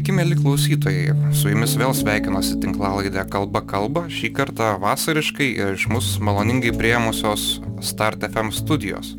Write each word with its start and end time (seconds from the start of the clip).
Sveiki, 0.00 0.14
mėly 0.16 0.36
klausytojai. 0.38 1.10
Su 1.36 1.50
jumis 1.50 1.74
vėl 1.76 1.90
sveikinasi 1.92 2.54
tinklalaidė 2.62 3.20
Kalba 3.28 3.60
kalba, 3.68 4.06
šį 4.08 4.30
kartą 4.32 4.68
vasariškai 4.80 5.48
ir 5.60 5.74
iš 5.76 5.84
mūsų 5.92 6.22
maloningai 6.24 6.72
prieimusios 6.72 7.58
Start 7.84 8.24
FM 8.24 8.48
studijos. 8.48 9.10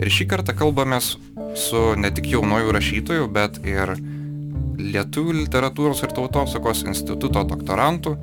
Ir 0.00 0.08
šį 0.08 0.28
kartą 0.30 0.54
kalbamės 0.56 1.18
su 1.66 1.82
ne 2.00 2.08
tik 2.16 2.30
jaunojų 2.32 2.72
rašytojų, 2.78 3.28
bet 3.28 3.60
ir 3.68 3.92
Lietuvių 4.80 5.36
literatūros 5.42 6.00
ir 6.00 6.16
tautosakos 6.16 6.80
instituto 6.88 7.44
doktorantu 7.44 8.16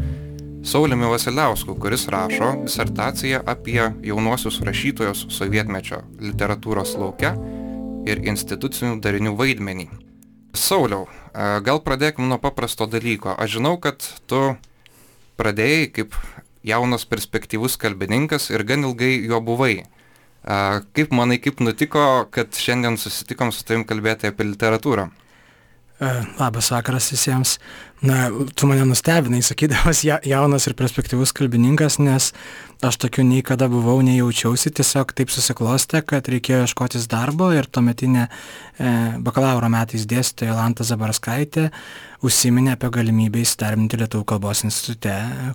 Saulimi 0.65 1.13
Vasiliausku, 1.13 1.77
kuris 1.77 2.09
rašo 2.09 2.55
disertaciją 2.65 3.45
apie 3.45 3.83
jaunuosius 3.85 4.63
rašytojus 4.65 5.27
sovietmečio 5.29 6.01
literatūros 6.25 6.97
laukia 6.97 7.35
ir 8.09 8.25
institucinių 8.33 8.97
darinių 8.97 9.37
vaidmenį. 9.37 9.91
Sauliau, 10.57 11.05
gal 11.65 11.79
pradėkime 11.85 12.27
nuo 12.29 12.39
paprasto 12.41 12.87
dalyko. 12.89 13.35
Aš 13.37 13.59
žinau, 13.59 13.77
kad 13.81 14.01
tu 14.29 14.55
pradėjai 15.39 15.87
kaip 15.93 16.17
jaunas 16.65 17.05
perspektyvus 17.07 17.77
kalbininkas 17.79 18.49
ir 18.51 18.65
gan 18.67 18.83
ilgai 18.87 19.13
juo 19.23 19.39
buvai. 19.45 19.85
Kaip 20.43 21.13
manai, 21.15 21.37
kaip 21.43 21.61
nutiko, 21.61 22.25
kad 22.31 22.55
šiandien 22.55 22.97
susitikom 22.97 23.53
su 23.53 23.65
tavim 23.67 23.85
kalbėti 23.87 24.31
apie 24.31 24.47
literatūrą? 24.49 25.09
Labas 26.39 26.69
vakaras 26.71 27.09
visiems. 27.11 27.57
Na, 27.99 28.29
tu 28.55 28.67
mane 28.67 28.85
nustebinai, 28.87 29.41
sakydamas 29.43 30.05
ja, 30.07 30.21
jaunas 30.23 30.69
ir 30.69 30.75
perspektyvus 30.79 31.33
kalbininkas, 31.35 31.97
nes 31.99 32.29
aš 32.79 32.95
tokiu 32.95 33.25
nei 33.27 33.41
kada 33.43 33.67
buvau, 33.67 33.97
nei 33.99 34.21
jaučiausi, 34.21 34.71
tiesiog 34.71 35.11
taip 35.17 35.33
susiklostė, 35.35 35.99
kad 36.07 36.29
reikėjo 36.31 36.61
ieškotis 36.63 37.09
darbo 37.11 37.49
ir 37.51 37.67
tuometinė 37.67 38.21
e, 38.23 38.29
bakalauro 39.19 39.67
metais 39.73 40.07
dėstytoja 40.07 40.55
Lanta 40.55 40.87
Zabarskaitė 40.87 41.67
užsiminė 42.25 42.73
apie 42.75 42.89
galimybę 42.91 43.39
įsidarbinti 43.39 43.99
Lietuvų 44.01 44.25
kalbos 44.27 44.65
institute, 44.67 45.13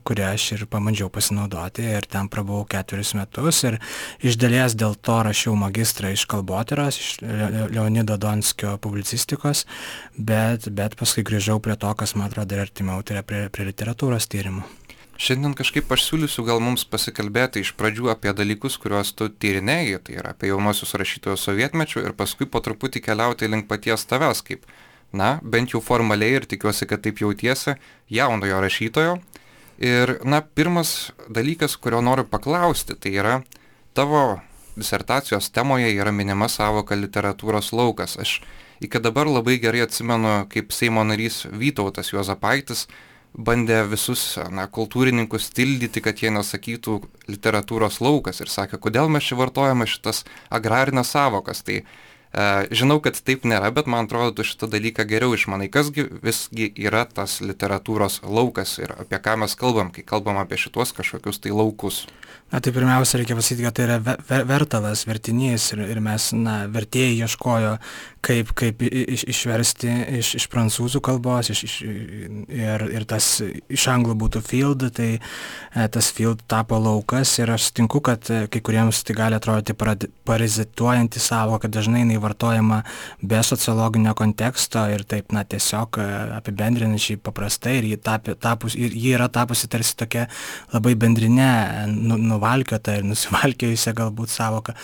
kurią 0.09 0.31
aš 0.33 0.47
ir 0.57 0.63
pamandžiau 0.71 1.11
pasinaudoti 1.13 1.85
ir 1.85 2.07
ten 2.09 2.31
prabuvau 2.33 2.65
ketverius 2.69 3.13
metus 3.19 3.61
ir 3.69 3.77
iš 4.25 4.39
dalies 4.41 4.77
dėl 4.81 4.97
to 4.97 5.19
rašiau 5.27 5.57
magistrą 5.61 6.15
iš 6.15 6.25
kalbotyros, 6.31 7.01
iš 7.01 7.11
Leonido 7.75 8.17
Donskio 8.21 8.79
publicistikos, 8.81 9.67
bet, 10.17 10.71
bet 10.73 10.97
paskui 11.01 11.27
grįžau 11.27 11.61
prie 11.65 11.77
to, 11.77 11.93
kas 12.01 12.17
man 12.17 12.33
atrodo 12.35 12.57
ir 12.57 12.65
artimiau, 12.67 13.03
tai 13.07 13.15
yra 13.15 13.23
prie, 13.23 13.45
prie 13.55 13.69
literatūros 13.69 14.27
tyrimų. 14.27 14.65
Šiandien 15.15 15.53
kažkaip 15.55 15.93
aš 15.95 16.09
siūlysiu 16.09 16.43
gal 16.43 16.59
mums 16.59 16.83
pasikalbėti 16.91 17.63
iš 17.63 17.71
pradžių 17.79 18.11
apie 18.11 18.33
dalykus, 18.35 18.75
kuriuos 18.83 19.13
tu 19.15 19.29
tyrinėjai, 19.31 20.01
tai 20.03 20.17
yra 20.19 20.33
apie 20.35 20.51
jaunosius 20.51 20.97
rašytojus 20.99 21.45
sovietmečių 21.47 22.03
ir 22.03 22.17
paskui 22.19 22.49
po 22.51 22.59
truputį 22.59 23.05
keliauti 23.05 23.47
link 23.47 23.69
paties 23.71 24.03
tavęs, 24.11 24.43
kaip, 24.43 24.67
na, 25.15 25.37
bent 25.47 25.77
jau 25.77 25.79
formaliai 25.79 26.41
ir 26.41 26.49
tikiuosi, 26.51 26.89
kad 26.91 27.05
taip 27.07 27.23
jautiesi, 27.23 27.77
jaunojo 28.11 28.59
rašytojo. 28.67 29.15
Ir, 29.79 30.17
na, 30.27 30.43
pirmas 30.43 31.13
dalykas, 31.31 31.79
kurio 31.79 32.03
noriu 32.03 32.27
paklausti, 32.27 32.99
tai 32.99 33.15
yra 33.15 33.39
tavo 33.95 34.41
disertacijos 34.75 35.53
temoje 35.55 35.95
yra 35.95 36.11
minima 36.11 36.51
savoka 36.51 36.99
literatūros 36.99 37.71
laukas. 37.71 38.19
Aš 38.19 38.41
iki 38.85 39.01
dabar 39.03 39.29
labai 39.31 39.59
gerai 39.63 39.85
atsimenu, 39.87 40.45
kaip 40.53 40.73
Seimo 40.73 41.05
narys 41.07 41.45
Vytautas 41.51 42.13
Juozapaitis 42.13 42.87
bandė 43.35 43.81
visus 43.91 44.37
na, 44.55 44.69
kultūrininkus 44.71 45.51
tildyti, 45.57 46.03
kad 46.05 46.21
jie 46.23 46.31
nesakytų 46.31 47.01
literatūros 47.33 47.99
laukas 48.05 48.41
ir 48.41 48.53
sakė, 48.53 48.79
kodėl 48.79 49.11
mes 49.11 49.27
čia 49.27 49.39
vartojame 49.41 49.89
šitas 49.91 50.23
agrarinės 50.55 51.11
savokas. 51.17 51.65
Tai 51.67 51.81
žinau, 52.75 52.99
kad 53.05 53.19
taip 53.23 53.45
nėra, 53.47 53.71
bet 53.75 53.87
man 53.91 54.09
atrodo, 54.09 54.39
tu 54.39 54.47
šitą 54.49 54.69
dalyką 54.73 55.07
geriau 55.07 55.37
išmanai. 55.37 55.71
Kasgi 55.73 56.07
visgi 56.25 56.71
yra 56.83 57.05
tas 57.07 57.39
literatūros 57.45 58.23
laukas 58.27 58.79
ir 58.83 58.95
apie 58.99 59.21
ką 59.23 59.39
mes 59.45 59.55
kalbam, 59.59 59.93
kai 59.95 60.03
kalbam 60.07 60.41
apie 60.43 60.59
šituos 60.61 60.95
kažkokius 60.97 61.43
tai 61.45 61.55
laukus. 61.55 62.05
Na 62.53 62.61
tai 62.61 62.71
pirmiausia, 62.73 63.19
reikia 63.19 63.35
pasakyti, 63.35 63.65
kad 63.67 63.75
tai 63.75 63.85
yra 63.87 63.97
ver, 64.05 64.45
vertalas, 64.47 65.07
vertinys 65.09 65.73
ir, 65.75 65.81
ir 65.91 65.99
mes, 66.05 66.29
na, 66.39 66.53
vertėjai 66.71 67.25
ieškojo, 67.25 67.73
kaip, 68.25 68.53
kaip 68.55 68.85
iš, 68.85 69.25
išversti 69.33 69.91
iš, 70.21 70.35
iš 70.39 70.47
prancūzų 70.53 71.01
kalbos 71.05 71.51
iš, 71.51 71.63
iš, 71.67 71.75
ir, 72.53 72.85
ir 72.95 73.07
tas 73.11 73.29
iš 73.43 73.87
anglų 73.91 74.15
būtų 74.23 74.45
field, 74.45 74.85
tai 74.95 75.09
e, 75.17 75.89
tas 75.97 76.13
field 76.15 76.45
tapo 76.51 76.79
laukas 76.79 77.33
ir 77.41 77.51
aš 77.57 77.71
sutinku, 77.71 78.03
kad 78.05 78.29
e, 78.31 78.45
kai 78.53 78.63
kuriems 78.65 79.03
tai 79.09 79.17
gali 79.19 79.41
atrodyti 79.41 79.75
parazituojanti 80.29 81.23
savo, 81.23 81.59
kad 81.59 81.75
dažnai 81.75 82.05
jinai 82.05 82.21
vartojama 82.25 82.81
be 83.23 83.43
sociologinio 83.45 84.15
konteksto 84.19 84.87
ir 84.93 85.05
taip, 85.09 85.31
na, 85.37 85.45
tiesiog 85.45 86.01
e, 86.01 86.09
apibendrinančiai 86.41 87.21
paprastai 87.23 87.79
ir 87.81 87.91
ji, 87.93 88.01
tapė, 88.05 88.37
tapus, 88.41 88.77
ir 88.79 88.95
ji 88.97 89.15
yra 89.15 89.29
tapusi 89.33 89.71
tarsi 89.71 89.97
tokia 90.01 90.27
labai 90.75 90.97
bendrinė, 90.99 91.51
nu, 91.93 92.19
nu, 92.19 92.35
nuvalkiota 92.35 92.99
ir 92.99 93.07
nusivalkėjusią 93.09 93.95
galbūt 93.97 94.33
savoką. 94.33 94.75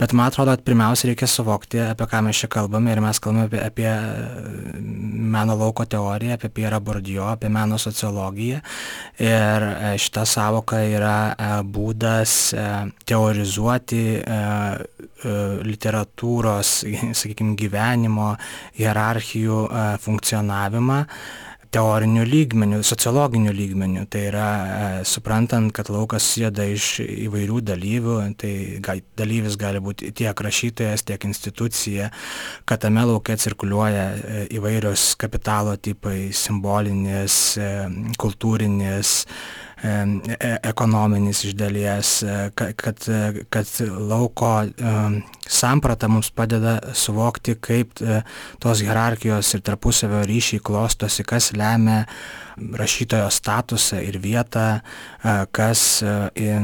Bet 0.00 0.14
man 0.16 0.30
atrodo, 0.30 0.54
kad 0.56 0.64
pirmiausia 0.66 1.10
reikia 1.10 1.28
suvokti, 1.30 1.80
apie 1.84 2.08
ką 2.10 2.22
mes 2.26 2.42
čia 2.42 2.50
kalbame 2.52 2.92
ir 2.92 3.02
mes 3.04 3.20
kalbame 3.22 3.46
apie, 3.46 3.62
apie 3.62 3.90
meno 5.36 5.56
lauko 5.58 5.86
teoriją, 5.88 6.36
apie 6.36 6.50
Pierre 6.52 6.80
Bourdieu, 6.80 7.24
apie 7.30 7.50
meno 7.52 7.78
sociologiją. 7.80 8.60
Ir 9.22 9.66
e, 9.68 9.94
šita 10.00 10.26
savoka 10.28 10.82
yra 10.84 11.18
e, 11.32 11.50
būdas 11.76 12.36
e, 12.54 12.66
teorizuoti 13.08 14.02
literatūros, 15.24 16.76
sakykime, 17.20 17.56
gyvenimo, 17.58 18.34
hierarchijų 18.76 19.64
funkcionavimą 20.04 21.02
teoriniu 21.76 22.24
lygmeniu, 22.24 22.82
sociologiniu 22.82 23.52
lygmeniu. 23.52 24.06
Tai 24.10 24.22
yra 24.30 24.46
e, 24.48 25.04
suprantant, 25.08 25.72
kad 25.76 25.90
laukas 25.92 26.24
sėda 26.34 26.66
iš 26.72 27.00
įvairių 27.04 27.60
dalyvių, 27.70 28.16
tai 28.40 28.52
gal, 28.84 29.02
dalyvis 29.18 29.58
gali 29.60 29.82
būti 29.84 30.12
tiek 30.16 30.40
rašytojas, 30.46 31.04
tiek 31.06 31.28
institucija, 31.28 32.08
kad 32.68 32.84
tame 32.86 33.04
laukia 33.10 33.36
cirkuliuoja 33.40 34.06
e, 34.14 34.46
įvairios 34.56 35.12
kapitalo 35.20 35.76
tipai, 35.76 36.30
simbolinis, 36.46 37.38
e, 37.60 37.70
kultūrinis, 38.22 39.18
E, 39.26 39.65
ekonominis 40.62 41.44
iš 41.44 41.52
dalies, 41.52 42.22
e, 42.22 42.50
kad, 42.54 43.04
kad 43.50 43.66
lauko 44.08 44.64
samprata 45.46 46.08
mums 46.08 46.30
padeda 46.30 46.78
suvokti, 46.94 47.54
kaip 47.60 48.00
e, 48.00 48.22
tos 48.58 48.80
hierarchijos 48.80 49.54
ir 49.54 49.60
tarpusavio 49.60 50.24
ryšiai 50.26 50.62
klostosi, 50.64 51.24
kas 51.28 51.52
lemia 51.52 52.04
rašytojo 52.56 53.28
statusą 53.30 54.00
ir 54.00 54.16
vietą, 54.16 54.80
kas 55.52 56.00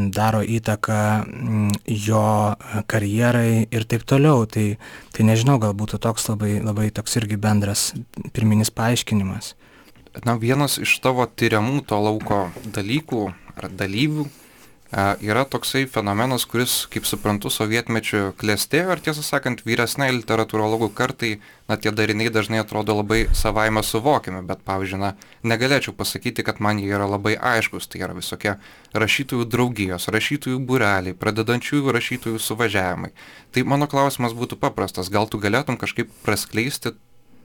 daro 0.09 0.41
įtaką 0.41 1.01
jo 1.85 2.23
karjerai 2.89 3.67
ir 3.69 3.85
taip 3.85 4.07
toliau. 4.09 4.47
Tai, 4.49 4.71
tai 5.13 5.27
nežinau, 5.29 5.59
gal 5.61 5.77
būtų 5.77 6.01
toks 6.01 6.31
labai, 6.33 6.55
labai 6.65 6.89
toks 6.97 7.21
irgi 7.21 7.37
bendras 7.37 7.91
pirminis 8.33 8.73
paaiškinimas 8.73 9.53
na, 10.25 10.37
vienas 10.37 10.79
iš 10.83 10.99
tavo 11.05 11.27
tyriamų 11.27 11.83
to 11.89 11.99
lauko 12.03 12.45
dalykų 12.65 13.27
ar 13.57 13.69
dalyvių 13.73 14.29
yra 15.25 15.45
toksai 15.49 15.87
fenomenas, 15.89 16.45
kuris, 16.45 16.85
kaip 16.93 17.07
suprantu, 17.09 17.49
sovietmečiu 17.51 18.35
klėstėjo 18.37 18.93
ir 18.93 19.01
tiesą 19.01 19.23
sakant, 19.25 19.63
vyresnai 19.65 20.11
literatūrologų 20.13 20.91
kartai, 20.93 21.39
na, 21.69 21.79
tie 21.81 21.89
dariniai 21.97 22.29
dažnai 22.33 22.61
atrodo 22.61 22.99
labai 22.99 23.25
savaime 23.33 23.81
suvokiami, 23.83 24.43
bet, 24.45 24.61
pavyzdžiui, 24.69 25.01
na, 25.01 25.15
negalėčiau 25.49 25.97
pasakyti, 25.97 26.45
kad 26.45 26.61
man 26.61 26.83
jie 26.83 26.93
yra 26.93 27.09
labai 27.09 27.39
aiškus, 27.41 27.89
tai 27.89 28.03
yra 28.05 28.13
visokie 28.19 28.59
rašytojų 28.93 29.49
draugijos, 29.49 30.11
rašytojų 30.13 30.61
bureliai, 30.61 31.17
pradedančiųjų 31.17 31.97
rašytojų 31.97 32.43
suvažiavimai. 32.43 33.15
Tai 33.53 33.65
mano 33.65 33.89
klausimas 33.89 34.37
būtų 34.37 34.61
paprastas, 34.61 35.09
gal 35.09 35.25
tu 35.25 35.41
galėtum 35.41 35.81
kažkaip 35.81 36.13
praskleisti 36.27 36.93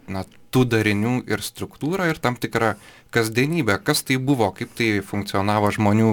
na, 0.08 0.24
tų 0.52 0.66
darinių 0.72 1.22
ir 1.30 1.44
struktūrą 1.44 2.10
ir 2.12 2.20
tam 2.24 2.38
tikrą 2.40 2.76
kasdienybę. 3.16 3.80
Kas 3.84 4.04
tai 4.08 4.18
buvo, 4.18 4.50
kaip 4.56 4.74
tai 4.78 5.00
funkcionavo 5.06 5.72
žmonių 5.76 6.12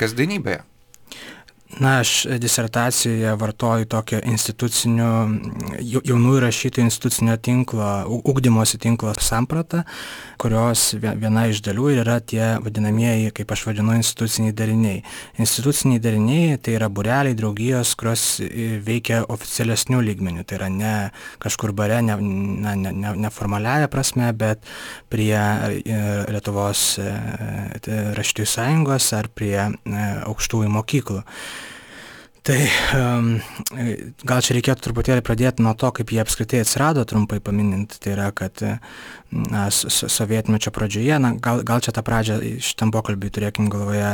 kasdienybėje? 0.00 0.64
Na, 1.66 1.98
aš 1.98 2.26
disertacijoje 2.38 3.34
vartoju 3.36 3.88
tokio 3.90 4.20
institucinio, 4.24 5.08
jaunųjų 5.82 6.38
rašytojų 6.44 6.86
institucinio 6.86 7.34
tinklo, 7.42 7.88
ugdymosi 8.06 8.78
tinklo 8.78 9.10
sampratą, 9.18 9.82
kurios 10.38 10.92
viena 11.02 11.48
iš 11.50 11.64
dalių 11.66 11.88
yra 11.98 12.20
tie 12.22 12.54
vadinamieji, 12.62 13.32
kaip 13.34 13.50
aš 13.52 13.66
vadinu, 13.66 13.96
instituciniai 13.98 14.54
dariniai. 14.56 15.02
Instituciniai 15.42 16.00
dariniai 16.00 16.54
tai 16.62 16.76
yra 16.78 16.88
bureliai, 16.88 17.34
draugijos, 17.36 17.96
kurios 17.98 18.24
veikia 18.86 19.24
oficialesnių 19.26 20.00
lygmenių, 20.06 20.46
tai 20.46 20.60
yra 20.60 20.70
ne 20.70 20.94
kažkur 21.42 21.74
bare, 21.76 21.98
ne, 22.06 22.16
ne, 22.22 22.76
ne, 22.94 23.14
ne 23.26 23.34
formaliaja 23.34 23.90
prasme, 23.90 24.30
bet 24.38 24.62
prie 25.10 25.34
e, 25.34 26.00
Lietuvos 26.30 26.88
e, 27.02 27.12
rašytojų 28.16 28.50
sąjungos 28.54 29.12
ar 29.18 29.32
prie 29.34 29.56
e, 29.66 29.70
aukštųjų 30.30 30.76
mokyklų. 30.78 31.24
Tai 32.46 32.60
um, 32.94 33.30
gal 34.22 34.38
čia 34.44 34.54
reikėtų 34.54 34.84
truputėlį 34.84 35.22
pradėti 35.26 35.64
nuo 35.66 35.72
to, 35.74 35.88
kaip 35.96 36.12
jie 36.14 36.20
apskritai 36.22 36.60
atsirado, 36.62 37.02
trumpai 37.02 37.40
paminint. 37.42 37.96
Tai 37.98 38.12
yra, 38.12 38.28
kad 38.30 38.62
na, 39.30 39.66
sovietmečio 39.70 40.70
pradžioje, 40.70 41.18
na, 41.18 41.32
gal, 41.42 41.62
gal 41.66 41.82
čia 41.82 41.92
tą 41.94 42.02
pradžią 42.06 42.38
šitam 42.62 42.92
pokalbį 42.94 43.30
turėkim 43.34 43.70
galvoje 43.72 44.10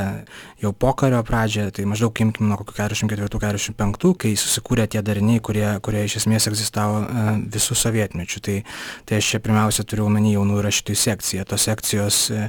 jau 0.63 0.73
pokario 0.73 1.21
pradžią, 1.27 1.69
tai 1.75 1.85
maždaug 1.89 2.23
imkim 2.25 2.49
nuo 2.49 2.57
kokių 2.61 2.77
44-45, 2.81 4.15
kai 4.25 4.33
susikūrė 4.41 4.89
tie 4.93 5.03
dariniai, 5.05 5.43
kurie, 5.45 5.67
kurie 5.85 6.05
iš 6.07 6.23
esmės 6.23 6.49
egzistavo 6.51 7.03
uh, 7.03 7.35
visų 7.53 7.77
sovietmečių. 7.79 8.43
Tai, 8.43 8.57
tai 9.09 9.21
aš 9.21 9.35
čia 9.35 9.43
pirmiausia 9.45 9.85
turiu 9.89 10.07
omeny 10.09 10.33
jaunų 10.37 10.63
rašytojų 10.65 11.03
sekciją. 11.03 11.47
Tos 11.51 11.69
sekcijos, 11.69 12.23
uh, 12.33 12.49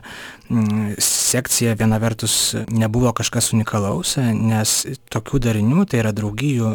sekcija 0.98 1.74
viena 1.74 1.98
vertus 1.98 2.56
nebuvo 2.68 3.12
kažkas 3.16 3.52
unikalaus, 3.56 4.18
nes 4.18 4.76
tokių 5.14 5.40
darinių 5.48 5.86
tai 5.90 6.02
yra 6.04 6.12
draugijų, 6.16 6.70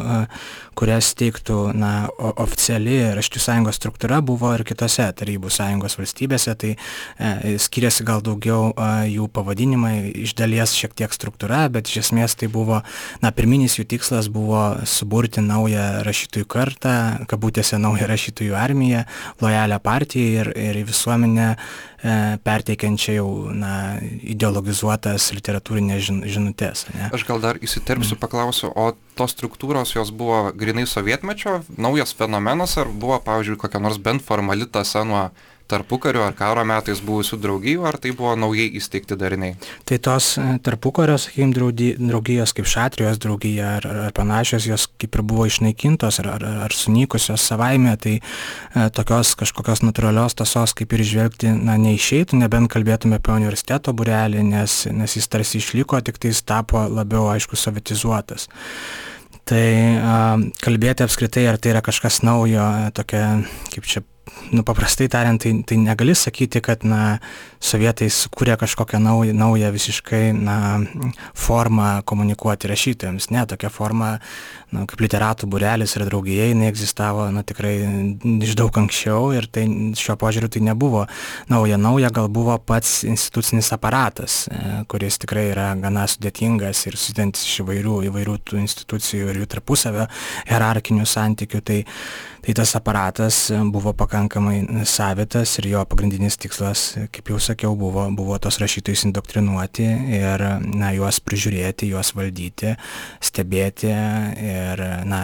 kurias 0.79 1.11
teiktų 1.19 1.59
na, 1.77 1.93
oficiali 2.17 2.97
raštų 3.17 3.41
sąjungos 3.43 3.79
struktūra, 3.79 4.21
buvo 4.25 4.51
ir 4.55 4.65
kitose 4.67 5.07
tarybų 5.15 5.51
sąjungos 5.53 5.88
valstybėse, 5.97 6.55
tai 6.59 6.75
e, 6.75 7.55
skiriasi 7.61 8.05
gal 8.07 8.23
daugiau 8.25 8.73
jų 9.09 9.29
pavadinimai, 9.33 10.11
iš 10.25 10.35
dalies 10.37 10.75
šiek 10.77 10.93
tiek 10.97 11.13
struktūra, 11.15 11.65
bet 11.73 11.89
iš 11.89 12.03
esmės 12.05 12.37
tai 12.39 12.51
buvo, 12.51 12.81
na, 13.23 13.33
pirminis 13.35 13.79
jų 13.79 13.87
tikslas 13.95 14.29
buvo 14.33 14.63
suburti 14.89 15.43
naują 15.45 16.03
rašytojų 16.07 16.49
kartą, 16.49 16.95
kabutėse 17.29 17.79
naują 17.81 18.09
rašytojų 18.09 18.57
armiją, 18.59 19.05
lojalią 19.41 19.79
partiją 19.83 20.43
ir, 20.43 20.53
ir 20.57 20.83
visuomenę 20.89 21.55
E, 21.99 22.37
perteikiančią 22.43 23.13
jau 23.17 23.29
na, 23.51 23.99
ideologizuotas 24.23 25.33
literatūrinės 25.35 26.05
žin, 26.05 26.21
žinutės. 26.31 26.85
Ne? 26.93 27.09
Aš 27.11 27.25
gal 27.27 27.41
dar 27.43 27.59
įsiterpsiu, 27.59 28.13
mm. 28.15 28.21
paklausiu, 28.21 28.69
o 28.71 28.93
tos 29.19 29.35
struktūros 29.35 29.91
jos 29.97 30.13
buvo 30.15 30.45
grinai 30.55 30.85
sovietmečio, 30.87 31.57
naujas 31.75 32.15
fenomenas, 32.15 32.77
ar 32.79 32.87
buvo, 32.87 33.19
pavyzdžiui, 33.25 33.59
kokia 33.59 33.83
nors 33.83 33.99
bent 33.99 34.23
formali 34.23 34.69
tasa 34.71 35.03
nuo 35.03 35.25
tarpukario 35.69 36.23
ar 36.25 36.33
karo 36.37 36.63
metais 36.67 37.01
buvusių 37.05 37.37
draugijų, 37.41 37.85
ar 37.85 37.99
tai 38.01 38.11
buvo 38.17 38.33
naujai 38.39 38.67
įsteigti 38.79 39.17
dariniai? 39.19 39.55
Tai 39.87 39.99
tos 40.05 40.31
e, 40.41 40.45
tarpukario, 40.65 41.17
sakykime, 41.21 41.53
draugijos 42.09 42.53
kaip 42.57 42.69
Šatrijos 42.69 43.21
draugija 43.21 43.75
ar, 43.77 43.87
ar 44.07 44.15
panašios, 44.17 44.65
jos 44.69 44.87
kaip 44.99 45.19
ir 45.19 45.25
buvo 45.29 45.45
išnaikintos 45.49 46.21
ar, 46.23 46.31
ar, 46.37 46.47
ar 46.65 46.75
sunykusios 46.75 47.45
savaime, 47.51 47.93
tai 48.01 48.17
e, 48.17 48.87
tokios 48.95 49.35
kažkokios 49.39 49.83
natūralios 49.85 50.37
tasos 50.39 50.73
kaip 50.77 50.95
ir 50.97 51.05
išvelgti, 51.05 51.53
na, 51.69 51.77
neišeitų, 51.81 52.41
nebent 52.41 52.71
kalbėtume 52.73 53.19
apie 53.21 53.35
universiteto 53.37 53.93
burelį, 53.93 54.43
nes, 54.55 54.81
nes 54.89 55.17
jis 55.19 55.29
tarsi 55.29 55.61
išliko, 55.61 56.01
tik 56.01 56.17
tai 56.17 56.33
jis 56.33 56.41
tapo 56.49 56.87
labiau, 56.89 57.29
aišku, 57.35 57.59
sovietizuotas. 57.59 58.49
Tai 59.49 59.65
a, 59.97 60.21
kalbėti 60.61 61.05
apskritai, 61.05 61.45
ar 61.49 61.57
tai 61.61 61.75
yra 61.75 61.85
kažkas 61.85 62.23
naujo, 62.25 62.65
tokia, 62.97 63.39
kaip 63.73 63.85
čia 63.89 64.01
nu, 64.51 64.63
paprastai 64.63 65.07
tariant, 65.07 65.41
tai, 65.41 65.53
tai 65.65 65.77
negali 65.77 66.15
sakyti, 66.15 66.61
kad 66.63 66.83
na, 66.87 67.19
sovietai 67.59 68.09
sukūrė 68.13 68.57
kažkokią 68.59 68.99
naują, 69.03 69.33
naują 69.37 69.71
visiškai 69.75 70.31
na, 70.37 70.57
formą 71.35 71.89
komunikuoti 72.05 72.71
rašytojams. 72.71 73.29
Ne, 73.35 73.45
tokia 73.49 73.69
forma, 73.69 74.17
na, 74.75 74.85
kaip 74.89 75.01
literatų 75.01 75.49
burelis 75.49 75.95
ir 75.97 76.05
draugijai, 76.05 76.51
jinai 76.51 76.69
egzistavo 76.69 77.25
na, 77.33 77.43
tikrai 77.47 77.73
iš 78.45 78.55
daug 78.59 78.75
anksčiau 78.81 79.31
ir 79.37 79.47
tai 79.51 79.65
šiuo 79.97 80.15
požiūriu 80.19 80.51
tai 80.53 80.61
nebuvo 80.67 81.05
nauja. 81.49 81.79
Nauja 81.81 82.11
gal 82.13 82.29
buvo 82.31 82.57
pats 82.61 83.03
institucinis 83.07 83.71
aparatas, 83.75 84.43
e, 84.51 84.81
kuris 84.91 85.19
tikrai 85.23 85.49
yra 85.53 85.71
gana 85.79 86.05
sudėtingas 86.09 86.85
ir 86.89 86.97
susidantis 86.99 87.47
iš 87.47 87.63
įvairių, 87.63 87.95
įvairių 88.11 88.37
tų 88.45 88.61
institucijų 88.63 89.31
ir 89.31 89.41
jų 89.41 89.49
tarpusavio 89.55 90.09
hierarchinių 90.49 91.07
santykių. 91.09 91.63
Tai, 91.69 91.79
tai 92.45 92.55
tas 92.55 92.75
aparatas 92.77 93.41
buvo 93.73 93.93
pakankamai 93.97 94.85
savitas 94.87 95.57
ir 95.59 95.71
jo 95.73 95.83
pagrindinis 95.89 96.37
tikslas, 96.39 96.85
kaip 97.13 97.33
jau 97.33 97.41
sakiau, 97.41 97.73
buvo, 97.79 98.05
buvo 98.15 98.37
tos 98.41 98.61
rašytojus 98.61 99.07
indoktrinuoti 99.09 99.89
ir 100.19 100.45
na, 100.63 100.93
juos 100.95 101.19
prižiūrėti, 101.25 101.89
juos 101.93 102.13
valdyti, 102.17 102.75
stebėti 103.23 103.89
ir 103.89 104.58
na, 105.07 105.23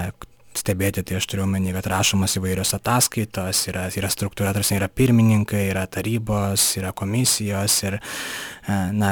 stebėti, 0.59 1.03
tai 1.05 1.17
aš 1.19 1.27
turiu 1.29 1.43
omeny, 1.45 1.71
kad 1.75 1.87
rašomas 1.91 2.35
įvairios 2.39 2.73
ataskaitos, 2.77 3.61
yra, 3.71 3.85
yra 3.97 4.09
struktūra, 4.11 4.53
tarsi 4.55 4.77
yra 4.77 4.87
pirmininkai, 4.91 5.65
yra 5.71 5.85
tarybos, 5.91 6.67
yra 6.79 6.93
komisijos 6.95 7.77
ir, 7.87 7.97
e, 7.99 8.77
na, 8.95 9.11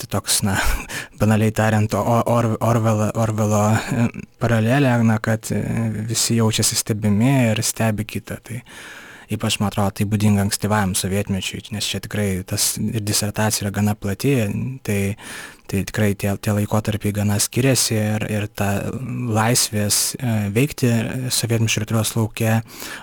tai 0.00 0.10
toks, 0.16 0.40
na, 0.46 0.56
banaliai 1.20 1.54
tariant, 1.56 1.96
or, 2.00 2.54
Orvelo, 2.64 3.10
Orvelo 3.20 3.64
e, 3.76 4.08
paralelė, 4.42 4.94
na, 5.06 5.20
kad 5.22 5.52
e, 5.54 5.60
visi 6.08 6.40
jaučiasi 6.40 6.80
stebimi 6.80 7.34
ir 7.50 7.62
stebi 7.66 8.08
kitą. 8.08 8.40
Tai, 8.46 8.62
ypač, 9.30 9.60
man 9.60 9.70
atrodo, 9.70 9.94
tai 9.98 10.08
būdinga 10.10 10.44
ankstyvajam 10.46 10.96
sovietmečiui, 10.98 11.62
nes 11.74 11.86
čia 11.86 12.02
tikrai 12.02 12.28
tas 12.46 12.74
ir 12.80 13.04
disertacija 13.06 13.66
yra 13.66 13.74
gana 13.74 13.96
plati, 13.98 14.34
tai 14.86 15.00
tai 15.70 15.84
tikrai 15.86 16.14
tie, 16.18 16.32
tie 16.42 16.54
laikotarpiai 16.56 17.14
gana 17.14 17.36
skiriasi 17.38 17.94
ir, 17.94 18.24
ir 18.26 18.46
ta 18.50 18.70
laisvės 19.30 19.98
e, 20.18 20.32
veikti 20.50 20.90
sovietmečio 21.30 21.84
literatūros 21.84 22.16
laukia 22.18 22.56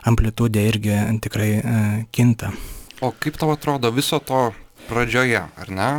amplitudė 0.10 0.66
irgi 0.68 0.98
tikrai 1.24 1.52
e, 1.56 1.78
kinta. 2.12 2.52
O 3.00 3.14
kaip 3.16 3.40
tau 3.40 3.54
atrodo 3.54 3.94
viso 3.96 4.20
to 4.20 4.50
pradžioje, 4.90 5.46
ar 5.48 5.72
ne? 5.72 5.92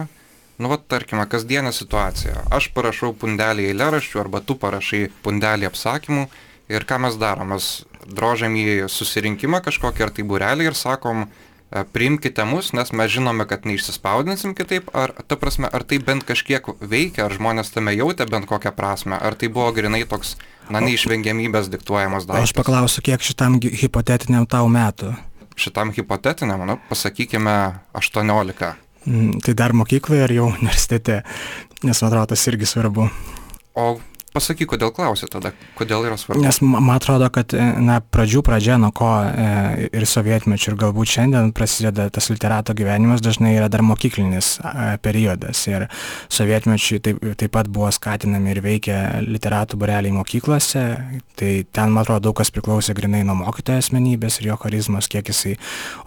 Nu, 0.59 0.69
va, 0.69 0.77
tarkime, 0.77 1.23
kasdienė 1.31 1.71
situacija. 1.73 2.43
Aš 2.53 2.73
parašau 2.75 3.15
pundelį 3.17 3.71
eilėraščių 3.71 4.21
arba 4.25 4.43
tu 4.45 4.59
parašai 4.59 5.07
pundelį 5.25 5.69
apsakymų 5.71 6.27
ir 6.75 6.85
ką 6.85 6.99
mes 7.07 7.17
darom? 7.21 7.55
Mes 7.55 7.71
drožiam 8.07 8.55
į 8.57 8.87
susirinkimą 8.93 9.63
kažkokį 9.65 10.07
ar 10.07 10.15
tai 10.15 10.27
burelį 10.29 10.71
ir 10.71 10.79
sakom, 10.79 11.27
E, 11.69 11.85
priimkite 11.85 12.45
mus, 12.49 12.71
nes 12.73 12.91
mes 12.97 13.11
žinome, 13.13 13.45
kad 13.49 13.67
neišsispaudinsim 13.69 14.55
kitaip, 14.57 14.89
ar 14.97 15.13
ta 15.29 15.37
prasme, 15.37 15.69
ar 15.69 15.85
tai 15.85 15.99
bent 16.01 16.25
kažkiek 16.25 16.65
veikia, 16.81 17.27
ar 17.27 17.35
žmonės 17.37 17.75
tame 17.75 17.93
jautė 17.93 18.25
bent 18.31 18.49
kokią 18.49 18.73
prasme, 18.73 19.19
ar 19.21 19.37
tai 19.37 19.51
buvo 19.53 19.69
grinai 19.77 20.07
toks, 20.09 20.39
na, 20.73 20.81
neišvengiamybės 20.81 21.69
diktuojamas 21.69 22.25
darbas. 22.25 22.49
Aš 22.49 22.57
paklausiu, 22.57 23.05
kiek 23.05 23.21
šitam 23.21 23.61
hipotetiniam 23.61 24.49
tau 24.49 24.71
metų? 24.73 25.13
Šitam 25.61 25.93
hipotetiniam, 25.93 26.65
nu, 26.65 26.79
pasakykime, 26.89 27.59
18. 28.01 28.73
Mm, 29.05 29.43
tai 29.45 29.57
dar 29.59 29.77
mokykloje 29.77 30.25
ar 30.25 30.33
jau 30.33 30.49
universitete, 30.55 31.21
nes 31.83 32.01
man 32.01 32.09
atrodo, 32.09 32.33
tas 32.33 32.49
irgi 32.49 32.73
svarbu. 32.73 33.11
O 33.77 33.91
Pasakyk, 34.29 34.69
kodėl 34.75 34.91
klausė 34.93 35.27
tada, 35.33 35.55
kodėl 35.79 36.05
yra 36.05 36.19
svarbu. 36.21 36.43
Nes 36.45 36.61
man 36.61 36.91
atrodo, 36.93 37.31
kad 37.33 37.55
e, 37.57 37.65
na, 37.81 37.99
pradžių 38.05 38.43
pradžia, 38.45 38.77
nuo 38.81 38.91
ko 38.95 39.09
e, 39.25 39.89
ir 39.89 40.05
sovietmečių, 40.09 40.73
ir 40.73 40.79
galbūt 40.83 41.13
šiandien 41.15 41.53
prasideda 41.57 42.11
tas 42.13 42.29
literato 42.29 42.77
gyvenimas, 42.77 43.25
dažnai 43.25 43.55
yra 43.57 43.71
dar 43.73 43.85
mokyklinis 43.89 44.59
a, 44.61 44.99
periodas. 45.01 45.65
Ir 45.71 45.89
sovietmečių 46.35 47.01
taip, 47.05 47.25
taip 47.41 47.55
pat 47.57 47.73
buvo 47.73 47.89
skatinami 47.95 48.53
ir 48.53 48.63
veikia 48.65 49.01
literatų 49.25 49.81
bureliai 49.81 50.13
mokyklose. 50.21 50.87
Tai 51.41 51.53
ten, 51.65 51.95
man 51.95 52.05
atrodo, 52.05 52.29
daug 52.29 52.39
kas 52.43 52.53
priklausė 52.53 52.97
grinai 52.99 53.25
nuo 53.25 53.39
mokytojo 53.41 53.81
asmenybės 53.81 54.43
ir 54.43 54.53
jo 54.53 54.61
charizmos, 54.61 55.09
kiek 55.09 55.33
jisai 55.33 55.57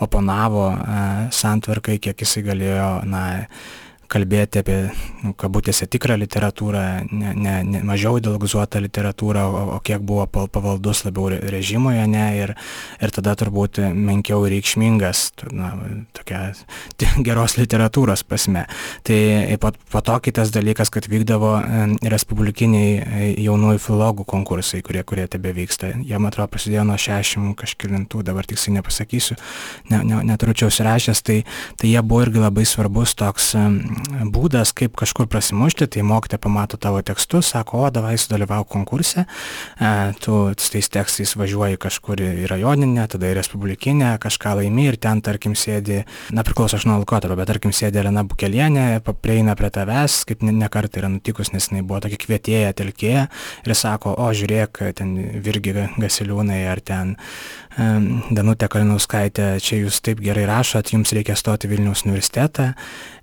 oponavo 0.04 0.70
a, 0.70 1.06
santvarkai, 1.34 1.98
kiek 2.04 2.22
jisai 2.22 2.46
galėjo, 2.51 2.92
na, 3.10 3.25
kalbėti 4.12 4.62
apie, 4.62 4.77
nu, 5.24 5.34
kabutėse, 5.38 5.88
tikrą 5.91 6.18
literatūrą, 6.22 6.84
ne, 7.12 7.34
ne, 7.38 7.56
ne 7.68 7.82
mažiau 7.88 8.20
ideologizuotą 8.20 8.82
literatūrą, 8.84 9.46
o, 9.48 9.63
o 9.75 9.80
kiek 9.84 10.03
buvo 10.06 10.25
pavaldus 10.27 11.06
labiau 11.08 11.30
režimoje, 11.32 12.03
ne, 12.12 12.25
ir, 12.41 12.53
ir 13.01 13.13
tada 13.15 13.36
turbūt 13.39 13.80
menkiau 13.96 14.44
reikšmingas, 14.51 15.24
na, 15.56 15.72
tokia 16.18 16.41
geros 17.27 17.58
literatūros 17.60 18.25
pasme. 18.27 18.65
Tai 19.08 19.20
po, 19.62 19.74
po 19.94 20.03
to 20.06 20.18
kitas 20.27 20.53
dalykas, 20.56 20.91
kad 20.94 21.08
vykdavo 21.12 21.53
respublikiniai 22.12 22.91
e, 23.00 23.30
jaunųjų 23.46 23.82
filologų 23.86 24.27
konkursai, 24.30 24.82
kurie, 24.86 25.03
kurie 25.08 25.27
tebe 25.32 25.53
vyksta. 25.56 25.94
Jie, 26.01 26.18
man 26.18 26.32
atrodo, 26.32 26.51
prasidėjo 26.56 26.86
nuo 26.88 27.00
60 27.00 27.56
kažkilintų, 27.62 28.25
dabar 28.27 28.48
tiksliai 28.50 28.80
nepasakysiu, 28.80 29.38
ne, 29.91 30.03
ne, 30.08 30.22
neturiu 30.32 30.58
čia 30.58 30.70
užsirašęs, 30.72 31.24
tai, 31.27 31.41
tai 31.80 31.94
jie 31.94 32.03
buvo 32.06 32.25
irgi 32.25 32.44
labai 32.44 32.68
svarbus 32.68 33.15
toks 33.18 33.53
būdas, 34.31 34.74
kaip 34.77 34.96
kažkur 35.00 35.27
prasimušti, 35.31 35.88
tai 35.91 36.03
mokytė 36.05 36.39
pamato 36.41 36.77
tavo 36.81 37.01
tekstus, 37.05 37.51
sako, 37.53 37.86
o 37.86 37.89
davai 37.93 38.15
sudalyvau 38.20 38.63
konkurse, 38.67 39.25
e, 39.25 39.91
tu 40.22 40.39
su 40.58 40.72
tais 40.74 40.89
tekstais 40.89 41.36
važiuoji 41.39 41.79
kažkur 41.81 42.22
į 42.22 42.50
rajoninę, 42.51 43.08
tada 43.12 43.29
į 43.31 43.38
respublikinę, 43.39 44.13
kažką 44.22 44.55
laimi 44.62 44.88
ir 44.89 44.98
ten, 45.01 45.22
tarkim, 45.22 45.55
sėdi, 45.55 46.01
na 46.31 46.46
priklauso 46.48 46.79
aš 46.79 46.88
nuo 46.89 47.00
laikotarpio, 47.01 47.38
bet 47.39 47.51
tarkim, 47.51 47.75
sėdi 47.75 48.01
Elena 48.01 48.24
Bukelienė, 48.27 48.88
prieina 49.22 49.55
prie 49.60 49.72
tavęs, 49.74 50.22
kaip 50.29 50.46
ne, 50.48 50.55
ne 50.55 50.70
kartą 50.72 51.01
yra 51.01 51.12
nutikus, 51.12 51.53
nes 51.55 51.70
jinai 51.72 51.84
buvo 51.86 52.01
tokia 52.03 52.20
kvietėja, 52.22 52.75
telkėja 52.77 53.27
ir 53.65 53.75
sako, 53.77 54.15
o 54.17 54.31
žiūrėk, 54.36 54.84
ten 54.98 55.15
Virgi 55.43 55.75
Gasiliūnai 56.00 56.63
ar 56.72 56.81
ten 56.86 57.15
Danutė 58.36 58.67
Kalinauskaitė, 58.72 59.53
čia 59.63 59.77
jūs 59.86 60.01
taip 60.03 60.20
gerai 60.24 60.43
rašot, 60.50 60.91
jums 60.91 61.13
reikia 61.15 61.38
stoti 61.39 61.70
Vilniaus 61.72 62.03
universitetą, 62.03 62.72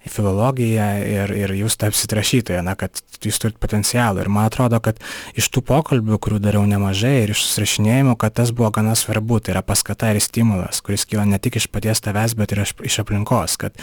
filologiją 0.08 0.67
partiją 0.68 0.86
ir, 1.04 1.32
ir 1.36 1.52
jūs 1.62 1.76
tapsit 1.78 2.12
rašytoja, 2.12 2.62
na, 2.62 2.74
kad 2.76 3.00
jūs 3.24 3.38
turit 3.40 3.58
potencialą. 3.58 4.22
Ir 4.22 4.28
man 4.28 4.46
atrodo, 4.48 4.78
kad 4.80 4.98
iš 5.38 5.48
tų 5.50 5.62
pokalbių, 5.66 6.18
kurių 6.18 6.38
dariau 6.38 6.64
nemažai 6.68 7.24
ir 7.24 7.32
iš 7.32 7.42
susirašinėjimų, 7.46 8.16
kad 8.18 8.34
tas 8.34 8.52
buvo 8.52 8.70
gana 8.70 8.94
svarbu, 8.94 9.40
tai 9.40 9.54
yra 9.54 9.62
paskata 9.62 10.12
ir 10.12 10.20
stimulas, 10.22 10.80
kuris 10.84 11.06
kyla 11.08 11.24
ne 11.26 11.38
tik 11.38 11.58
iš 11.58 11.68
paties 11.72 12.00
tavęs, 12.04 12.36
bet 12.38 12.52
ir 12.52 12.62
iš 12.62 12.98
aplinkos. 13.02 13.56
Kad 13.58 13.78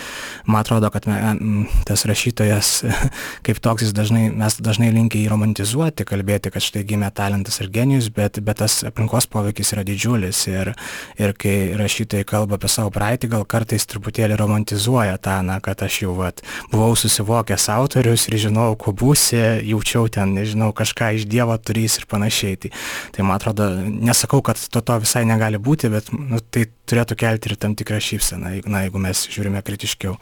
man 0.45 0.61
atrodo, 0.61 0.89
kad 0.93 1.07
me, 1.07 1.65
tas 1.87 2.05
rašytojas, 2.07 2.85
kaip 3.45 3.59
toks 3.59 3.87
jis 3.87 3.95
dažnai, 3.95 4.29
mes 4.31 4.59
dažnai 4.59 4.91
linkę 4.95 5.19
jį 5.19 5.29
romantizuoti, 5.31 6.07
kalbėti, 6.07 6.53
kad 6.53 6.63
štai 6.63 6.85
gimė 6.87 7.11
talentas 7.15 7.59
ir 7.61 7.71
genijus, 7.73 8.09
bet, 8.13 8.39
bet 8.45 8.61
tas 8.63 8.81
aplinkos 8.87 9.27
poveikis 9.31 9.73
yra 9.75 9.85
didžiulis. 9.87 10.45
Ir, 10.51 10.73
ir 11.19 11.35
kai 11.39 11.75
rašytojai 11.75 12.27
kalba 12.27 12.59
apie 12.59 12.71
savo 12.71 12.93
praeitį, 12.95 13.33
gal 13.35 13.45
kartais 13.49 13.87
truputėlį 13.89 14.39
romantizuoja 14.39 15.19
tą, 15.19 15.41
na, 15.45 15.59
kad 15.63 15.83
aš 15.83 16.01
jau 16.05 16.15
vat, 16.17 16.43
buvau 16.75 16.95
susivokęs 16.99 17.69
autorius 17.73 18.27
ir 18.29 18.37
žinau, 18.45 18.73
kuo 18.79 18.93
būsi, 18.95 19.39
jaučiau 19.69 20.09
ten, 20.11 20.35
nežinau, 20.35 20.71
kažką 20.75 21.13
iš 21.17 21.27
Dievo 21.31 21.55
turys 21.57 21.99
ir 22.01 22.07
panašiai. 22.11 22.59
Tai, 22.65 22.73
tai 23.15 23.27
man 23.27 23.39
atrodo, 23.39 23.69
nesakau, 23.85 24.41
kad 24.45 24.59
to, 24.59 24.83
to 24.83 24.99
visai 25.05 25.23
negali 25.27 25.61
būti, 25.61 25.91
bet 25.93 26.11
nu, 26.11 26.41
tai 26.43 26.67
turėtų 26.89 27.17
kelti 27.23 27.51
ir 27.51 27.57
tam 27.61 27.77
tikrą 27.79 28.01
šypseną, 28.03 28.57
na, 28.67 28.85
jeigu 28.85 29.01
mes 29.01 29.25
žiūrime 29.31 29.63
kritiškiau. 29.65 30.19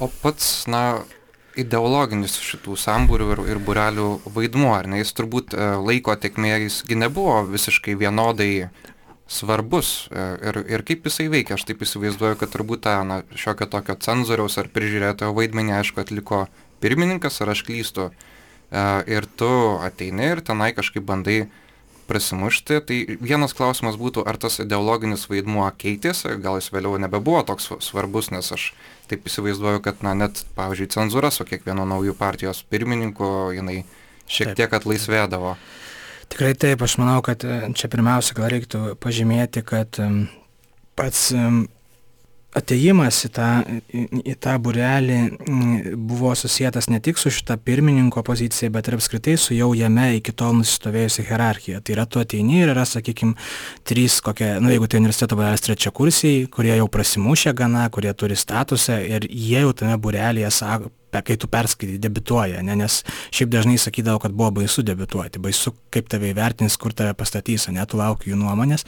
O 0.00 0.08
pats, 0.22 0.66
na, 0.70 1.04
ideologinis 1.56 2.36
šitų 2.44 2.76
sambūrių 2.80 3.30
ir, 3.34 3.44
ir 3.54 3.62
burelių 3.64 4.08
vaidmuo, 4.34 4.74
ar 4.76 4.88
ne, 4.90 5.00
jis 5.00 5.14
turbūt 5.16 5.56
e, 5.56 5.70
laiko 5.80 6.16
tekmė, 6.20 6.56
jisgi 6.66 6.98
nebuvo 7.00 7.40
visiškai 7.48 7.96
vienodai 8.00 8.68
svarbus 9.26 10.06
e, 10.10 10.22
ir, 10.48 10.60
ir 10.70 10.84
kaip 10.86 11.06
jisai 11.08 11.26
veikia. 11.32 11.56
Aš 11.58 11.66
taip 11.68 11.82
įsivaizduoju, 11.82 12.38
kad 12.40 12.52
turbūt 12.52 12.84
tą 12.86 12.96
na, 13.06 13.20
šiokio 13.34 13.68
tokio 13.70 13.98
cenzoriaus 13.98 14.58
ar 14.62 14.70
prižiūrėtojo 14.72 15.34
vaidmenį, 15.36 15.76
aišku, 15.80 16.02
atliko 16.02 16.46
pirmininkas, 16.84 17.40
ar 17.42 17.54
aš 17.56 17.64
klystu. 17.66 18.10
E, 18.70 18.84
ir 19.10 19.26
tu 19.38 19.50
ateini 19.82 20.32
ir 20.36 20.42
tenai 20.46 20.70
kažkaip 20.76 21.06
bandai 21.06 21.46
prasimušti. 22.06 22.78
Tai 22.86 22.98
vienas 23.18 23.54
klausimas 23.58 23.98
būtų, 23.98 24.22
ar 24.30 24.38
tas 24.38 24.60
ideologinis 24.62 25.26
vaidmuo 25.30 25.66
keitėsi, 25.74 26.36
gal 26.42 26.60
jis 26.60 26.70
vėliau 26.74 26.94
nebebuvo 27.02 27.42
toks 27.48 27.72
svarbus, 27.82 28.30
nes 28.30 28.52
aš 28.54 28.68
taip 29.10 29.26
įsivaizduoju, 29.26 29.82
kad 29.82 30.06
na, 30.06 30.14
net, 30.14 30.44
pavyzdžiui, 30.58 30.92
cenzūra 30.94 31.32
su 31.34 31.46
kiekvieno 31.48 31.86
naujų 31.88 32.14
partijos 32.18 32.62
pirmininku, 32.70 33.50
jinai 33.58 33.82
šiek 34.30 34.54
tiek 34.58 34.78
atlaisvėdavo. 34.78 35.56
Taip. 35.58 35.82
Tikrai 36.32 36.54
taip, 36.58 36.82
aš 36.82 36.98
manau, 37.00 37.20
kad 37.24 37.44
e, 37.46 37.60
čia 37.78 37.90
pirmiausia 37.92 38.36
gal 38.36 38.50
reiktų 38.52 38.96
pažymėti, 39.02 39.62
kad 39.66 40.00
pats 40.96 41.30
ateimas 42.56 43.18
į 43.26 43.30
tą, 43.36 43.48
į, 43.92 44.34
tą 44.40 44.54
burelį 44.62 45.18
buvo 46.08 46.32
susijęs 46.38 46.88
ne 46.92 47.00
tik 47.04 47.20
su 47.20 47.30
šita 47.34 47.58
pirmininko 47.60 48.22
pozicija, 48.26 48.70
bet 48.72 48.88
ir 48.88 48.96
apskritai 48.96 49.36
su 49.40 49.56
jau 49.56 49.72
jame 49.76 50.08
iki 50.16 50.32
tol 50.36 50.56
nusistovėjusi 50.60 51.26
hierarchija. 51.28 51.82
Tai 51.84 51.96
yra 51.98 52.06
tu 52.08 52.22
ateini 52.22 52.62
ir 52.62 52.72
yra, 52.72 52.86
sakykime, 52.88 53.36
trys 53.86 54.20
kokie, 54.24 54.54
na 54.56 54.64
nu, 54.64 54.72
jeigu 54.72 54.88
tai 54.88 55.02
universiteto 55.02 55.38
burelis 55.38 55.64
trečia 55.66 55.92
kursiai, 55.96 56.46
kurie 56.52 56.74
jau 56.78 56.88
prasimušė 56.92 57.52
gana, 57.56 57.86
kurie 57.92 58.14
turi 58.16 58.38
statusą 58.38 59.02
ir 59.04 59.28
jie 59.28 59.60
jau 59.66 59.74
tame 59.76 59.98
burelėje 60.00 60.52
sako, 60.54 60.92
kai 61.24 61.36
tu 61.40 61.48
perskaitai, 61.50 61.98
debituoja, 62.02 62.62
ne, 62.66 62.76
nes 62.82 63.00
šiaip 63.34 63.52
dažnai 63.52 63.76
sakydavo, 63.80 64.20
kad 64.22 64.34
buvo 64.36 64.50
baisu 64.60 64.84
debituoti, 64.86 65.40
baisu, 65.42 65.72
kaip 65.94 66.10
tave 66.12 66.30
įvertins, 66.32 66.76
kur 66.80 66.94
tave 66.96 67.14
pastatys, 67.18 67.68
ne, 67.72 67.84
tu 67.88 68.00
lauki 68.00 68.32
jų 68.32 68.40
nuomonės. 68.40 68.86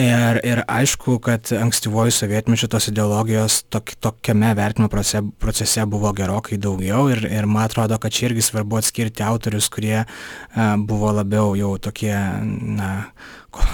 Ir, 0.00 0.40
ir 0.46 0.64
aišku, 0.70 1.18
kad 1.24 1.52
ankstyvoji 1.54 2.14
sovietmečių 2.14 2.70
tos 2.72 2.88
ideologijos 2.90 3.60
tok, 3.72 3.94
tokiame 4.02 4.54
vertinimo 4.58 4.90
procese, 4.92 5.22
procese 5.42 5.86
buvo 5.90 6.12
gerokai 6.16 6.58
daugiau 6.60 7.08
ir, 7.12 7.24
ir 7.30 7.48
man 7.50 7.68
atrodo, 7.68 7.98
kad 8.02 8.14
čia 8.14 8.30
irgi 8.30 8.48
svarbu 8.48 8.80
atskirti 8.80 9.24
autorius, 9.26 9.70
kurie 9.72 10.02
a, 10.02 10.06
buvo 10.78 11.12
labiau 11.14 11.54
jau 11.58 11.74
tokie, 11.82 12.14
na, 12.14 12.90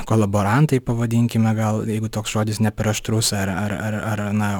kolaborantai, 0.08 0.80
pavadinkime 0.84 1.52
gal, 1.54 1.82
jeigu 1.88 2.10
toks 2.12 2.32
žodis 2.34 2.60
ne 2.64 2.72
per 2.74 2.90
aštrus, 2.92 3.32
ar, 3.36 3.50
ar, 3.52 3.74
ar, 3.74 3.96
ar 4.12 4.22
na, 4.36 4.50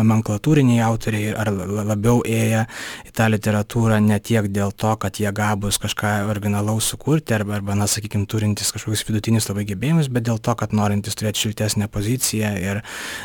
nomenklatūriniai 0.00 0.82
autoriai, 0.86 1.32
ar 1.34 1.50
labiau 1.90 2.22
ėję 2.26 2.64
į 3.08 3.14
tą 3.16 3.28
literatūrą 3.32 4.00
ne 4.04 4.20
tiek 4.22 4.48
dėl 4.52 4.72
to, 4.72 4.92
kad 5.02 5.20
jie 5.20 5.30
gabus 5.34 5.80
kažką 5.82 6.12
originalaus 6.30 6.90
sukurti, 6.92 7.34
arba, 7.36 7.58
arba 7.58 7.76
na, 7.78 7.88
sakykime, 7.90 8.28
turintys 8.30 8.72
kažkokius 8.74 9.04
vidutinius 9.08 9.50
labai 9.50 9.66
gebėjimus, 9.72 10.10
bet 10.12 10.28
dėl 10.28 10.38
to, 10.42 10.54
kad 10.58 10.74
norintys 10.76 11.18
turėti 11.18 11.46
šiltesnę 11.46 11.90
poziciją 11.92 12.52
ir, 12.60 12.82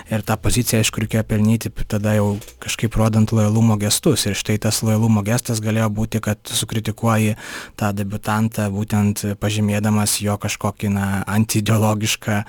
ir 0.10 0.26
tą 0.26 0.40
poziciją, 0.42 0.82
aišku, 0.84 1.06
reikėjo 1.06 1.26
pelnyti 1.30 1.74
tada 1.86 2.16
jau 2.18 2.36
kažkaip 2.64 2.96
rodant 2.98 3.32
lojalumo 3.36 3.78
gestus. 3.82 4.26
Ir 4.26 4.38
štai 4.38 4.58
tas 4.62 4.82
lojalumo 4.86 5.24
gestas 5.26 5.62
galėjo 5.64 5.92
būti, 5.94 6.22
kad 6.24 6.42
sukritikuoji 6.50 7.36
tą 7.80 7.92
debutantą, 7.96 8.68
būtent 8.74 9.22
pažymėdamas 9.42 10.18
jo 10.24 10.38
kažkokį, 10.42 10.92
na, 10.96 11.08
ant 11.30 11.45
antiideologišką 11.46 12.42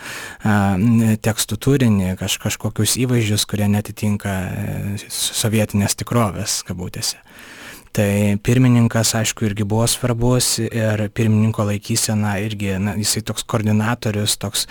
tekstų 1.23 1.61
turinį, 1.61 2.17
kaž, 2.21 2.39
kažkokius 2.43 2.97
įvaizdžius, 3.05 3.47
kurie 3.49 3.69
netitinka 3.71 4.35
e, 4.49 4.97
sovietinės 5.13 5.99
tikrovės, 6.01 6.63
kabutėse. 6.67 7.21
Tai 7.97 8.37
pirmininkas, 8.45 9.15
aišku, 9.17 9.47
irgi 9.49 9.65
buvo 9.65 9.87
svarbus 9.89 10.59
ir 10.61 11.01
pirmininko 11.17 11.65
laikysena 11.65 12.35
irgi, 12.45 12.75
na, 12.83 12.93
jisai 13.01 13.23
toks 13.25 13.47
koordinatorius, 13.49 14.35
toks 14.37 14.67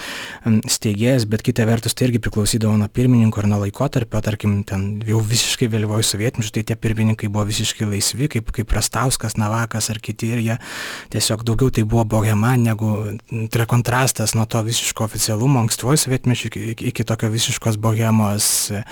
steigėjas, 0.69 1.25
bet 1.31 1.41
kita 1.45 1.65
vertus 1.65 1.97
tai 1.97 2.05
irgi 2.05 2.21
priklausydavo 2.21 2.75
nuo 2.77 2.85
pirmininko 2.93 3.41
ir 3.41 3.47
nuo 3.49 3.57
laikotarpio, 3.63 4.21
tarkim, 4.21 4.59
ten 4.69 4.83
jau 5.09 5.23
visiškai 5.25 5.71
vėlyvoju 5.73 6.05
sovietmečiu, 6.05 6.51
tai 6.53 6.63
tie 6.69 6.77
pirmininkai 6.77 7.31
buvo 7.33 7.47
visiškai 7.49 7.87
laisvi, 7.89 8.27
kaip, 8.35 8.51
kaip 8.59 8.75
Rastauskas, 8.77 9.39
Navakas 9.41 9.89
ar 9.89 10.01
kiti 10.05 10.29
ir 10.35 10.43
jie 10.45 10.59
tiesiog 11.15 11.41
daugiau 11.49 11.73
tai 11.73 11.81
buvo 11.81 12.05
bohema, 12.13 12.53
negu 12.61 12.93
tai 13.31 13.49
yra 13.49 13.65
kontrastas 13.73 14.35
nuo 14.37 14.45
to 14.45 14.61
visiško 14.69 15.07
oficialumo 15.09 15.63
ankstyvoju 15.63 16.03
sovietmečiu 16.03 16.53
iki, 16.53 16.77
iki 16.93 17.07
tokio 17.09 17.33
visiškos 17.33 17.81
bohemos 17.81 18.69
e, 18.69 18.85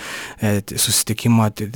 susitikimo, 0.74 1.52
tai, 1.54 1.70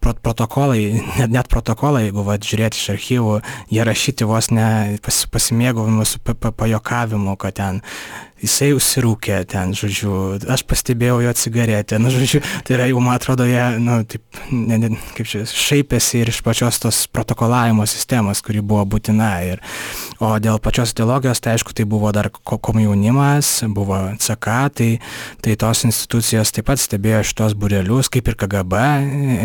tarsi 0.00 0.20
protokolai, 0.24 0.82
net 1.20 1.30
net 1.30 1.48
protokolai, 1.52 2.06
jeigu 2.08 2.24
va, 2.26 2.38
žiūrėti 2.40 2.80
iš 2.80 2.90
archyvų, 2.96 3.36
jie 3.72 3.84
rašyti 3.86 4.28
vos 4.28 4.50
ne 4.54 4.98
pas, 5.04 5.22
pasimėgavimu 5.32 6.06
su 6.08 6.20
pajokavimu, 6.24 7.36
kad 7.40 7.58
ten 7.60 7.82
jisai 8.40 8.70
užsirūkė 8.76 9.40
ten, 9.50 9.74
žodžiu, 9.76 10.12
aš 10.50 10.64
pastebėjau 10.68 11.20
jo 11.24 11.32
cigaretę, 11.36 11.98
nu, 12.00 12.12
žodžiu, 12.12 12.40
tai 12.66 12.76
yra 12.76 12.88
jau, 12.90 13.00
man 13.04 13.18
atrodo, 13.18 13.46
jie, 13.48 13.62
nu, 13.82 14.00
taip, 14.08 14.40
ne, 14.52 14.78
ne, 14.80 14.90
kaip 15.16 15.28
čia, 15.28 15.44
šaipėsi 15.48 16.22
ir 16.22 16.32
iš 16.32 16.40
pačios 16.46 16.80
tos 16.82 17.02
protokolavimo 17.12 17.86
sistemos, 17.90 18.42
kuri 18.44 18.64
buvo 18.64 18.86
būtina. 18.96 19.30
Ir, 19.46 19.62
o 20.22 20.32
dėl 20.42 20.60
pačios 20.62 20.94
ideologijos, 20.94 21.40
tai 21.42 21.54
aišku, 21.56 21.74
tai 21.76 21.86
buvo 21.88 22.12
dar 22.16 22.30
komjaunimas, 22.32 23.52
buvo 23.68 24.02
CK, 24.20 24.58
tai, 24.76 24.90
tai 25.44 25.56
tos 25.60 25.84
institucijos 25.88 26.52
taip 26.56 26.68
pat 26.70 26.82
stebėjo 26.82 27.22
šitos 27.30 27.56
burelius, 27.58 28.10
kaip 28.12 28.28
ir 28.30 28.38
KGB, 28.40 28.84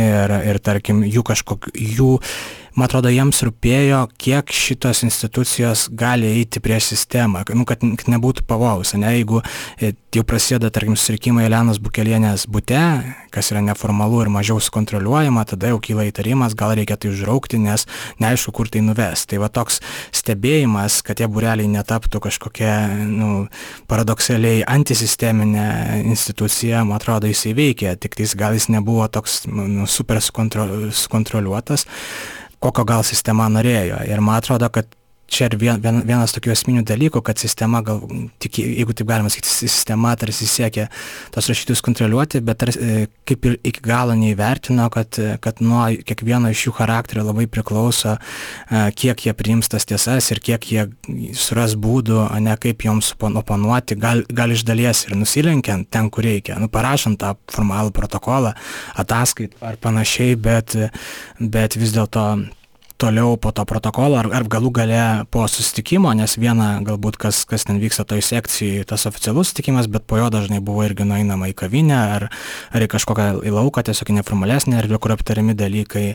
ir, 0.10 0.38
ir 0.52 0.62
tarkim, 0.64 1.04
jų 1.08 1.26
kažkokių, 1.28 1.76
jų 2.00 2.12
man 2.76 2.90
atrodo, 2.90 3.10
jiems 3.12 3.40
rūpėjo, 3.48 4.02
kiek 4.20 4.52
šitos 4.52 5.04
institucijos 5.08 5.88
gali 5.96 6.28
eiti 6.42 6.62
prieš 6.64 6.92
sistemą, 6.92 7.46
nu, 7.56 7.64
kad, 7.68 7.84
nebūtų 7.84 8.44
pavojus, 8.48 8.94
ne, 9.00 9.14
jeigu 9.16 9.42
e, 9.80 9.94
jau 10.16 10.24
prasideda, 10.28 10.72
tarkim, 10.74 10.98
susirikimai 11.00 11.46
Elenos 11.48 11.80
Bukelienės 11.84 12.46
būte, 12.52 12.82
kas 13.34 13.52
yra 13.54 13.64
neformalu 13.66 14.26
ir 14.26 14.32
mažiau 14.34 14.60
sukontroliuojama, 14.64 15.46
tada 15.48 15.72
jau 15.72 15.80
kyla 15.84 16.08
įtarimas, 16.10 16.56
gal 16.58 16.76
reikia 16.76 17.00
tai 17.00 17.12
užraukti, 17.14 17.60
nes 17.64 17.88
neaišku, 18.24 18.54
kur 18.56 18.72
tai 18.72 18.84
nuves. 18.86 19.26
Tai 19.30 19.42
va 19.44 19.52
toks 19.52 19.82
stebėjimas, 20.16 21.02
kad 21.06 21.20
tie 21.20 21.30
bureliai 21.32 21.72
netaptų 21.72 22.24
kažkokia, 22.28 22.76
nu, 23.08 23.32
paradoksaliai 23.92 24.64
antisisteminė 24.68 25.68
institucija, 26.06 26.84
man 26.88 27.00
atrodo, 27.00 27.32
jisai 27.32 27.56
veikia, 27.58 27.96
tik 28.00 28.20
tais 28.20 28.36
gal 28.40 28.56
jis 28.56 28.70
nebuvo 28.72 29.08
toks 29.12 29.44
nu, 29.52 29.88
super 29.90 30.24
sukontroliuotas 30.24 31.88
kokio 32.60 32.86
gal 32.88 33.04
sistema 33.08 33.48
norėjo. 33.52 34.02
Ir 34.10 34.22
man 34.22 34.40
atrodo, 34.40 34.70
kad 34.74 34.88
čia 35.28 35.50
ir 35.50 35.58
vien, 35.60 35.80
vien, 35.82 36.00
vienas 36.06 36.34
tokių 36.36 36.54
esminių 36.54 36.84
dalykų, 36.88 37.22
kad 37.26 37.40
sistema, 37.42 37.82
gal, 37.86 38.02
tik, 38.42 38.60
jeigu 38.62 38.94
taip 38.96 39.10
galima 39.10 39.32
sakyti, 39.34 39.52
sistema 39.68 40.14
tarsi 40.20 40.48
siekia 40.50 40.88
tos 41.34 41.50
rašytus 41.52 41.82
kontroliuoti, 41.86 42.42
bet 42.46 42.60
tarsi, 42.62 42.80
e, 42.82 43.08
kaip 43.28 43.48
ir 43.50 43.58
iki 43.66 43.84
galo 43.86 44.16
neįvertino, 44.20 44.88
kad, 44.94 45.20
kad 45.44 45.62
nuo 45.66 45.86
kiekvieno 46.06 46.52
iš 46.54 46.68
jų 46.68 46.76
charakterio 46.80 47.26
labai 47.28 47.48
priklauso, 47.52 48.16
e, 48.16 48.84
kiek 48.98 49.26
jie 49.28 49.36
priims 49.38 49.72
tas 49.72 49.88
tiesas 49.90 50.30
ir 50.34 50.42
kiek 50.46 50.70
jie 50.72 50.88
suras 51.38 51.78
būdų, 51.80 52.22
ne 52.46 52.58
kaip 52.62 52.86
joms 52.86 53.14
oponuoti, 53.16 53.98
gal, 54.00 54.24
gal 54.30 54.54
iš 54.54 54.66
dalies 54.68 55.06
ir 55.08 55.18
nusilenkiant 55.20 55.90
ten, 55.92 56.12
kur 56.14 56.28
reikia, 56.28 56.60
nu, 56.62 56.70
parašant 56.72 57.20
tą 57.22 57.34
formalų 57.52 57.96
protokolą, 57.96 58.54
ataskait 59.02 59.58
ar 59.66 59.80
panašiai, 59.82 60.38
bet, 60.40 60.78
bet 61.40 61.80
vis 61.80 61.96
dėlto 61.96 62.28
toliau 63.06 63.38
po 63.38 63.54
to 63.54 63.66
protokolo 63.70 64.18
ar, 64.20 64.30
ar 64.34 64.48
galų 64.50 64.72
gale 64.74 65.02
po 65.34 65.46
susitikimo, 65.52 66.10
nes 66.18 66.38
viena 66.42 66.80
galbūt 66.86 67.20
kas, 67.22 67.44
kas 67.50 67.68
ten 67.68 67.78
vyksta 67.82 68.06
toj 68.10 68.24
sekcijai, 68.26 68.86
tas 68.90 69.06
oficialus 69.10 69.52
susitikimas, 69.52 69.90
bet 69.92 70.08
po 70.10 70.18
jo 70.18 70.32
dažnai 70.34 70.62
buvo 70.66 70.86
irgi 70.88 71.06
nueinama 71.08 71.52
į 71.52 71.58
kavinę 71.62 71.98
ar, 72.18 72.28
ar 72.74 72.86
į 72.86 72.90
kažkokią 72.96 73.28
į 73.46 73.54
lauką, 73.54 73.86
tiesiog 73.86 74.14
neformalesnę 74.18 74.82
erdvę, 74.82 75.02
kur 75.04 75.14
aptariami 75.16 75.58
dalykai. 75.58 76.08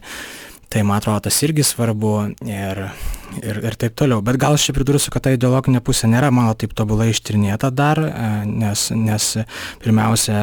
Tai 0.70 0.84
man 0.86 1.00
atrodo, 1.00 1.24
tas 1.26 1.38
irgi 1.42 1.64
svarbu 1.66 2.12
ir, 2.46 2.84
ir, 3.38 3.60
ir 3.64 3.76
taip 3.78 3.94
toliau. 3.98 4.20
Bet 4.24 4.38
gal 4.40 4.56
aš 4.56 4.66
čia 4.68 4.74
pridursiu, 4.76 5.12
kad 5.14 5.24
ta 5.26 5.32
ideologinė 5.34 5.80
pusė 5.84 6.06
nėra 6.10 6.30
mano 6.34 6.54
taip 6.58 6.74
tobulai 6.76 7.10
ištirnėta 7.12 7.70
dar, 7.74 8.00
e, 8.02 8.28
nes, 8.48 8.86
nes 8.96 9.28
pirmiausia, 9.82 10.34
e, 10.34 10.36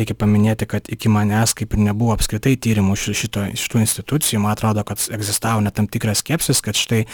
reikia 0.00 0.16
paminėti, 0.18 0.68
kad 0.70 0.82
iki 0.92 1.12
manęs 1.12 1.54
kaip 1.58 1.76
ir 1.76 1.80
nebuvo 1.88 2.12
apskritai 2.16 2.54
tyrimų 2.56 2.96
šito, 3.00 3.40
šitų 3.58 3.76
institucijų. 3.84 4.42
Man 4.42 4.56
atrodo, 4.56 4.84
kad 4.88 4.98
egzistavo 5.12 5.60
net 5.64 5.76
tam 5.78 5.86
tikras 5.90 6.22
skepsis, 6.24 6.62
kad 6.64 6.78
štai 6.78 7.04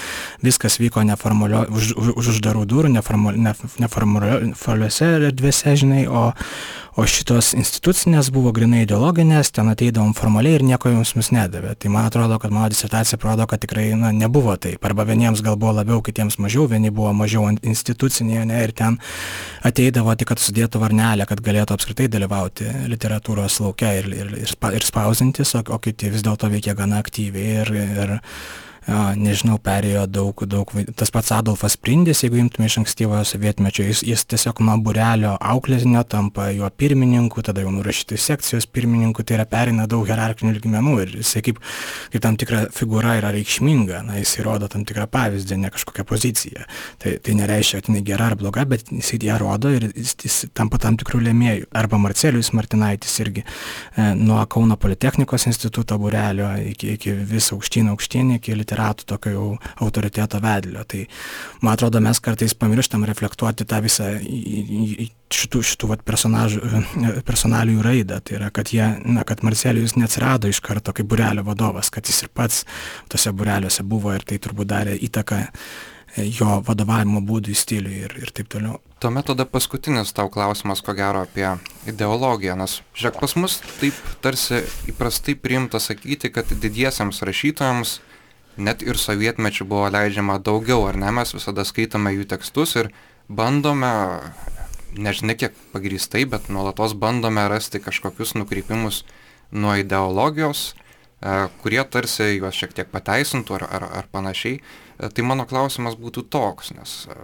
viskas 0.44 0.78
vyko 0.82 1.00
neformalio, 1.06 1.60
už, 1.72 1.84
už 2.18 2.24
uždarų 2.34 2.62
durų, 2.68 2.88
neformaliuose 2.98 5.06
erdvėse, 5.28 5.74
žinai, 5.82 6.02
o, 6.06 6.30
o 6.98 7.06
šitos 7.08 7.52
institucinės 7.58 8.30
buvo 8.34 8.52
grinai 8.54 8.84
ideologinės, 8.84 9.52
ten 9.54 9.70
ateidavom 9.72 10.14
formaliai 10.18 10.58
ir 10.58 10.66
nieko 10.66 10.92
jums 10.92 11.14
mus 11.18 11.30
nedavė. 11.34 11.74
Tai 11.78 11.92
man 11.94 12.08
atrodo, 12.08 12.38
kad 12.42 12.54
mano 12.54 12.70
disertacija 12.72 13.20
parodo, 13.22 13.46
kad 13.50 13.62
tikrai 13.62 13.90
na, 13.98 14.12
nebuvo 14.14 14.54
taip. 14.60 14.84
Arba 14.84 15.07
vieniems 15.08 15.42
gal 15.44 15.58
buvo 15.60 15.72
labiau, 15.78 16.02
kitiems 16.04 16.38
mažiau, 16.42 16.68
vieni 16.70 16.92
buvo 16.94 17.12
mažiau 17.16 17.48
institucinėje 17.56 18.44
ne, 18.50 18.62
ir 18.66 18.74
ten 18.76 18.98
ateidavo 19.66 20.14
tik, 20.18 20.30
kad 20.32 20.42
sudėtų 20.42 20.82
varnelę, 20.82 21.26
kad 21.28 21.42
galėtų 21.44 21.76
apskritai 21.76 22.08
dalyvauti 22.12 22.68
literatūros 22.92 23.60
laukia 23.64 23.94
ir, 24.00 24.10
ir, 24.12 24.32
ir, 24.44 24.56
ir 24.78 24.86
spausintis, 24.86 25.54
o, 25.58 25.64
o 25.74 25.80
kiti 25.82 26.12
vis 26.14 26.24
dėlto 26.26 26.50
veikia 26.52 26.76
gana 26.78 27.00
aktyviai. 27.02 27.62
Ir, 27.64 27.74
ir, 28.06 28.18
nežinau, 28.88 29.58
perėjo 29.60 30.06
daug, 30.08 30.42
daug, 30.48 30.70
tas 30.96 31.12
pats 31.12 31.32
Adolfas 31.36 31.76
Prindis, 31.76 32.22
jeigu 32.24 32.38
imtume 32.40 32.68
iš 32.70 32.78
ankstyvojo 32.80 33.24
sovietmečio, 33.28 33.84
jis, 33.84 34.00
jis 34.06 34.24
tiesiog 34.32 34.62
nuo 34.64 34.78
burelio 34.80 35.34
auklėtinio 35.36 36.00
tampa 36.08 36.48
jo 36.56 36.68
pirmininku, 36.80 37.42
tada 37.44 37.60
jau 37.64 37.72
nurašytų 37.74 38.16
sekcijos 38.20 38.68
pirmininku, 38.72 39.24
tai 39.28 39.36
yra 39.36 39.44
perina 39.50 39.84
daug 39.90 40.08
hierarchinių 40.08 40.54
lygmenų 40.56 40.94
ir 41.04 41.12
jisai 41.18 41.42
kaip, 41.44 41.60
kaip 42.14 42.24
tam 42.24 42.38
tikra 42.40 42.62
figūra 42.72 43.18
yra 43.20 43.32
reikšminga, 43.36 44.00
na, 44.08 44.16
jis 44.22 44.38
įrodo 44.40 44.70
tam 44.72 44.86
tikrą 44.88 45.04
pavyzdį, 45.12 45.60
ne 45.60 45.72
kažkokią 45.74 46.06
poziciją. 46.08 46.64
Tai, 47.02 47.14
tai 47.24 47.36
nereiškia, 47.42 47.82
kad 47.82 47.92
jinai 47.92 48.02
gera 48.08 48.30
ar 48.32 48.38
bloga, 48.40 48.64
bet 48.72 48.88
jis 48.94 49.12
ją 49.20 49.36
rodo 49.42 49.74
ir 49.74 49.90
jis, 49.90 50.16
jis 50.24 50.40
tampa 50.56 50.80
tam 50.80 50.96
tikrų 50.96 51.20
lėmėjų. 51.28 51.68
Arba 51.76 52.00
Marcelijus 52.00 52.54
Martinaitis 52.56 53.20
irgi 53.20 53.44
e, 53.44 54.08
nuo 54.16 54.40
Kauno 54.48 54.80
Politechnikos 54.80 55.44
instituto 55.50 55.98
burelio 56.00 56.54
iki, 56.72 56.94
iki 56.96 57.12
vis 57.28 57.52
aukštyn 57.52 57.92
aukštyn, 57.92 58.36
iki 58.38 58.56
literatūros 58.56 58.77
ratų 58.78 59.08
tokio 59.12 59.32
jau 59.34 59.46
autoriteto 59.84 60.40
vedlio. 60.44 60.84
Tai 60.88 61.04
man 61.62 61.74
atrodo, 61.74 62.02
mes 62.04 62.20
kartais 62.24 62.54
pamirštam 62.58 63.04
reflektuoti 63.08 63.66
tą 63.68 63.82
visą 63.84 64.10
šitų, 64.18 65.62
šitų 65.72 65.92
vat, 65.92 66.06
personalijų 67.28 67.84
raidą. 67.84 68.22
Tai 68.24 68.38
yra, 68.40 68.50
kad, 68.54 68.72
jie, 68.74 68.86
na, 69.04 69.26
kad 69.28 69.44
Marcelijus 69.46 69.98
neatsirado 69.98 70.50
iš 70.50 70.62
karto 70.64 70.94
kaip 70.96 71.10
burelio 71.10 71.44
vadovas, 71.46 71.92
kad 71.94 72.08
jis 72.08 72.24
ir 72.26 72.32
pats 72.34 72.64
tose 73.12 73.34
bureliuose 73.34 73.86
buvo 73.86 74.14
ir 74.16 74.26
tai 74.26 74.40
turbūt 74.42 74.72
darė 74.72 74.98
įtaką 75.08 75.44
jo 76.16 76.58
vadovavimo 76.66 77.20
būdui, 77.24 77.54
stiliui 77.56 78.02
ir, 78.06 78.14
ir 78.22 78.32
taip 78.34 78.50
toliau. 78.52 78.78
Tuomet 79.02 79.28
tada 79.30 79.46
paskutinis 79.46 80.10
tau 80.16 80.30
klausimas, 80.32 80.82
ko 80.82 80.94
gero, 80.98 81.22
apie 81.26 81.46
ideologiją, 81.90 82.56
nes, 82.58 82.80
žiūrėk, 82.98 83.20
pas 83.22 83.34
mus 83.38 83.58
taip 83.78 83.98
tarsi 84.24 84.64
įprastai 84.90 85.36
priimta 85.38 85.80
sakyti, 85.82 86.32
kad 86.34 86.50
didiesiams 86.50 87.22
rašytojams 87.26 87.98
net 88.58 88.82
ir 88.82 88.98
sovietmečių 88.98 89.66
buvo 89.68 89.88
leidžiama 89.92 90.38
daugiau, 90.42 90.84
ar 90.90 90.98
ne, 90.98 91.12
mes 91.14 91.32
visada 91.34 91.64
skaitome 91.66 92.12
jų 92.16 92.26
tekstus 92.32 92.74
ir 92.80 92.90
bandome, 93.28 93.92
nežinia 94.98 95.36
kiek 95.38 95.56
pagrįstai, 95.72 96.24
bet 96.28 96.50
nuolatos 96.52 96.96
bandome 96.98 97.46
rasti 97.50 97.80
kažkokius 97.82 98.34
nukrypimus 98.38 99.04
nuo 99.52 99.74
ideologijos, 99.78 100.72
e, 100.74 101.48
kurie 101.62 101.82
tarsi 101.84 102.34
juos 102.36 102.56
šiek 102.58 102.74
tiek 102.76 102.90
pateisintų 102.92 103.60
ar, 103.60 103.68
ar, 103.78 103.90
ar 104.02 104.08
panašiai. 104.12 104.58
E, 104.58 105.10
tai 105.12 105.26
mano 105.26 105.46
klausimas 105.48 105.96
būtų 106.00 106.26
toks, 106.32 106.72
nes 106.76 106.96
e, 107.12 107.18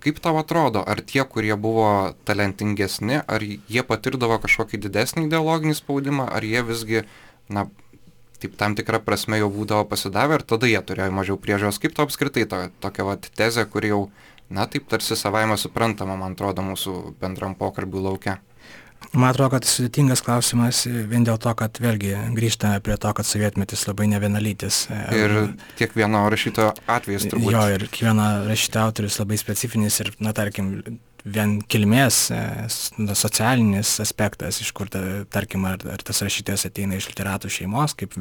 kaip 0.00 0.20
tau 0.24 0.38
atrodo, 0.40 0.82
ar 0.86 1.02
tie, 1.04 1.22
kurie 1.28 1.54
buvo 1.60 2.14
talentingesni, 2.28 3.20
ar 3.20 3.44
jie 3.44 3.84
patirdavo 3.86 4.40
kažkokį 4.42 4.80
didesnį 4.86 5.28
ideologinį 5.28 5.76
spaudimą, 5.76 6.28
ar 6.32 6.46
jie 6.46 6.64
visgi, 6.64 7.04
na, 7.52 7.68
taip 8.40 8.56
tam 8.60 8.76
tikra 8.78 9.00
prasme 9.04 9.40
jau 9.40 9.50
būdavo 9.52 9.86
pasidavę 9.90 10.40
ir 10.40 10.44
tada 10.48 10.70
jie 10.70 10.80
turėjo 10.80 11.14
mažiau 11.14 11.38
priežiūros. 11.40 11.80
Kaip 11.82 11.96
to 11.96 12.06
apskritai 12.06 12.46
to, 12.50 12.62
tokia 12.82 13.06
vat 13.08 13.30
tezė, 13.36 13.66
kuri 13.70 13.92
jau, 13.92 14.02
na 14.50 14.66
taip 14.70 14.88
tarsi 14.90 15.18
savaime 15.18 15.58
suprantama, 15.60 16.18
man 16.20 16.36
atrodo, 16.38 16.64
mūsų 16.66 17.16
bendram 17.20 17.56
pokalbių 17.58 18.06
laukia. 18.08 18.40
Man 19.10 19.32
atrodo, 19.32 19.56
kad 19.56 19.66
sudėtingas 19.66 20.20
klausimas 20.22 20.84
vien 20.86 21.24
dėl 21.26 21.38
to, 21.42 21.50
kad 21.58 21.78
vėlgi 21.82 22.12
grįžtame 22.36 22.82
prie 22.84 22.94
to, 23.00 23.10
kad 23.16 23.26
sovietmetis 23.26 23.86
labai 23.88 24.06
nevienalytis. 24.12 24.84
Ir 25.16 25.34
kiekvieno 25.80 26.20
rašytojo 26.30 26.74
atvejis 26.84 27.26
turbūt. 27.32 27.54
Jo, 27.56 27.64
ir 27.74 27.86
kiekvieno 27.88 28.28
rašytojo 28.46 28.84
autorius 28.86 29.18
labai 29.22 29.40
specifinis 29.40 29.98
ir, 30.04 30.12
na 30.22 30.34
tarkim, 30.36 31.00
vien 31.24 31.58
kilmės 31.70 32.18
e, 32.32 32.40
socialinis 33.16 33.92
aspektas, 34.02 34.60
iš 34.62 34.72
kur, 34.76 34.88
ta, 34.92 35.00
tarkim, 35.32 35.64
ar, 35.68 35.80
ar 35.92 36.02
tas 36.04 36.22
rašytojas 36.24 36.66
ateina 36.68 36.96
iš 36.96 37.10
literatų 37.10 37.50
šeimos, 37.52 37.94
kaip 37.98 38.16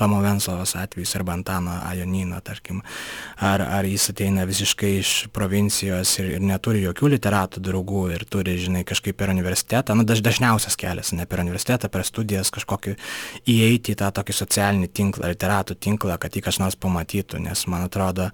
Tomo 0.00 0.20
Venslovas 0.24 0.74
atvejis, 0.78 1.14
arba 1.18 1.36
Antano 1.36 1.78
Ajonino, 1.88 2.40
tarkim, 2.44 2.82
ar, 3.40 3.64
ar 3.64 3.88
jis 3.88 4.10
ateina 4.12 4.44
visiškai 4.48 4.92
iš 4.98 5.12
provincijos 5.34 6.14
ir, 6.20 6.32
ir 6.36 6.44
neturi 6.44 6.84
jokių 6.84 7.14
literatų 7.16 7.62
draugų 7.64 8.04
ir 8.16 8.26
turi, 8.28 8.58
žinai, 8.60 8.84
kažkaip 8.88 9.16
per 9.18 9.32
universitetą, 9.32 9.96
na, 9.98 10.06
daž, 10.08 10.22
dažniausias 10.24 10.76
kelias, 10.80 11.14
ne 11.16 11.26
per 11.28 11.44
universitetą, 11.44 11.90
per 11.92 12.06
studijas 12.08 12.52
kažkokį 12.54 12.96
įeiti 13.48 13.96
į 13.96 14.00
tą 14.02 14.12
tokį 14.20 14.36
socialinį 14.36 14.92
tinklą, 14.92 15.32
literatų 15.32 15.78
tinklą, 15.80 16.18
kad 16.20 16.36
jį 16.36 16.44
kas 16.44 16.60
nors 16.62 16.76
pamatytų, 16.80 17.40
nes 17.46 17.66
man 17.70 17.86
atrodo 17.88 18.28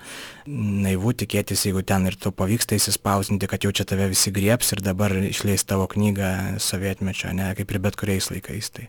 naivu 0.49 1.13
tikėtis, 1.19 1.67
jeigu 1.69 1.85
ten 1.87 2.09
ir 2.09 2.17
tu 2.19 2.33
pavyksta 2.35 2.79
įsispausinti, 2.79 3.49
kad 3.51 3.65
jau 3.65 3.73
čia 3.75 3.87
tave 3.89 4.08
visi 4.11 4.33
grieps 4.35 4.75
ir 4.75 4.83
dabar 4.85 5.15
išleis 5.29 5.65
tavo 5.69 5.89
knygą 5.91 6.59
sovietmečio, 6.63 7.33
ne, 7.37 7.53
kaip 7.59 7.73
ir 7.73 7.83
bet 7.85 7.99
kuriais 8.01 8.31
laikais. 8.33 8.71
Tai, 8.75 8.87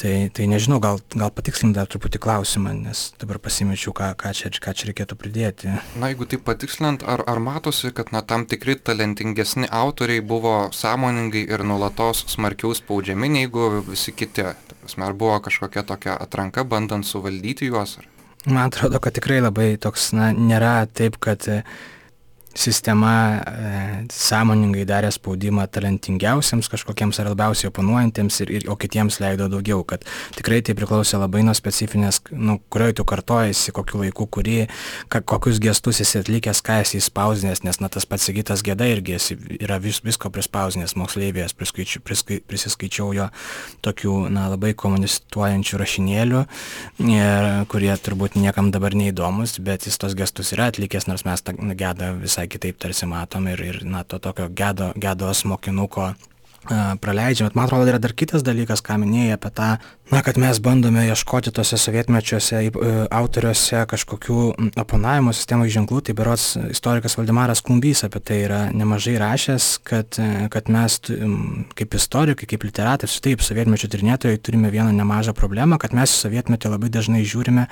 tai, 0.00 0.12
tai 0.34 0.46
nežinau, 0.50 0.78
gal, 0.82 1.00
gal 1.14 1.32
patikslim 1.34 1.72
dar 1.76 1.88
truputį 1.90 2.20
klausimą, 2.22 2.74
nes 2.86 3.04
dabar 3.20 3.40
pasimečiau, 3.42 3.94
ką, 3.96 4.12
ką, 4.20 4.34
čia, 4.36 4.52
ką 4.64 4.74
čia 4.76 4.90
reikėtų 4.90 5.18
pridėti. 5.20 5.72
Na, 5.98 6.12
jeigu 6.12 6.28
tai 6.30 6.40
patikslinant, 6.50 7.06
ar, 7.06 7.24
ar 7.30 7.42
matosi, 7.42 7.90
kad 7.94 8.12
na, 8.14 8.22
tam 8.22 8.46
tikri 8.50 8.78
talentingesni 8.78 9.70
autoriai 9.70 10.22
buvo 10.24 10.56
sąmoningai 10.74 11.46
ir 11.48 11.66
nulatos 11.66 12.24
smarkiau 12.30 12.76
spaudžiami 12.78 13.32
negu 13.40 13.70
visi 13.88 14.14
kiti? 14.14 14.46
Ar 14.48 15.18
buvo 15.18 15.36
kažkokia 15.44 15.84
tokia 15.84 16.14
atranka, 16.16 16.64
bandant 16.64 17.04
suvaldyti 17.04 17.68
juos? 17.68 17.98
Ar? 18.00 18.14
Man 18.46 18.70
atrodo, 18.70 19.00
kad 19.02 19.16
tikrai 19.18 19.40
labai 19.42 19.72
toks, 19.82 20.12
na, 20.16 20.30
nėra 20.32 20.86
taip, 20.86 21.18
kad 21.20 21.44
sistema 22.58 23.12
e, 23.38 24.06
sąmoningai 24.12 24.84
darė 24.88 25.10
spaudimą 25.14 25.66
talentingiausiems 25.70 26.68
kažkokiems 26.72 27.20
ar 27.22 27.30
labiausiai 27.30 27.70
oponuojantiems, 27.70 28.40
ir, 28.42 28.52
ir, 28.56 28.66
o 28.72 28.76
kitiems 28.80 29.20
leido 29.22 29.46
daugiau, 29.52 29.84
kad 29.86 30.02
tikrai 30.36 30.58
tai 30.66 30.74
priklausė 30.78 31.20
labai 31.22 31.44
nuo 31.46 31.54
specifinės, 31.56 32.20
nu, 32.32 32.58
kurioje 32.72 32.98
tu 32.98 33.06
kartojasi, 33.08 33.74
kokiu 33.76 34.02
laiku, 34.02 34.26
kurį, 34.38 34.56
ka, 35.12 35.22
kokius 35.22 35.60
gestus 35.62 36.02
esi 36.02 36.18
atlikęs, 36.22 36.62
ką 36.66 36.80
esi 36.82 36.98
įspausdinęs, 36.98 37.62
nes 37.66 37.78
na, 37.82 37.90
tas 37.92 38.08
pats 38.08 38.26
Sigitas 38.28 38.64
Geda 38.66 38.88
irgi 38.90 39.14
esi, 39.16 39.38
yra 39.60 39.78
vis, 39.82 40.02
visko 40.04 40.32
prispausdinęs 40.34 40.96
moksleivės, 40.98 41.54
prisiskaičiau 41.54 43.14
jo 43.16 43.28
tokių 43.86 44.16
na, 44.34 44.48
labai 44.56 44.74
komunistuojančių 44.78 45.82
rašinėlių, 45.84 46.44
ir, 47.06 47.48
kurie 47.70 47.94
turbūt 48.02 48.34
niekam 48.40 48.72
dabar 48.74 48.98
neįdomus, 48.98 49.58
bet 49.62 49.86
jis 49.86 50.00
tos 50.00 50.18
gestus 50.18 50.52
yra 50.56 50.72
atlikęs, 50.72 51.06
nors 51.10 51.24
mes 51.28 51.44
tą 51.46 51.54
gedą 51.78 52.12
visai 52.18 52.47
kitaip 52.50 52.80
tarsi 52.82 53.06
matom 53.10 53.48
ir, 53.52 53.62
ir 53.64 53.84
na, 53.84 54.04
to 54.04 54.18
tokio 54.22 54.48
gedo, 54.48 54.92
gedos 54.96 55.44
mokinuko 55.48 56.12
praleidžiam. 57.00 57.48
Bet 57.48 57.56
man 57.56 57.66
atrodo, 57.66 57.86
yra 57.88 58.00
dar 58.02 58.12
kitas 58.16 58.42
dalykas, 58.44 58.82
ką 58.84 58.98
minėjai 59.00 59.36
apie 59.36 59.50
tą, 59.54 59.68
na, 60.12 60.20
kad 60.24 60.38
mes 60.40 60.60
bandome 60.60 61.04
ieškoti 61.08 61.52
tose 61.54 61.78
sovietmečiuose 61.80 62.60
e, 62.60 62.70
autoriuose 63.14 63.84
kažkokių 63.88 64.40
oponavimo 64.80 65.32
sistemos 65.36 65.70
ženklų. 65.72 66.02
Tai 66.08 66.16
berots 66.18 66.48
istorikas 66.68 67.16
Valdemaras 67.18 67.62
Klumbys 67.64 68.04
apie 68.06 68.22
tai 68.24 68.40
yra 68.46 68.60
nemažai 68.74 69.16
rašęs, 69.20 69.70
kad, 69.86 70.18
e, 70.20 70.48
kad 70.52 70.72
mes 70.72 70.98
kaip 71.78 71.96
istorikai, 72.00 72.50
kaip 72.50 72.66
literatai, 72.68 73.10
taip, 73.28 73.44
sovietmečio 73.44 73.90
tyrinėtojai 73.92 74.42
turime 74.42 74.72
vieną 74.74 74.92
nemažą 74.96 75.36
problemą, 75.36 75.80
kad 75.80 75.96
mes 75.96 76.12
sovietmetį 76.24 76.74
labai 76.74 76.92
dažnai 76.92 77.24
žiūrime 77.24 77.68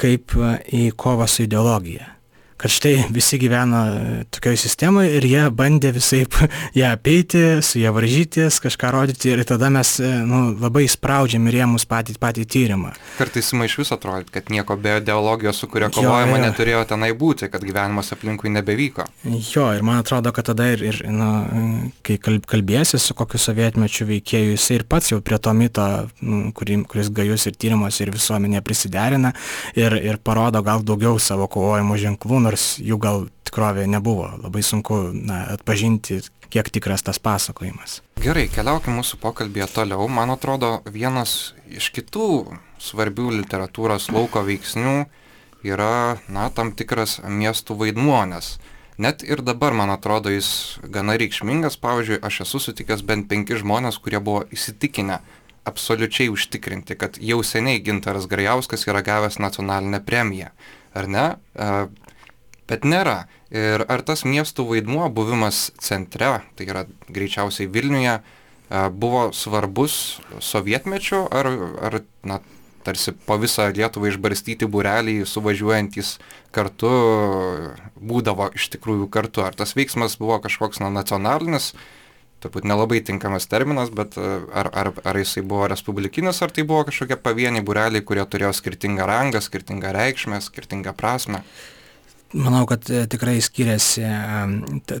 kaip 0.00 0.36
e, 0.36 0.58
į 0.66 0.84
kovą 0.98 1.28
su 1.30 1.46
ideologija 1.46 2.15
kad 2.56 2.70
štai 2.70 3.04
visi 3.12 3.38
gyveno 3.38 3.82
tokioje 4.30 4.56
sistemoje 4.56 5.16
ir 5.18 5.26
jie 5.28 5.42
bandė 5.52 5.92
visai 5.96 6.22
ją 6.80 6.92
apeiti, 6.94 7.42
su 7.62 7.80
ją 7.80 7.92
varžytis, 7.96 8.60
kažką 8.64 8.92
rodyti 8.94 9.32
ir 9.34 9.44
tada 9.48 9.68
mes 9.72 9.96
nu, 10.00 10.42
labai 10.60 10.86
spraudžiam 10.88 11.46
ir 11.50 11.60
rėmus 11.60 11.84
patį, 11.88 12.16
patį 12.22 12.46
tyrimą. 12.48 12.94
Kartais 13.18 13.52
ima 13.52 13.68
iš 13.68 13.76
viso 13.82 13.96
atrodyti, 13.96 14.32
kad 14.38 14.48
nieko 14.52 14.76
be 14.80 14.96
ideologijos, 15.00 15.60
su 15.60 15.68
kuria 15.70 15.90
kovojama, 15.92 16.38
neturėjo 16.46 16.84
tenai 16.92 17.12
būti, 17.16 17.50
kad 17.52 17.64
gyvenimas 17.64 18.12
aplinkui 18.16 18.52
nebevyko. 18.54 19.04
Jo, 19.52 19.68
ir 19.76 19.84
man 19.86 20.00
atrodo, 20.00 20.32
kad 20.36 20.48
tada 20.50 20.70
ir, 20.72 20.84
ir 20.86 21.02
nu, 21.12 21.28
kai 22.06 22.16
kalbėsi 22.22 23.00
su 23.02 23.16
kokiu 23.18 23.40
sovietmečiu 23.42 24.08
veikėju, 24.08 24.56
jisai 24.56 24.80
ir 24.80 24.86
pats 24.88 25.12
jau 25.12 25.20
prie 25.24 25.38
to 25.42 25.52
mito, 25.56 25.86
nu, 26.24 26.50
kuri, 26.56 26.80
kuris 26.88 27.12
gajus 27.12 27.48
ir 27.50 27.60
tyrimas 27.60 28.00
ir 28.00 28.12
visuomenė 28.14 28.64
prisiderina 28.64 29.32
ir, 29.76 29.96
ir 30.00 30.20
parodo 30.24 30.62
gal 30.64 30.84
daugiau 30.86 31.20
savo 31.22 31.48
kovojimo 31.52 31.98
ženklų, 32.00 32.45
nors 32.46 32.76
jų 32.78 32.98
gal 33.02 33.26
tikrovėje 33.46 33.90
nebuvo. 33.90 34.30
Labai 34.44 34.62
sunku 34.64 35.10
na, 35.14 35.42
atpažinti, 35.56 36.20
kiek 36.52 36.70
tikras 36.70 37.04
tas 37.06 37.18
pasakojimas. 37.22 38.00
Gerai, 38.22 38.46
keliaukime 38.52 39.00
mūsų 39.00 39.18
pokalbėje 39.22 39.68
toliau. 39.74 40.06
Man 40.08 40.32
atrodo, 40.34 40.80
vienas 40.86 41.54
iš 41.66 41.90
kitų 41.96 42.28
svarbių 42.82 43.32
literatūros 43.40 44.10
lauko 44.14 44.44
veiksnių 44.46 44.96
yra, 45.66 46.18
na, 46.30 46.48
tam 46.54 46.72
tikras 46.76 47.18
miestų 47.24 47.78
vaidmuo, 47.80 48.20
nes 48.30 48.56
net 49.02 49.24
ir 49.26 49.42
dabar, 49.44 49.74
man 49.76 49.90
atrodo, 49.92 50.30
jis 50.32 50.78
gana 50.82 51.16
reikšmingas. 51.20 51.78
Pavyzdžiui, 51.82 52.22
aš 52.24 52.44
esu 52.46 52.62
sutikęs 52.68 53.02
bent 53.06 53.28
penki 53.30 53.58
žmonės, 53.58 53.98
kurie 54.02 54.22
buvo 54.22 54.46
įsitikinę, 54.54 55.20
absoliučiai 55.66 56.30
užtikrinti, 56.30 56.94
kad 56.94 57.18
jau 57.18 57.42
seniai 57.42 57.82
Gintaras 57.82 58.28
Grajauskas 58.30 58.86
yra 58.86 59.02
gavęs 59.02 59.40
nacionalinę 59.42 60.00
premiją. 60.06 60.52
Ar 60.96 61.08
ne? 61.10 61.24
Bet 62.66 62.86
nėra. 62.86 63.26
Ir 63.54 63.84
ar 63.86 64.02
tas 64.02 64.24
miestų 64.26 64.66
vaidmuo 64.72 65.06
buvimas 65.14 65.70
centre, 65.78 66.40
tai 66.58 66.66
yra 66.66 66.82
greičiausiai 67.06 67.70
Vilniuje, 67.70 68.18
buvo 68.90 69.28
svarbus 69.32 70.18
sovietmečiu, 70.42 71.22
ar, 71.30 71.46
ar 71.86 72.00
na, 72.26 72.40
tarsi 72.86 73.14
po 73.26 73.36
visą 73.38 73.68
Lietuvą 73.74 74.10
išbarstyti 74.10 74.66
bureliai, 74.70 75.26
suvažiuojantis 75.26 76.16
kartu, 76.54 76.90
būdavo 77.98 78.50
iš 78.58 78.70
tikrųjų 78.74 79.06
kartu. 79.14 79.46
Ar 79.46 79.54
tas 79.58 79.76
veiksmas 79.78 80.18
buvo 80.18 80.38
kažkoks 80.42 80.82
na, 80.82 80.90
nacionalinis, 80.94 81.72
turbūt 82.42 82.66
nelabai 82.68 83.00
tinkamas 83.06 83.48
terminas, 83.50 83.90
bet 83.94 84.18
ar, 84.18 84.70
ar, 84.70 84.92
ar 85.06 85.18
jisai 85.18 85.42
buvo 85.46 85.70
respublikinis, 85.70 86.42
ar 86.42 86.54
tai 86.54 86.66
buvo 86.68 86.84
kažkokie 86.90 87.18
pavieniai 87.22 87.64
bureliai, 87.66 88.04
kurie 88.06 88.26
turėjo 88.26 88.52
skirtingą 88.58 89.06
rangą, 89.08 89.42
skirtingą 89.42 89.94
reikšmę, 89.96 90.42
skirtingą 90.44 90.94
prasme. 90.98 91.42
Manau, 92.34 92.64
kad 92.66 92.82
e, 92.90 93.04
tikrai 93.06 93.36
skiriasi 93.38 94.02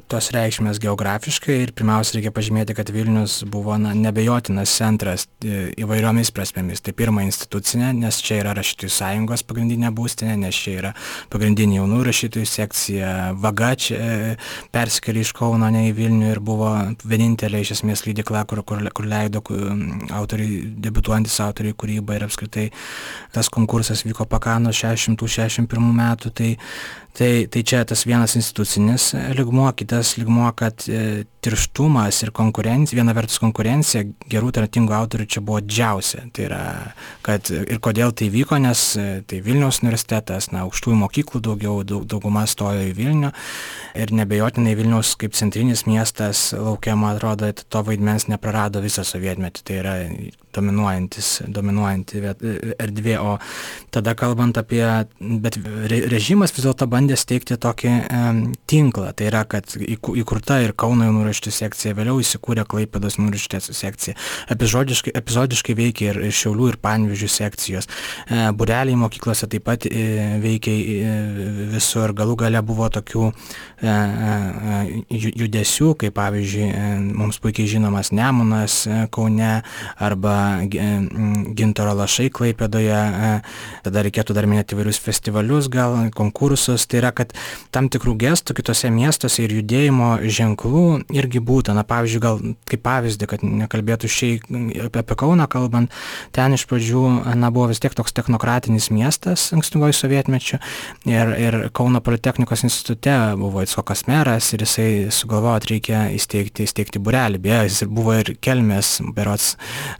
tos 0.06 0.28
reikšmės 0.30 0.78
geografiškai 0.78 1.56
ir 1.64 1.72
pirmiausia 1.74 2.20
reikia 2.20 2.30
pažymėti, 2.30 2.74
kad 2.78 2.90
Vilnius 2.94 3.40
buvo 3.50 3.74
na, 3.82 3.90
nebejotinas 3.98 4.70
centras 4.70 5.24
e, 5.42 5.72
įvairiomis 5.82 6.30
prasmėmis. 6.30 6.84
Tai 6.86 6.94
pirma 6.94 7.24
institucinė, 7.26 7.88
nes 7.98 8.20
čia 8.22 8.38
yra 8.44 8.52
rašytojų 8.54 8.92
sąjungos 8.94 9.42
pagrindinė 9.48 9.90
būstinė, 9.96 10.36
nes 10.44 10.54
čia 10.54 10.76
yra 10.76 10.92
pagrindinė 11.32 11.80
jaunų 11.80 12.04
rašytojų 12.06 12.46
sekcija. 12.46 13.14
Vaga 13.42 13.72
čia 13.74 13.98
e, 13.98 14.36
persikėlė 14.76 15.24
iš 15.26 15.34
Kauno, 15.34 15.66
ne 15.74 15.88
į 15.88 15.96
Vilnių 15.98 16.30
ir 16.30 16.42
buvo 16.46 16.70
vienintelė 17.02 17.64
iš 17.64 17.74
esmės 17.80 18.04
lydikla, 18.06 18.44
kur, 18.46 18.62
kur, 18.62 18.86
kur 18.94 19.10
leido 19.10 19.42
autoriai, 20.14 20.62
debituojantis 20.86 21.40
autoriai 21.42 21.74
kūrybą 21.74 22.20
ir 22.20 22.28
apskritai 22.28 22.68
tas 23.34 23.50
konkursas 23.50 24.06
vyko 24.06 24.28
Pakano 24.30 24.70
661 24.70 25.90
metų. 25.98 26.34
Tai, 26.38 26.52
tai 27.16 27.46
tai 27.50 27.62
čia 27.62 27.84
tas 27.84 28.04
vienas 28.06 28.36
institucinis 28.36 29.14
lygmuo 29.38 29.72
kitas 29.72 30.16
lygmuo 30.18 30.52
kad 30.52 30.84
e, 30.88 31.24
tirštumas 31.46 32.20
ir 32.26 32.32
konkurencija 32.36 32.98
viena 33.00 33.14
vertus 33.16 33.40
konkurencija 33.42 34.04
gerų 34.30 34.52
talentingų 34.56 34.94
autorių 34.96 35.28
čia 35.30 35.42
buvo 35.46 35.62
didžiausia. 35.64 36.26
Tai 36.34 36.46
yra 36.48 36.62
kad 37.26 37.50
ir 37.50 37.80
kodėl 37.82 38.14
tai 38.16 38.28
vyko 38.30 38.58
nes 38.62 38.82
e, 38.98 39.06
tai 39.26 39.40
vilniaus 39.44 39.80
universitetas 39.82 40.50
na 40.52 40.64
aukštųjų 40.66 40.98
mokyklų 41.00 41.42
daugiau 41.48 41.82
daug 41.86 42.06
dauguma 42.10 42.44
stojo 42.50 42.84
į 42.86 42.92
vilnių 42.96 43.32
ir 43.98 44.12
neabejotinai 44.14 44.74
vilniaus 44.78 45.14
kaip 45.20 45.36
centrinis 45.38 45.86
miestas 45.88 46.50
lauke 46.56 46.94
man 46.94 47.16
atrodo 47.16 47.50
to 47.56 47.82
vaidmens 47.86 48.28
neprarado 48.30 48.82
visą 48.84 49.04
sovietmetį. 49.06 49.64
Tai 49.66 49.78
yra 49.80 49.94
dominuojantis 50.56 51.30
dominuojanti 51.52 52.22
erdvė. 52.78 53.16
O 53.20 53.36
tada 53.94 54.14
kalbant 54.18 54.58
apie 54.60 54.84
bet 55.18 55.58
režimas 56.12 56.54
vis 56.56 56.66
dėlto 56.66 56.88
bandė 56.90 57.18
steigti 57.18 57.58
tokį 57.60 57.92
e, 57.92 58.22
tinklą. 58.70 59.12
Tai 59.16 59.30
yra, 59.30 59.44
kad 59.48 59.76
įkurta 59.76 60.60
ir 60.64 60.74
Kauno 60.76 61.08
jaunų 61.08 61.26
raštų 61.36 61.52
sekcija, 61.52 61.94
vėliau 61.96 62.16
įsikūrė 62.22 62.64
Klaipėdos 62.68 63.18
raštų 63.20 63.60
sekcija. 63.76 64.16
Epizodiškai, 64.52 65.12
epizodiškai 65.20 65.76
veikia 65.76 66.10
ir, 66.12 66.20
ir 66.28 66.34
Šiaulių, 66.34 66.70
ir 66.72 66.78
Panvižių 66.80 67.28
sekcijos. 67.28 67.88
E, 68.28 68.48
bureliai 68.56 68.96
mokyklose 68.96 69.48
taip 69.50 69.66
pat 69.66 69.86
e, 69.86 70.38
veikia 70.40 70.72
e, 70.72 71.10
visur. 71.74 72.14
Galų 72.16 72.36
gale 72.40 72.62
buvo 72.64 72.88
tokių 72.92 73.28
judesių, 75.12 75.90
kaip 76.00 76.14
pavyzdžiui, 76.16 76.68
mums 77.16 77.38
puikiai 77.42 77.68
žinomas 77.68 78.12
Nemunas 78.16 78.78
Kaune 79.12 79.60
arba 80.00 80.36
Gintaro 80.64 81.92
Lašai 81.98 82.30
Klaipėdoje. 82.32 83.02
Tada 83.84 84.04
reikėtų 84.06 84.36
dar 84.36 84.48
minėti 84.48 84.76
įvairius 84.76 85.00
festivalius, 85.02 85.68
gal 85.72 86.08
konkursus. 86.16 86.86
Tai 86.88 87.02
yra, 87.02 87.12
kad 87.16 87.34
tam 87.74 87.90
tikrų 87.92 88.16
gestų 88.22 88.56
kitose 88.56 88.90
miestuose 88.94 89.44
ir 89.44 89.58
judėjimo 89.58 90.14
ženklų 90.24 90.86
irgi 91.26 91.42
būta. 91.44 91.74
Na, 91.76 91.84
pavyzdžiui, 91.86 92.22
gal 92.22 92.40
kaip 92.70 92.84
pavyzdį, 92.86 93.28
kad 93.30 93.44
nekalbėtų 93.44 94.10
šiai 94.10 94.40
apie 94.86 95.18
Kauną 95.18 95.48
kalbant, 95.50 95.92
ten 96.36 96.54
iš 96.56 96.66
pradžių, 96.70 97.04
na, 97.36 97.50
buvo 97.54 97.68
vis 97.72 97.82
tiek 97.82 97.94
toks 97.96 98.14
technokratinis 98.16 98.88
miestas 98.94 99.50
ankstyvoji 99.56 99.96
sovietmečiu 99.96 100.60
ir, 101.08 101.32
ir 101.40 101.58
Kauno 101.76 102.00
Politechnikos 102.04 102.64
institute 102.66 103.14
buvo 103.40 103.64
Itskokas 103.64 104.06
meras 104.10 104.52
ir 104.54 104.64
jisai 104.64 104.88
sugalvojo, 105.14 105.56
kad 105.56 105.70
reikia 105.70 106.00
įsteigti, 106.14 106.66
įsteigti 106.66 107.00
burelį. 107.02 107.40
Beje, 107.42 107.62
jis 107.66 107.82
buvo 107.90 108.14
ir 108.18 108.34
Kelmės, 108.42 109.00
berots 109.16 109.54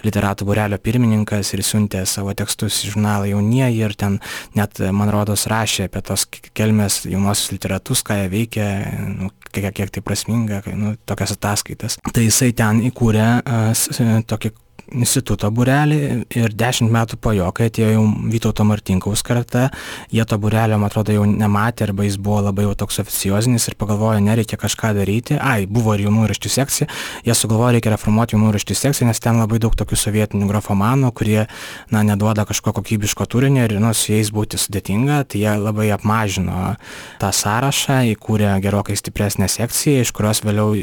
literatų 0.04 0.46
burelio 0.48 0.78
pirmininkas 0.82 1.52
ir 1.56 1.64
siuntė 1.66 2.04
savo 2.08 2.34
tekstus 2.36 2.82
į 2.84 2.92
žurnalą 2.92 3.30
jaunieji 3.32 3.82
ir 3.82 3.96
ten 3.98 4.20
net, 4.58 4.80
man 4.92 5.10
rodos, 5.14 5.46
rašė 5.50 5.88
apie 5.88 6.02
tos 6.06 6.26
Kelmės 6.28 7.02
jaunosius 7.08 7.56
literatus, 7.56 8.04
ką 8.06 8.20
jie 8.22 8.30
veikia, 8.32 8.68
nu, 9.16 9.32
kiek, 9.64 9.74
kiek 9.74 9.94
tai 9.94 10.04
prasminga, 10.04 10.62
nu, 10.74 10.94
tokias 11.06 11.34
ataskaitas. 11.36 11.98
Tai 12.12 12.24
jisai 12.24 12.52
ten 12.56 12.82
įkūrė 12.90 13.26
uh, 13.40 14.22
tokį 14.28 14.52
instituto 14.94 15.48
būrelį 15.50 15.98
ir 16.38 16.54
dešimt 16.54 16.92
metų 16.92 17.18
po 17.22 17.32
jo, 17.34 17.48
kai 17.56 17.68
atėjo 17.70 17.90
jau 17.94 18.04
Vytauto 18.30 18.66
Martinkaus 18.66 19.22
karta, 19.26 19.68
jie 20.14 20.24
to 20.28 20.38
būrelio, 20.40 20.78
man 20.78 20.90
atrodo, 20.90 21.14
jau 21.14 21.24
nematė 21.26 21.88
arba 21.88 22.06
jis 22.06 22.18
buvo 22.22 22.42
labai 22.46 22.66
jau 22.66 22.74
toks 22.82 23.00
oficiozinis 23.02 23.66
ir 23.68 23.76
pagalvojo, 23.78 24.20
nereikia 24.24 24.58
kažką 24.60 24.92
daryti. 24.96 25.38
Ai, 25.40 25.66
buvo 25.66 25.96
ir 25.96 26.06
jaunų 26.06 26.28
raštų 26.30 26.52
sekcija, 26.52 26.88
jie 27.26 27.36
sugalvojo, 27.36 27.74
reikia 27.76 27.94
reformuoti 27.94 28.36
jaunų 28.36 28.54
raštų 28.56 28.78
sekciją, 28.78 29.10
nes 29.10 29.22
ten 29.22 29.40
labai 29.42 29.60
daug 29.62 29.74
tokių 29.78 29.98
sovietinių 30.00 30.50
grafomanų, 30.50 31.12
kurie, 31.16 31.42
na, 31.90 32.04
neduoda 32.06 32.46
kažko 32.48 32.74
kokybiško 32.76 33.26
turinio 33.30 33.66
ir, 33.66 33.76
nu, 33.82 33.92
su 33.96 34.12
jais 34.14 34.32
būti 34.34 34.60
sudėtinga, 34.60 35.22
tai 35.30 35.42
jie 35.44 35.54
labai 35.60 35.90
apmažino 35.96 36.76
tą 37.22 37.32
sąrašą, 37.34 38.02
įkūrė 38.14 38.56
gerokai 38.64 38.98
stipresnę 38.98 39.50
sekciją, 39.50 40.06
iš 40.06 40.14
kurios 40.16 40.44
vėliau 40.46 40.74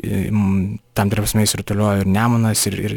tam 0.93 1.09
tikra 1.09 1.23
prasme 1.23 1.43
išsirutuliojo 1.45 2.03
ir 2.03 2.09
Nemunas, 2.09 2.61
ir, 2.69 2.77
ir, 2.77 2.95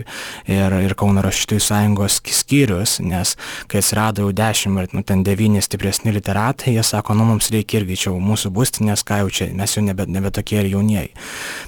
ir, 0.53 0.77
ir 0.85 0.95
Kauno 0.97 1.23
rašytojų 1.25 1.63
sąjungos 1.63 2.21
skyrius, 2.33 2.99
nes 3.05 3.35
kai 3.71 3.81
atsirado 3.83 4.25
jau 4.25 4.33
dešimt 4.37 4.81
ar 4.81 4.89
nu, 4.97 5.03
ten 5.07 5.23
devyni 5.27 5.63
stipresni 5.65 6.15
literatai, 6.17 6.75
jie 6.77 6.85
sako, 6.87 7.17
nu 7.19 7.27
mums 7.29 7.51
reikia 7.53 7.81
irgi 7.83 7.99
čia 8.07 8.15
mūsų 8.17 8.53
būstinės, 8.57 9.05
ką 9.07 9.21
jau 9.23 9.31
čia, 9.39 9.51
mes 9.57 9.77
jau 9.77 9.85
nebe, 9.85 10.07
nebe 10.11 10.33
tokie 10.35 10.61
ir 10.63 10.71
jaunieji. 10.73 11.13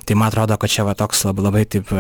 Tai 0.09 0.17
man 0.19 0.33
atrodo, 0.33 0.57
kad 0.61 0.73
čia 0.73 0.87
va 0.89 0.95
toks 0.99 1.25
labai, 1.29 1.45
labai 1.49 1.65
taip 1.69 1.93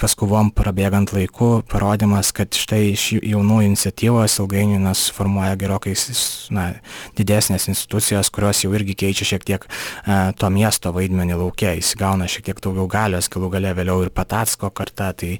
paskuvom 0.00 0.50
prabėgant 0.56 1.12
laiku 1.14 1.60
parodimas, 1.70 2.32
kad 2.36 2.54
štai 2.56 2.82
iš 2.92 3.06
jaunų 3.20 3.62
iniciatyvos 3.70 4.38
ilgainiui 4.42 4.80
nas 4.82 5.06
formuoja 5.14 5.56
gerokai 5.60 5.94
na, 6.54 6.66
didesnės 7.18 7.68
institucijos, 7.70 8.30
kurios 8.34 8.64
jau 8.64 8.72
irgi 8.76 8.96
keičia 9.04 9.28
šiek 9.32 9.46
tiek 9.46 9.66
uh, 9.66 10.32
to 10.36 10.50
miesto 10.52 10.92
vaidmenį 10.94 11.38
laukia, 11.40 11.74
įsigauna 11.78 12.28
šiek 12.30 12.50
tiek 12.50 12.62
daugiau 12.64 12.88
galios, 12.90 13.30
galų 13.32 13.50
gale 13.56 13.74
vėliau 13.76 14.06
ir 14.06 14.12
Patacko 14.16 14.70
karta, 14.74 15.12
tai 15.16 15.36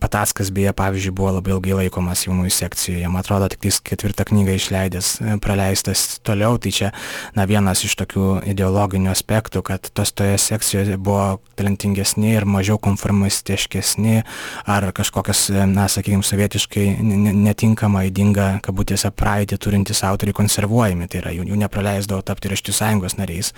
Patackas 0.00 0.50
beje 0.54 0.65
beje, 0.66 0.74
pavyzdžiui, 0.74 1.14
buvo 1.14 1.30
labai 1.36 1.54
ilgai 1.54 1.74
laikomas 1.80 2.24
jaunųjų 2.26 2.50
sekcijoje. 2.50 3.08
Man 3.08 3.22
atrodo, 3.22 3.48
tik 3.48 3.62
ketvirtą 3.86 4.26
knygą 4.26 4.56
išleidęs, 4.56 5.20
e, 5.20 5.36
praleistas 5.38 6.18
toliau. 6.22 6.58
Tai 6.58 6.70
čia, 6.70 6.92
na, 7.34 7.46
vienas 7.46 7.84
iš 7.84 7.94
tokių 7.96 8.42
ideologinių 8.50 9.10
aspektų, 9.12 9.62
kad 9.62 9.90
tos 9.94 10.12
toje 10.12 10.38
sekcijoje 10.38 10.96
buvo 10.96 11.40
talentingesni 11.56 12.34
ir 12.34 12.44
mažiau 12.44 12.78
konformistiškesni 12.78 14.24
ar 14.66 14.90
kažkokias, 14.92 15.50
e, 15.50 15.66
na, 15.66 15.86
sakykime, 15.86 16.22
sovietiškai 16.22 16.98
netinkama, 17.02 18.06
įdinga, 18.10 18.60
kabutėse, 18.62 19.10
praeitį 19.10 19.58
turintys 19.58 20.02
autoriai 20.02 20.34
konservuojami. 20.34 21.08
Tai 21.08 21.22
yra, 21.22 21.30
jų, 21.30 21.46
jų 21.46 21.56
nepraleisdavo 21.62 22.22
tapti 22.22 22.50
raštų 22.50 22.72
sąjungos 22.72 23.18
nariais. 23.18 23.52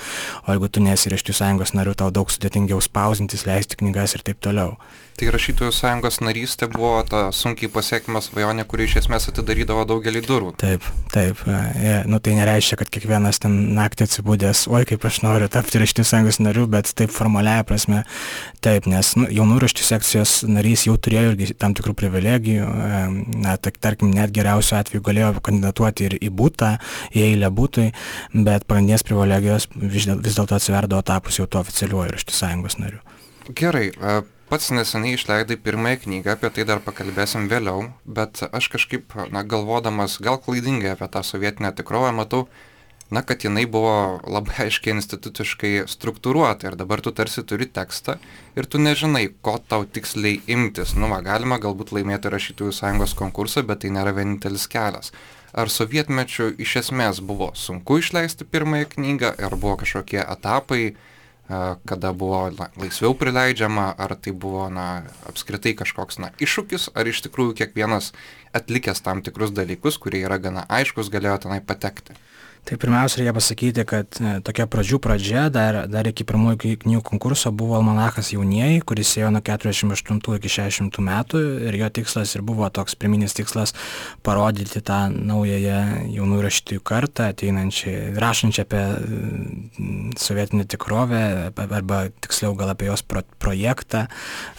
O 0.46 0.52
jeigu 0.52 0.68
tu 0.68 0.80
nesi 0.80 1.08
raštų 1.08 1.32
sąjungos 1.32 1.74
nariu, 1.74 1.94
tau 1.94 2.10
daug 2.10 2.28
sudėtingiau 2.28 2.80
spausintis, 2.80 3.46
leisti 3.46 3.80
knygas 3.80 4.14
ir 4.14 4.22
taip 4.26 4.40
toliau. 4.40 4.76
Tai 5.18 5.32
rašytojų 5.34 5.72
sąjungos 5.74 6.20
narystė 6.22 6.68
buvo 6.70 6.92
ta 7.02 7.24
sunkiai 7.34 7.66
pasiekima 7.74 8.20
svajonė, 8.22 8.62
kuri 8.70 8.84
iš 8.86 9.00
esmės 9.00 9.24
atidarydavo 9.32 9.82
daugelį 9.90 10.20
durų. 10.22 10.52
Taip, 10.60 10.84
taip. 11.10 11.40
E, 11.50 11.96
nu, 12.06 12.20
tai 12.22 12.36
nereiškia, 12.36 12.78
kad 12.78 12.92
kiekvienas 12.94 13.42
ten 13.42 13.56
naktį 13.74 14.06
atsibūdęs, 14.06 14.60
oi 14.70 14.84
kaip 14.86 15.08
aš 15.10 15.18
noriu 15.24 15.48
tapti 15.50 15.82
rašytojų 15.82 16.06
sąjungos 16.12 16.38
nariu, 16.44 16.68
bet 16.70 16.92
taip 16.94 17.10
formaliaja 17.10 17.66
prasme 17.66 18.04
taip, 18.62 18.86
nes 18.86 19.10
nu, 19.18 19.26
jaunų 19.40 19.58
rašytojų 19.66 19.88
sekcijos 19.90 20.36
narys 20.46 20.86
jau 20.86 20.94
turėjo 20.94 21.32
irgi 21.32 21.50
tam 21.58 21.74
tikrų 21.74 21.96
privilegijų. 21.98 22.70
Na, 23.42 23.58
tak, 23.58 23.82
tarkim, 23.82 24.14
net 24.14 24.30
geriausiu 24.38 24.78
atveju 24.78 25.02
galėjo 25.10 25.34
kandidatuoti 25.50 26.10
ir 26.12 26.18
į 26.22 26.30
būtą, 26.30 26.76
į 27.10 27.26
eilę 27.32 27.50
būtui, 27.58 27.90
bet 28.38 28.70
pagrindinės 28.70 29.08
privilegijos 29.10 29.66
vis 29.74 30.06
dėlto 30.06 30.54
atsiverdavo 30.54 31.02
tapus 31.02 31.42
jau 31.42 31.50
to 31.50 31.66
oficialiuoju 31.66 32.14
rašytojų 32.14 32.42
sąjungos 32.44 32.82
nariu. 32.86 33.06
Gerai, 33.58 33.88
pats 34.48 34.70
neseniai 34.72 35.18
išleidai 35.18 35.58
pirmąją 35.60 36.00
knygą, 36.04 36.32
apie 36.36 36.50
tai 36.56 36.64
dar 36.68 36.80
pakalbėsim 36.84 37.50
vėliau, 37.52 37.90
bet 38.04 38.40
aš 38.48 38.70
kažkaip, 38.72 39.12
na, 39.34 39.44
galvodamas 39.44 40.18
gal 40.24 40.40
klaidingai 40.40 40.94
apie 40.94 41.08
tą 41.12 41.22
sovietinę 41.26 41.72
tikrovę, 41.76 42.14
matau, 42.16 42.46
na, 43.10 43.22
kad 43.22 43.44
jinai 43.44 43.64
buvo 43.68 44.20
labai 44.28 44.66
aiškiai 44.66 44.96
instituciškai 44.96 45.72
struktūruota 45.88 46.68
ir 46.68 46.76
dabar 46.80 47.00
tu 47.04 47.12
tarsi 47.12 47.44
turi 47.44 47.68
tekstą 47.68 48.18
ir 48.56 48.68
tu 48.68 48.80
nežinai, 48.80 49.28
ko 49.44 49.58
tau 49.60 49.84
tiksliai 49.84 50.40
imtis. 50.46 50.94
Nu, 50.96 51.08
va, 51.12 51.20
galima 51.24 51.60
galbūt 51.62 51.92
laimėti 51.96 52.32
rašytojų 52.32 52.76
sąjungos 52.76 53.16
konkursą, 53.18 53.64
bet 53.68 53.84
tai 53.84 53.92
nėra 53.96 54.14
vienintelis 54.16 54.68
kelias. 54.70 55.12
Ar 55.56 55.72
sovietmečiu 55.72 56.50
iš 56.60 56.76
esmės 56.82 57.22
buvo 57.24 57.54
sunku 57.56 58.02
išleisti 58.02 58.44
pirmąją 58.44 58.90
knygą, 58.96 59.32
ar 59.40 59.56
buvo 59.56 59.78
kažkokie 59.80 60.20
etapai, 60.20 60.92
kada 61.88 62.12
buvo 62.12 62.50
laisviau 62.76 63.14
prileidžiama, 63.16 63.94
ar 63.96 64.14
tai 64.20 64.34
buvo 64.36 64.66
na, 64.68 65.04
apskritai 65.30 65.72
kažkoks 65.78 66.20
na, 66.20 66.28
iššūkis, 66.44 66.90
ar 66.92 67.08
iš 67.08 67.22
tikrųjų 67.24 67.56
kiekvienas 67.62 68.12
atlikęs 68.56 69.00
tam 69.04 69.22
tikrus 69.24 69.54
dalykus, 69.56 69.96
kurie 69.96 70.20
yra 70.26 70.36
gana 70.42 70.66
aiškus, 70.68 71.08
galėjo 71.12 71.38
tenai 71.46 71.62
patekti. 71.64 72.16
Tai 72.68 72.76
pirmiausia, 72.76 73.22
reikia 73.22 73.32
pasakyti, 73.32 73.82
kad 73.88 74.18
e, 74.20 74.30
tokia 74.44 74.66
pradžių 74.68 74.98
pradžia, 75.00 75.46
dar, 75.48 75.78
dar 75.88 76.04
iki 76.10 76.26
pirmųjų 76.28 76.74
knygų 76.82 77.00
konkurso 77.06 77.48
buvo 77.48 77.78
Almanachas 77.78 78.28
jaunieji, 78.34 78.82
kuris 78.84 79.14
ėjo 79.16 79.30
nuo 79.32 79.40
48 79.40 80.18
iki 80.36 80.50
60 80.52 80.98
metų 81.06 81.40
ir 81.64 81.78
jo 81.80 81.88
tikslas 81.96 82.34
ir 82.36 82.44
buvo 82.44 82.68
toks 82.68 82.92
priminis 83.00 83.32
tikslas 83.38 83.72
parodyti 84.20 84.82
tą 84.84 84.98
naująją 85.08 85.78
jaunų 86.12 86.42
rašytojų 86.44 86.82
kartą, 86.90 87.30
ateinančią, 87.32 87.94
rašančią 88.20 88.66
apie 88.66 88.84
sovietinę 90.20 90.68
tikrovę 90.68 91.22
arba 91.56 92.02
tiksliau 92.20 92.52
gal 92.58 92.74
apie 92.74 92.90
jos 92.90 93.00
pro, 93.00 93.24
projektą, 93.40 94.04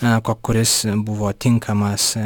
e, 0.02 0.16
kuris 0.34 0.80
buvo 0.98 1.30
tinkamas 1.30 2.16
e, 2.18 2.26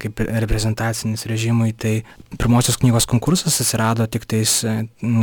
kaip 0.00 0.24
reprezentacinis 0.24 1.28
režimui. 1.28 1.76
Tai 1.76 1.98
pirmosios 2.40 2.80
knygos 2.80 3.04
konkursas 3.04 3.60
atsirado 3.60 4.08
tik 4.08 4.24
tais 4.24 4.62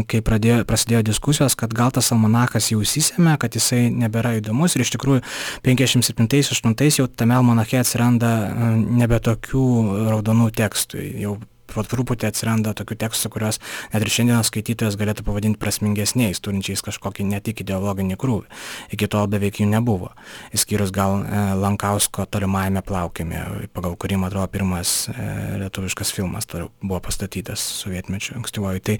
kai 0.10 0.22
pradėjo, 0.26 0.62
prasidėjo 0.68 1.04
diskusijos, 1.10 1.58
kad 1.60 1.74
gal 1.76 1.92
tas 1.96 2.12
almanachas 2.16 2.72
jau 2.72 2.82
įsisėmė, 2.84 3.38
kad 3.42 3.58
jisai 3.58 3.88
nebėra 3.94 4.38
įdomus 4.40 4.78
ir 4.78 4.86
iš 4.86 4.94
tikrųjų 4.96 5.24
57-8 5.68 7.02
jau 7.02 7.08
tame 7.08 7.38
almanache 7.38 7.82
atsiranda 7.82 8.32
nebe 8.78 9.20
tokių 9.24 9.68
raudonų 10.14 10.52
tekstų, 10.58 11.06
jau 11.24 11.38
po 11.78 11.86
truputį 11.86 12.32
atsiranda 12.32 12.74
tokių 12.78 12.98
tekstų, 13.06 13.32
kuriuos 13.36 13.62
net 13.94 14.02
ir 14.02 14.14
šiandienos 14.14 14.50
skaitytojas 14.50 14.98
galėtų 15.00 15.26
pavadinti 15.28 15.62
prasmingesniais, 15.62 16.42
turinčiais 16.42 16.82
kažkokį 16.86 17.28
ne 17.30 17.40
tik 17.44 17.62
ideologinį 17.62 18.18
krūvį. 18.20 18.50
Iki 18.98 19.10
tol 19.14 19.30
beveik 19.32 19.62
jų 19.62 19.70
nebuvo. 19.70 20.12
Įskyrus 20.56 20.94
gal 20.96 21.22
e, 21.22 21.44
Lankausko 21.62 22.26
tolimajame 22.32 22.82
plaukime, 22.86 23.44
pagal 23.76 23.98
kurį, 24.00 24.20
man 24.22 24.32
atrodo, 24.32 24.48
pirmas 24.54 24.96
e, 25.12 25.28
lietuviškas 25.64 26.14
filmas 26.16 26.50
buvo 26.50 27.00
pastatytas 27.04 27.62
sovietmečiu 27.84 28.38
ankstyvoju. 28.40 28.84
Tai, 28.88 28.98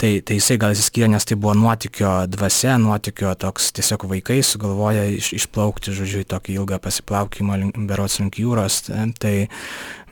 tai, 0.00 0.12
tai 0.26 0.38
jisai 0.40 0.58
gal 0.60 0.74
įsiskyrė, 0.74 1.10
nes 1.14 1.28
tai 1.28 1.38
buvo 1.40 1.54
nuotikio 1.58 2.12
dvasia, 2.30 2.76
nuotikio 2.82 3.32
toks 3.40 3.70
tiesiog 3.76 4.08
vaikai 4.10 4.40
sugalvoja 4.46 5.06
iš, 5.16 5.32
išplaukti, 5.40 5.94
žodžiu, 5.96 6.24
į 6.24 6.30
tokį 6.34 6.58
ilgą 6.60 6.80
pasiplaukimą 6.82 7.60
berots 7.88 8.20
link 8.22 8.40
jūros. 8.42 8.82
E, 8.90 9.06
tai, 9.20 9.34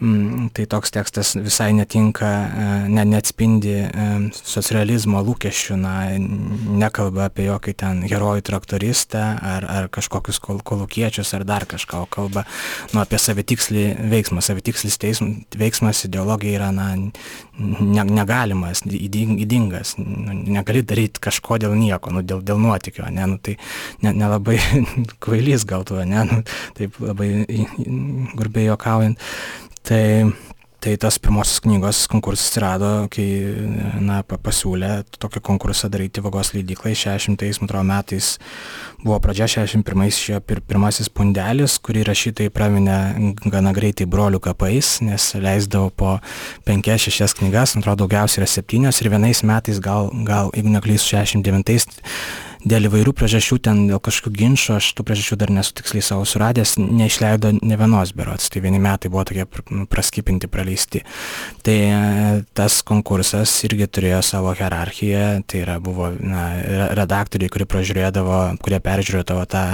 mm, 0.01 0.51
tai 0.57 0.69
toks 0.71 0.95
tekstas 0.95 1.35
visai 1.39 1.73
netinka, 1.77 1.98
e, 1.99 2.89
ne, 2.89 3.05
neatspindi 3.13 3.75
e, 3.85 4.07
socrealizmo 4.35 5.21
lūkesčių, 5.27 5.77
na, 5.81 5.95
nekalba 6.19 7.29
apie 7.29 7.49
jokį 7.49 7.75
ten 7.83 8.03
herojų 8.09 8.45
traktoristą 8.49 9.25
ar, 9.37 9.67
ar 9.69 9.89
kažkokius 9.93 10.41
kol, 10.45 10.63
kolukiečius 10.65 11.35
ar 11.37 11.45
dar 11.49 11.67
kažką, 11.69 12.03
o 12.05 12.11
kalba 12.11 12.45
nu, 12.93 13.03
apie 13.03 13.21
savitikslį 13.23 13.85
veiksmą. 14.13 14.43
Savitikslis 14.45 14.99
teism, 15.01 15.33
veiksmas 15.59 16.05
ideologija 16.09 16.61
yra 16.61 16.71
na, 16.75 16.89
ne, 16.97 18.05
negalimas, 18.09 18.85
įdingas, 18.89 19.97
nu, 20.01 20.37
negali 20.59 20.85
daryti 20.87 21.23
kažko 21.29 21.61
dėl 21.63 21.77
nieko, 21.79 22.13
nu, 22.15 22.23
dėl, 22.27 22.43
dėl 22.47 22.61
nuotikio, 22.63 23.09
ne, 23.13 23.27
nu, 23.35 23.41
tai 23.43 23.59
nelabai 24.05 24.59
ne, 24.59 24.85
ne 25.05 25.19
kvailys 25.23 25.67
gal 25.69 25.87
tu, 25.89 25.99
ne, 26.05 26.25
nu, 26.29 26.43
taip 26.79 27.01
labai 27.03 27.33
grubiai 28.39 28.71
juokaujant. 28.71 29.29
Tai, 29.89 30.05
tai 30.81 30.97
tas 30.97 31.19
pirmosios 31.19 31.59
knygos 31.65 32.05
konkursas 32.11 32.49
atsirado, 32.49 32.91
kai 33.11 33.27
na, 34.03 34.21
pasiūlė 34.23 35.03
tokį 35.19 35.43
konkursą 35.49 35.91
daryti 35.91 36.23
vagos 36.23 36.53
leidyklai. 36.55 36.95
60 36.95 37.83
metais 37.87 38.31
buvo 39.03 39.19
pradžia, 39.23 39.49
61 39.51 40.07
išėjo 40.07 40.41
pir, 40.47 40.63
pirmasis 40.63 41.11
pundelis, 41.11 41.79
kurį 41.83 42.07
rašytojai 42.09 42.55
praminė 42.55 42.99
gana 43.51 43.75
greitai 43.75 44.07
brolių 44.07 44.41
kapais, 44.49 44.99
nes 45.03 45.33
leisdavo 45.35 45.91
po 45.91 46.17
5-6 46.69 47.41
knygas, 47.43 47.75
atrodo 47.79 48.07
daugiausiai 48.07 48.45
yra 48.45 48.51
7 48.55 48.93
ir 48.93 49.13
vienais 49.15 49.43
metais 49.43 49.83
gal, 49.83 50.13
gal 50.27 50.53
jeigu 50.55 50.77
neklysiu, 50.79 51.17
69 51.19 51.83
dėl 52.67 52.89
įvairių 52.89 53.13
priežasčių, 53.15 53.59
ten 53.63 53.85
dėl 53.91 54.01
kažkokių 54.03 54.35
ginčių, 54.35 54.77
aš 54.79 54.91
tų 54.99 55.05
priežasčių 55.07 55.39
dar 55.39 55.53
nesu 55.55 55.75
tiksliai 55.79 56.03
savo 56.05 56.25
suradęs, 56.29 56.77
neišleido 56.79 57.53
ne 57.61 57.79
vienos 57.79 58.13
berots, 58.17 58.49
tai 58.51 58.63
vieni 58.65 58.81
metai 58.83 59.11
buvo 59.13 59.25
tokie 59.29 59.47
praskipinti, 59.91 60.51
praleisti. 60.51 61.05
Tai 61.67 61.77
e, 61.79 62.01
tas 62.59 62.81
konkursas 62.87 63.53
irgi 63.69 63.87
turėjo 63.87 64.21
savo 64.27 64.55
hierarchiją, 64.59 65.45
tai 65.47 65.63
yra 65.63 65.79
buvo 65.83 66.11
na, 66.19 66.49
redaktoriai, 66.99 67.53
kurie 67.53 67.69
pražiūrėdavo, 67.71 68.41
kurie 68.65 68.83
peržiūrėdavo 68.83 69.47
tą 69.51 69.65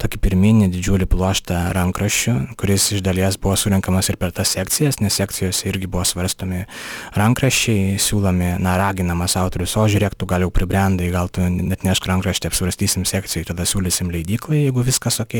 tokį 0.00 0.22
pirminį 0.22 0.70
didžiulį 0.74 1.10
pluoštą 1.10 1.64
rankraščių, 1.76 2.36
kuris 2.60 2.90
iš 2.96 3.04
dalies 3.06 3.40
buvo 3.40 3.56
surinkamas 3.58 4.12
ir 4.12 4.20
per 4.20 4.34
tas 4.36 4.54
sekcijas, 4.54 5.00
nes 5.02 5.18
sekcijose 5.18 5.68
irgi 5.70 5.90
buvo 5.90 6.06
svarstomi 6.06 6.64
rankraščiai, 7.18 7.98
siūlomi, 8.00 8.54
na, 8.62 8.78
raginamas 8.80 9.36
autorius, 9.40 9.76
o 9.80 9.88
žiūrėk, 9.90 10.16
tu 10.18 10.30
gal 10.30 10.46
jau 10.46 10.52
pribrendai, 10.54 11.10
gal 11.12 11.30
tu 11.32 11.44
net 11.50 11.84
nešk 11.86 12.06
rankraštį 12.06 12.19
rankraštį 12.20 12.50
apsvarstysim 12.50 13.06
sekcijai, 13.08 13.46
tada 13.48 13.64
siūlysim 13.64 14.10
leidyklai, 14.12 14.66
jeigu 14.66 14.84
viskas 14.84 15.20
ok. 15.24 15.36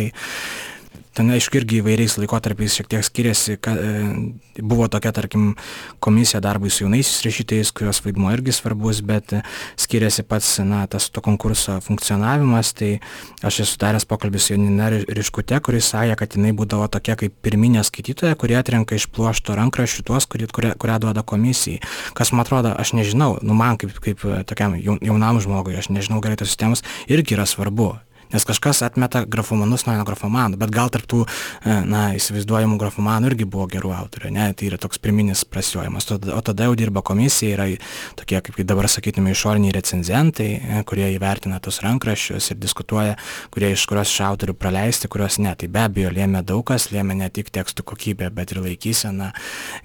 Ten, 1.10 1.26
aišku, 1.34 1.58
irgi 1.58 1.80
įvairiais 1.80 2.14
laikotarpiais 2.20 2.76
šiek 2.78 2.86
tiek 2.92 3.02
skiriasi. 3.02 3.56
Ka, 3.58 3.72
e, 3.74 4.62
buvo 4.62 4.86
tokia, 4.86 5.10
tarkim, 5.10 5.56
komisija 5.98 6.38
darbui 6.44 6.70
su 6.70 6.84
jaunaisiais 6.84 7.24
rašytojais, 7.26 7.72
kurios 7.74 7.98
vaidmuo 8.04 8.30
irgi 8.30 8.54
svarbus, 8.54 9.00
bet 9.02 9.34
skiriasi 9.80 10.22
pats, 10.22 10.52
na, 10.62 10.84
tas 10.90 11.08
to 11.10 11.22
konkurso 11.24 11.80
funkcionavimas. 11.82 12.70
Tai 12.78 12.92
aš 13.42 13.62
esu 13.64 13.80
daręs 13.82 14.06
pokalbį 14.06 14.42
su 14.42 14.54
Janina 14.54 14.90
Riškute, 14.90 15.58
kuris 15.66 15.88
sąja, 15.90 16.14
kad 16.20 16.36
jinai 16.38 16.52
būdavo 16.54 16.86
tokia 16.94 17.18
kaip 17.18 17.34
pirminė 17.42 17.82
skaitytoja, 17.86 18.38
kurie 18.38 18.54
atrenka 18.60 18.94
iš 18.94 19.08
pluošto 19.10 19.56
rankraščių 19.58 20.06
tuos, 20.06 20.28
kurią, 20.30 20.76
kurią 20.78 21.00
duoda 21.02 21.26
komisijai. 21.26 21.82
Kas 22.14 22.30
man 22.30 22.46
atrodo, 22.46 22.70
aš 22.78 22.94
nežinau, 22.94 23.32
nu 23.42 23.58
man 23.58 23.82
kaip, 23.82 23.98
kaip 24.04 24.22
tokiam 24.46 24.78
jaunam 24.78 25.42
žmogui, 25.42 25.74
aš 25.80 25.90
nežinau 25.90 26.22
gerai 26.22 26.38
tos 26.38 26.54
sistemos, 26.54 26.86
irgi 27.10 27.34
yra 27.34 27.48
svarbu 27.50 27.96
Nes 28.30 28.46
kažkas 28.46 28.82
atmeta 28.86 29.24
grafomanus 29.26 29.86
nuo 29.88 29.96
grafomanų, 30.06 30.58
bet 30.60 30.70
gal 30.74 30.90
tarptų, 30.92 31.24
e, 31.26 31.76
na, 31.88 32.02
įsivaizduojamų 32.14 32.78
grafomanų 32.78 33.32
irgi 33.32 33.46
buvo 33.50 33.66
gerų 33.70 33.90
autorių, 33.96 34.30
ne, 34.34 34.46
tai 34.54 34.68
yra 34.70 34.78
toks 34.78 35.00
priminis 35.02 35.42
prasiojimas. 35.44 36.06
O 36.10 36.40
tada 36.46 36.68
jau 36.68 36.76
dirba 36.78 37.02
komisija, 37.02 37.56
yra 37.56 37.66
tokie, 38.18 38.38
kaip 38.40 38.60
dabar 38.66 38.88
sakytume, 38.90 39.32
išoriniai 39.34 39.74
recenzentai, 39.74 40.50
e, 40.54 40.82
kurie 40.86 41.08
įvertina 41.16 41.60
tos 41.60 41.80
rankraščius 41.84 42.52
ir 42.52 42.60
diskutuoja, 42.62 43.16
kurie 43.50 43.72
iš 43.74 43.86
kurios 43.90 44.12
iš 44.12 44.22
autorių 44.28 44.54
praleisti, 44.54 45.10
kurios 45.10 45.40
ne. 45.42 45.54
Tai 45.58 45.68
be 45.68 45.82
abejo 45.82 46.12
lėmė 46.14 46.44
daug 46.46 46.62
kas, 46.70 46.90
lėmė 46.94 47.18
ne 47.20 47.30
tik 47.34 47.50
tekstų 47.50 47.84
kokybė, 47.90 48.30
bet 48.34 48.54
ir 48.54 48.62
laikysena. 48.62 49.32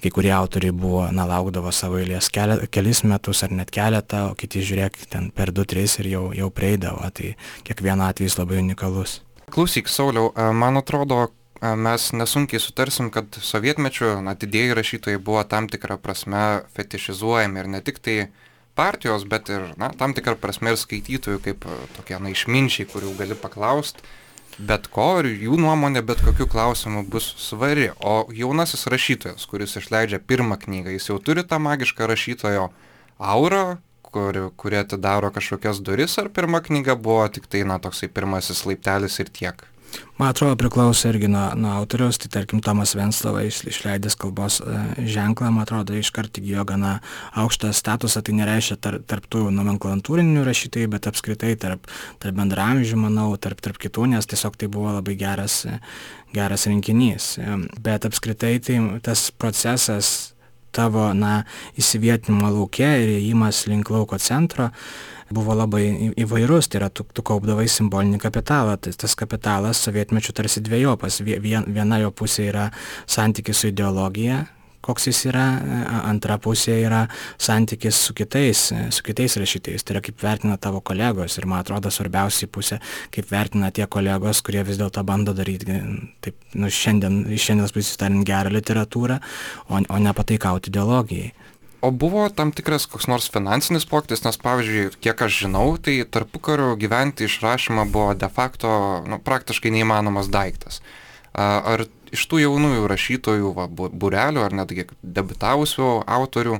Kai 0.03 0.12
kurie 0.13 0.31
autoriai 0.36 0.75
buvo, 0.75 1.08
na, 1.12 1.25
laukdavo 1.29 1.73
savo 1.73 1.97
eilės 2.01 2.29
kelis 2.29 3.03
metus 3.03 3.43
ar 3.45 3.53
net 3.55 3.71
keletą, 3.73 4.29
o 4.31 4.38
kiti 4.38 4.62
žiūrėk 4.65 5.05
ten 5.10 5.31
per 5.36 5.51
2-3 5.55 5.99
ir 6.03 6.12
jau, 6.13 6.23
jau 6.36 6.49
prieidavo. 6.53 7.10
Tai 7.15 7.34
kiekvieno 7.65 8.05
atvejs 8.35 8.37
labai 8.37 8.59
unikalus. 8.63 9.21
Klausyk, 9.51 9.87
Sauliau, 9.87 10.33
man 10.53 10.77
atrodo, 10.77 11.31
mes 11.61 12.11
nesunkiai 12.13 12.59
sutarsim, 12.59 13.09
kad 13.11 13.25
sovietmečiu 13.39 14.21
na, 14.21 14.35
didėjai 14.35 14.75
rašytojai 14.75 15.19
buvo 15.19 15.43
tam 15.43 15.67
tikrą 15.67 15.97
prasme 15.97 16.63
fetišizuojami 16.75 17.59
ir 17.59 17.67
ne 17.67 17.81
tik 17.81 17.99
tai 17.99 18.31
partijos, 18.75 19.23
bet 19.23 19.49
ir 19.49 19.73
na, 19.77 19.91
tam 19.95 20.13
tikrą 20.13 20.35
prasme 20.35 20.73
ir 20.73 20.77
skaitytojų 20.77 21.41
kaip 21.41 21.65
tokie 21.95 22.19
na, 22.19 22.29
išminčiai, 22.29 22.87
kurių 22.91 23.15
gali 23.17 23.35
paklausti 23.35 24.03
bet 24.55 24.87
ko 24.87 25.19
ir 25.19 25.33
jų 25.35 25.57
nuomonė 25.59 25.99
bet 26.05 26.21
kokiu 26.23 26.47
klausimu 26.47 27.03
bus 27.11 27.25
svari. 27.43 27.89
O 27.99 28.23
jaunasis 28.31 28.87
rašytojas, 28.87 29.43
kuris 29.51 29.75
išleidžia 29.75 30.21
pirmą 30.23 30.55
knygą, 30.61 30.93
jis 30.95 31.09
jau 31.09 31.17
turi 31.19 31.43
tą 31.43 31.59
magišką 31.59 32.07
rašytojo 32.07 32.69
aurą, 33.19 33.81
kuri, 34.15 34.47
kuri 34.56 34.82
atidaro 34.82 35.32
kažkokias 35.36 35.84
duris, 35.84 36.15
ar 36.21 36.32
pirma 36.32 36.63
knyga 36.63 36.95
buvo 36.95 37.25
tik 37.28 37.49
tai, 37.51 37.65
na, 37.67 37.80
toksai 37.84 38.12
pirmasis 38.12 38.63
laiptelis 38.69 39.19
ir 39.19 39.32
tiek? 39.39 39.65
Man 40.17 40.32
atrodo, 40.32 40.56
priklauso 40.60 41.10
irgi 41.12 41.28
nuo, 41.32 41.43
nuo 41.60 41.71
autoriaus, 41.75 42.17
tai 42.19 42.30
tarkim 42.32 42.62
Tomas 42.63 42.95
Venslava 42.95 43.43
išleidęs 43.47 44.15
kalbos 44.19 44.62
e, 44.63 44.80
ženklą, 45.12 45.51
man 45.51 45.65
atrodo, 45.65 45.95
iškart 45.99 46.39
įgyjo 46.39 46.63
gana 46.67 46.97
aukštą 47.39 47.71
statusą, 47.75 48.23
tai 48.25 48.36
nereiškia 48.39 48.78
tar, 48.82 48.99
tarp 49.08 49.28
tų 49.32 49.49
nomenklatūrinių 49.56 50.45
rašytojų, 50.47 50.91
bet 50.95 51.10
apskritai 51.12 51.54
tarp, 51.60 51.89
tarp 52.23 52.39
bendramžių, 52.39 52.99
manau, 53.06 53.30
tarp, 53.39 53.63
tarp 53.63 53.80
kitų, 53.82 54.10
nes 54.15 54.32
tiesiog 54.32 54.56
tai 54.60 54.71
buvo 54.71 54.95
labai 54.95 55.17
geras, 55.19 55.62
geras 56.36 56.67
rinkinys. 56.71 57.34
E, 57.39 57.60
bet 57.84 58.08
apskritai 58.08 58.56
tai 58.63 58.80
tas 59.04 59.30
procesas 59.36 60.34
tavo, 60.75 61.09
na, 61.17 61.43
įsivietinimo 61.79 62.51
laukia 62.51 62.95
ir 63.01 63.15
įėjimas 63.17 63.65
link 63.71 63.91
lauko 63.93 64.19
centro, 64.21 64.69
buvo 65.33 65.55
labai 65.57 66.11
įvairus, 66.21 66.69
tai 66.69 66.81
yra 66.83 66.89
tu, 66.93 67.05
tu 67.15 67.23
kaupdavai 67.25 67.65
simbolinį 67.71 68.19
kapitalą, 68.21 68.75
tai 68.77 68.93
tas 68.93 69.15
kapitalas 69.17 69.81
sovietmečių 69.88 70.35
tarsi 70.38 70.63
dviejopas, 70.65 71.21
Vien, 71.25 71.65
viena 71.67 71.99
jo 72.03 72.11
pusė 72.13 72.49
yra 72.51 72.67
santykis 73.09 73.63
su 73.63 73.71
ideologija, 73.71 74.43
koks 74.85 75.09
jis 75.09 75.23
yra, 75.31 75.45
antra 76.05 76.37
pusė 76.41 76.77
yra 76.83 77.05
santykis 77.41 77.99
su 78.07 78.15
kitais, 78.17 78.67
su 78.93 79.05
kitais 79.05 79.37
rašytojais, 79.41 79.85
tai 79.85 79.97
yra 79.97 80.03
kaip 80.05 80.21
vertina 80.21 80.59
tavo 80.61 80.81
kolegos 80.85 81.39
ir 81.39 81.49
man 81.49 81.63
atrodo 81.63 81.91
svarbiausia 81.93 82.49
pusė, 82.51 82.79
kaip 83.15 83.31
vertina 83.31 83.71
tie 83.75 83.87
kolegos, 83.91 84.43
kurie 84.45 84.63
vis 84.67 84.79
dėlto 84.81 85.03
bando 85.07 85.33
daryti, 85.37 85.79
taip, 86.25 86.37
nu, 86.53 86.69
šiandien, 86.69 87.23
iš 87.33 87.49
šiandienos 87.49 87.75
pusės 87.75 87.97
tariant, 88.01 88.25
gerą 88.27 88.53
literatūrą, 88.53 89.19
o, 89.69 89.81
o 89.81 89.99
ne 90.01 90.15
pataikauti 90.15 90.73
ideologijai. 90.73 91.33
O 91.85 91.91
buvo 91.91 92.23
tam 92.33 92.49
tikras 92.55 92.87
koks 92.89 93.05
nors 93.11 93.27
finansinis 93.29 93.85
pokytis, 93.85 94.23
nes 94.25 94.39
pavyzdžiui, 94.41 94.85
kiek 95.05 95.19
aš 95.21 95.41
žinau, 95.43 95.75
tai 95.77 95.99
tarpu 96.09 96.41
kariu 96.47 96.71
gyventi 96.81 97.27
išrašymą 97.27 97.85
buvo 97.93 98.15
de 98.17 98.29
facto 98.31 98.71
nu, 99.05 99.19
praktiškai 99.21 99.73
neįmanomas 99.75 100.31
daiktas. 100.33 100.79
Ar 101.35 101.85
iš 102.15 102.25
tų 102.32 102.41
jaunųjų 102.45 102.88
rašytojų, 102.91 103.51
va, 103.58 103.67
burelių 103.69 104.43
ar 104.45 104.56
netgi 104.63 104.88
debitavusių 105.04 105.91
autorių, 106.17 106.60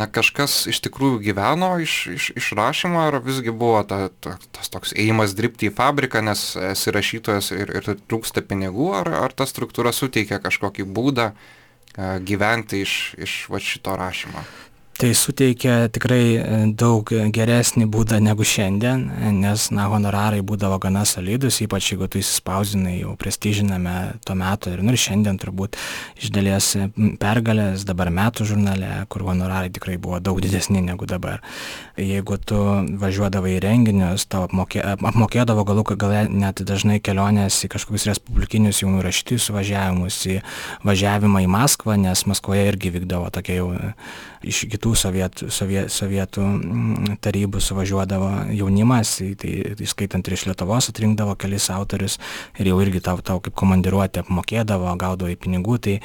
na 0.00 0.08
kažkas 0.08 0.62
iš 0.72 0.80
tikrųjų 0.86 1.20
gyveno 1.26 1.74
iš, 1.84 1.96
iš, 2.16 2.28
iš 2.40 2.50
rašymo, 2.56 3.02
ar 3.10 3.20
visgi 3.24 3.52
buvo 3.52 3.82
ta, 3.84 4.06
ta, 4.24 4.38
tas 4.56 4.72
toks 4.72 4.96
ėjimas 4.96 5.36
dirbti 5.36 5.68
į 5.68 5.76
fabriką, 5.76 6.24
nes 6.24 6.54
esi 6.72 6.94
rašytojas 6.96 7.52
ir, 7.54 7.72
ir 7.76 7.92
trūksta 8.08 8.44
pinigų, 8.46 8.92
ar, 9.02 9.12
ar 9.28 9.36
ta 9.36 9.48
struktūra 9.48 9.92
suteikia 9.92 10.40
kažkokį 10.42 10.88
būdą, 10.88 11.32
gyventi 12.24 12.86
iš, 12.86 12.98
iš 13.20 13.38
va, 13.52 13.60
šito 13.60 13.92
rašymo 14.00 14.46
tai 15.02 15.14
suteikia 15.18 15.88
tikrai 15.90 16.22
e, 16.38 16.42
daug 16.78 17.08
geresnį 17.34 17.88
būdą 17.90 18.20
negu 18.22 18.44
šiandien, 18.46 19.00
nes, 19.34 19.64
na, 19.74 19.88
honorarai 19.90 20.44
būdavo 20.46 20.76
gana 20.84 21.02
solidus, 21.08 21.58
ypač 21.64 21.88
jeigu 21.90 22.06
tu 22.06 22.20
įsispausdinai 22.20 23.00
jau 23.00 23.16
prestižiname 23.18 23.96
to 24.22 24.36
meto 24.38 24.70
ir, 24.70 24.84
nu, 24.86 24.94
ir 24.94 25.02
šiandien 25.02 25.40
turbūt 25.42 25.74
iš 26.22 26.30
dalies 26.30 26.68
pergalės 27.18 27.82
dabar 27.88 28.12
metų 28.14 28.46
žurnale, 28.52 28.92
kur 29.10 29.26
honorarai 29.26 29.72
tikrai 29.74 29.98
buvo 29.98 30.20
daug 30.22 30.38
didesni 30.44 30.84
negu 30.86 31.08
dabar. 31.10 31.42
Jeigu 31.98 32.38
tu 32.38 32.62
važiuodavai 33.02 33.56
į 33.56 33.62
renginius, 33.66 34.28
tau 34.30 34.46
apmokė, 34.46 34.84
apmokėdavo 35.02 35.66
galų 35.66 35.86
gal 35.98 36.14
net 36.30 36.62
dažnai 36.62 37.00
kelionės 37.02 37.58
į 37.66 37.72
kažkokius 37.74 38.06
respublikinius 38.12 38.84
jaunų 38.84 39.02
rašytojų 39.08 39.48
suvažiavimus, 39.48 40.22
į 40.30 40.38
važiavimą 40.86 41.42
į 41.42 41.50
Maskvą, 41.58 41.98
nes 42.06 42.22
Maskvoje 42.30 42.70
irgi 42.70 42.94
vykdavo 42.94 43.34
tokia 43.34 43.58
jau 43.58 43.72
iš 44.42 44.64
kitų 44.72 44.91
sovietų, 44.98 45.48
soviet, 45.52 45.90
sovietų 45.92 46.42
mm, 46.42 47.16
tarybų 47.24 47.60
suvažiuodavo 47.62 48.30
jaunimas, 48.56 49.16
tai 49.40 49.52
įskaitant 49.82 50.26
ir 50.28 50.36
iš 50.36 50.46
Lietuvos 50.50 50.90
atrinkdavo 50.92 51.36
kelis 51.40 51.68
autorius 51.72 52.18
ir 52.60 52.70
jau 52.70 52.78
irgi 52.84 53.02
tau, 53.04 53.18
tau 53.24 53.40
kaip 53.42 53.56
komandiruotė 53.58 54.22
apmokėdavo, 54.24 54.90
gaudavo 55.00 55.30
į 55.32 55.38
pinigų, 55.42 55.78
tai 55.82 55.96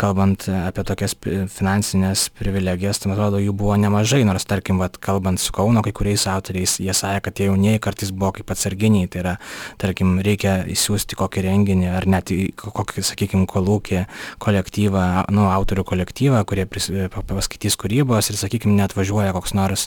kalbant 0.00 0.48
apie 0.48 0.84
tokias 0.86 1.16
finansinės 1.54 2.28
privilegijas, 2.38 3.00
tai 3.00 3.10
man 3.10 3.18
atrodo, 3.18 3.42
jų 3.42 3.54
buvo 3.56 3.76
nemažai, 3.80 4.22
nors 4.26 4.46
tarkim, 4.48 4.80
vat, 4.82 4.98
kalbant 5.02 5.40
su 5.42 5.54
Kauno 5.54 5.84
kai 5.86 5.94
kuriais 5.94 6.26
autoriais, 6.30 6.78
jie 6.82 6.94
sakė, 6.94 7.22
kad 7.28 7.38
tie 7.38 7.48
jaunieji 7.48 7.82
kartais 7.82 8.10
buvo 8.14 8.32
kaip 8.38 8.50
atsarginiai, 8.54 9.08
tai 9.10 9.22
yra, 9.22 9.34
tarkim, 9.80 10.16
reikia 10.24 10.56
įsiųsti 10.70 11.18
kokį 11.18 11.44
renginį 11.46 11.90
ar 11.94 12.08
net 12.10 12.32
į 12.34 12.40
kokį, 12.58 13.04
sakykime, 13.06 13.46
kolūkį 13.50 14.04
kolektyvą, 14.42 15.04
nu, 15.34 15.46
autorių 15.52 15.86
kolektyvą, 15.88 16.42
kurie 16.48 16.66
pris, 16.70 16.90
paskaitys 17.14 17.78
kūrybos 17.80 18.23
ir, 18.32 18.38
sakykime, 18.40 18.74
net 18.78 18.94
važiuoja 18.96 19.34
koks 19.36 19.54
nors, 19.56 19.86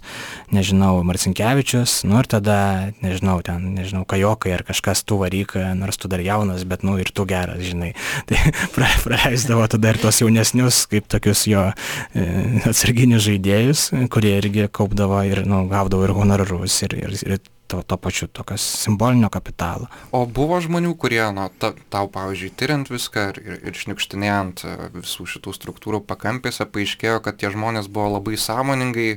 nežinau, 0.53 1.01
Marcinkievičius, 1.07 1.99
nu 2.07 2.19
ir 2.21 2.29
tada, 2.29 2.59
nežinau, 3.03 3.39
ten, 3.45 3.71
nežinau, 3.77 4.03
kajokai 4.09 4.53
ar 4.57 4.65
kažkas 4.67 5.03
tu 5.07 5.19
varyk, 5.21 5.55
nors 5.79 5.99
tu 5.99 6.11
dar 6.11 6.23
jaunas, 6.23 6.65
bet, 6.67 6.85
nu 6.87 6.97
ir 7.01 7.11
tu 7.13 7.27
geras, 7.29 7.61
žinai. 7.63 7.93
Tai 8.27 8.39
praleisdavo 9.05 9.67
tada 9.71 9.93
ir 9.93 10.01
tos 10.01 10.21
jaunesnius, 10.23 10.85
kaip 10.91 11.09
tokius 11.11 11.45
jo 11.49 11.67
e, 12.13 12.25
atsarginius 12.69 13.27
žaidėjus, 13.27 13.89
kurie 14.13 14.37
irgi 14.39 14.67
kaupdavo 14.71 15.21
ir, 15.27 15.45
nu, 15.49 15.65
gaudavo 15.71 16.07
ir 16.07 16.15
honorarus 16.17 16.81
ir, 16.87 16.97
ir, 17.07 17.15
ir 17.25 17.45
to, 17.67 17.83
to 17.83 17.97
pačiu 18.01 18.27
tokias 18.27 18.63
simbolinio 18.83 19.29
kapitalo. 19.33 19.87
O 20.15 20.23
buvo 20.25 20.59
žmonių, 20.63 20.93
kurie, 20.99 21.21
na, 21.35 21.47
ta, 21.59 21.73
tau, 21.93 22.09
pavyzdžiui, 22.11 22.53
tyriant 22.59 22.91
viską 22.91 23.29
ir, 23.31 23.41
ir, 23.43 23.57
ir 23.69 23.79
šniukštinėjant 23.83 24.63
e, 24.65 24.75
visų 24.97 25.27
šitų 25.35 25.55
struktūrų 25.59 26.03
pakampėse, 26.07 26.67
paaiškėjo, 26.71 27.19
kad 27.25 27.39
tie 27.41 27.51
žmonės 27.53 27.91
buvo 27.91 28.17
labai 28.17 28.39
sąmoningai 28.39 29.09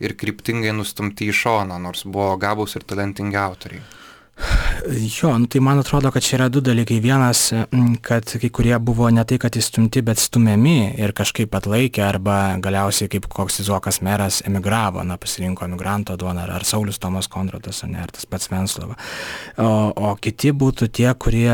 ir 0.00 0.16
kryptingai 0.16 0.72
nustumti 0.76 1.28
į 1.30 1.36
šoną, 1.42 1.80
nors 1.82 2.06
buvo 2.06 2.32
gabus 2.40 2.78
ir 2.78 2.86
talentingi 2.88 3.38
autoriai. 3.40 3.82
Jo, 5.20 5.38
nu, 5.38 5.46
tai 5.46 5.60
man 5.60 5.78
atrodo, 5.78 6.10
kad 6.10 6.22
čia 6.24 6.36
yra 6.38 6.48
du 6.48 6.60
dalykai. 6.64 7.00
Vienas, 7.04 7.50
kad 8.02 8.30
kai 8.40 8.48
kurie 8.48 8.78
buvo 8.80 9.10
ne 9.12 9.24
tai, 9.28 9.36
kad 9.42 9.56
įstumti, 9.56 10.00
bet 10.04 10.18
stumiami 10.18 10.94
ir 10.98 11.12
kažkaip 11.16 11.52
atlaikė, 11.54 12.02
arba 12.06 12.36
galiausiai 12.62 13.10
kaip 13.12 13.28
koks 13.30 13.60
Izokas 13.60 14.00
meras 14.04 14.40
emigravo, 14.48 15.04
na, 15.04 15.18
pasirinko 15.20 15.66
emigranto 15.68 16.16
duoną, 16.20 16.46
ar, 16.46 16.54
ar 16.56 16.64
Saulis 16.64 16.98
Tomas 17.02 17.28
Konradas, 17.28 17.82
ne, 17.84 18.00
ar 18.00 18.12
tas 18.16 18.26
pats 18.26 18.48
Venslava. 18.50 18.96
O, 19.60 19.68
o 19.92 20.14
kiti 20.20 20.54
būtų 20.56 20.88
tie, 20.88 21.10
kurie, 21.20 21.52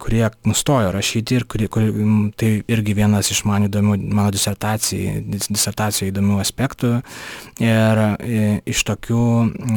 kurie 0.00 0.24
nustojo 0.48 0.94
rašyti 0.96 1.38
ir 1.38 1.46
kurie, 1.50 1.68
kurie, 1.72 1.92
tai 2.40 2.52
irgi 2.72 2.96
vienas 2.96 3.30
iš 3.34 3.44
man 3.48 3.68
įdomių, 3.68 3.98
mano 4.08 4.32
disertacijų 4.32 6.08
įdomių 6.08 6.40
aspektų. 6.42 6.94
Ir 7.62 8.02
iš 8.68 8.84
tokių, 8.88 9.22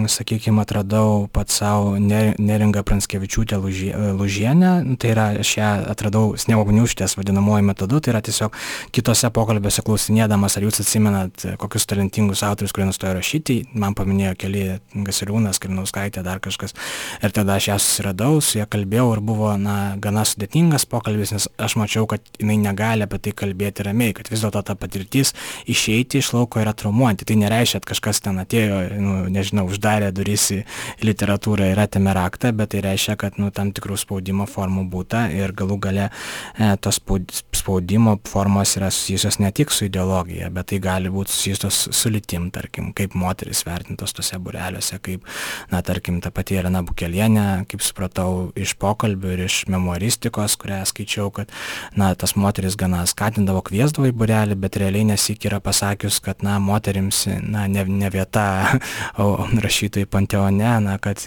sakykime, 0.10 0.63
atradau 0.63 1.28
pat 1.36 1.52
savo 1.54 1.98
ne, 2.00 2.32
neringa 2.45 2.84
pranckevičiūtė 2.86 3.60
lūžienė 3.62 4.71
nu, 4.86 4.95
tai 5.01 5.12
yra 5.13 5.27
aš 5.41 5.51
ją 5.58 5.69
atradau 5.91 6.36
sniego 6.39 6.65
gniūžtės 6.69 7.17
vadinamuoju 7.19 7.65
metodu. 7.65 7.99
Tai 8.03 8.13
yra 8.13 8.21
tiesiog 8.25 8.55
kituose 8.95 9.29
pokalbiuose 9.36 9.84
klausinėdamas 9.86 10.58
ar 10.58 10.65
jūs 10.67 10.81
atsimenat 10.84 11.45
kokius 11.62 11.88
talentingus 11.89 12.43
autorius 12.45 12.75
kurie 12.75 12.88
nustojo 12.89 13.15
rašyti. 13.17 13.58
Man 13.73 13.95
paminėjo 13.97 14.36
keli 14.45 14.65
gasiliūnas 14.93 15.60
kalinauskaitė 15.63 16.23
dar 16.25 16.41
kažkas. 16.43 16.75
Ir 17.23 17.36
tada 17.36 17.58
aš 17.60 17.69
ją 17.71 17.79
susiradau 17.81 18.39
su 18.43 18.60
ja 18.60 18.67
kalbėjau 18.69 19.08
ir 19.15 19.23
buvo 19.25 19.53
na 19.60 19.95
gana 20.01 20.25
sudėtingas 20.27 20.88
pokalbis 20.89 21.36
nes 21.36 21.49
aš 21.58 21.77
mačiau 21.81 22.08
kad 22.10 22.23
jinai 22.39 22.58
negali 22.62 23.05
apie 23.05 23.21
tai 23.27 23.36
kalbėti 23.43 23.86
ramiai 23.88 24.15
kad 24.17 24.29
vis 24.31 24.43
dėlto 24.45 24.63
ta 24.65 24.77
patirtis 24.79 25.34
išeiti 25.71 26.21
iš 26.21 26.34
lauko 26.38 26.62
yra 26.63 26.75
traumuojanti. 26.77 27.27
Tai 27.27 27.39
nereiškia 27.43 27.81
kad 27.81 27.91
kažkas 27.93 28.23
ten 28.25 28.39
atėjo 28.41 28.81
nu 29.01 29.17
nežinau 29.34 29.67
uždarė 29.69 30.12
duris 30.15 30.49
į 30.55 30.62
literatūrą 31.05 31.71
ir 31.71 31.81
atėmė 31.86 32.13
raktą 32.15 32.35
aktą 32.36 32.52
bet 32.52 32.74
tai 32.76 32.84
reiškia, 32.84 33.15
kad 33.15 33.39
nu, 33.39 33.50
tam 33.56 33.71
tikrų 33.76 33.95
spaudimo 34.00 34.45
formų 34.50 34.86
būta 34.91 35.26
ir 35.32 35.54
galų 35.56 35.80
gale 35.80 36.10
e, 36.10 36.76
tos 36.84 37.00
spaudimo 37.56 38.17
formos 38.28 38.76
yra 38.76 38.91
susijusios 38.91 39.39
ne 39.39 39.52
tik 39.56 39.71
su 39.71 39.88
ideologija, 39.88 40.50
bet 40.52 40.69
tai 40.71 40.80
gali 40.84 41.10
būti 41.10 41.32
susijusios 41.32 41.80
su 41.95 42.12
lytim, 42.12 42.50
tarkim, 42.52 42.91
kaip 42.95 43.15
moteris 43.15 43.63
vertintos 43.65 44.13
tose 44.15 44.38
bureliuose, 44.41 45.00
kaip, 45.00 45.24
na, 45.71 45.82
tarkim, 45.86 46.19
ta 46.21 46.32
pati 46.36 46.60
Elena 46.60 46.84
Bukelienė, 46.86 47.65
kaip 47.71 47.84
supratau 47.86 48.52
iš 48.60 48.76
pokalbių 48.82 49.34
ir 49.36 49.45
iš 49.48 49.62
memoristikos, 49.71 50.58
kurią 50.60 50.82
skaičiau, 50.89 51.32
kad, 51.36 51.54
na, 51.95 52.12
tas 52.19 52.36
moteris 52.36 52.76
gana 52.80 53.06
skatindavo, 53.08 53.63
kviesdavo 53.65 54.10
į 54.12 54.15
burelį, 54.17 54.60
bet 54.60 54.79
realiai 54.81 55.08
nesik 55.13 55.48
yra 55.48 55.62
pasakius, 55.63 56.19
kad, 56.25 56.44
na, 56.46 56.58
moterims, 56.60 57.25
na, 57.42 57.65
ne, 57.71 57.86
ne 57.88 58.12
vieta 58.13 58.46
rašytojų 59.65 60.12
panteone, 60.12 60.75
na, 60.86 60.98
kad 61.02 61.23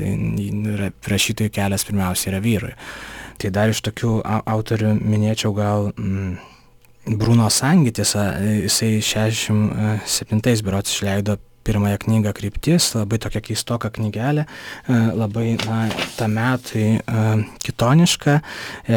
rašytojų 1.08 1.52
kelias 1.54 1.86
pirmiausia 1.88 2.32
yra 2.32 2.42
vyrui. 2.44 2.74
Tai 3.38 3.50
dar 3.54 3.70
iš 3.70 3.80
tokių 3.86 4.12
autorių 4.26 4.96
minėčiau 4.98 5.52
gal 5.54 5.92
mm, 5.94 6.38
Bruno 7.18 7.48
Sangitis, 7.50 8.14
jisai 8.66 8.98
67 9.00 10.64
berots 10.66 10.92
išleido 10.92 11.38
pirmąją 11.68 12.00
knygą 12.04 12.32
kryptis, 12.36 12.90
labai 12.96 13.20
tokia 13.22 13.42
keistoka 13.44 13.90
knygelė, 13.94 14.46
labai 14.88 15.54
na, 15.66 15.84
ta 16.16 16.28
metai 16.32 16.98
kitoniška. 17.64 18.38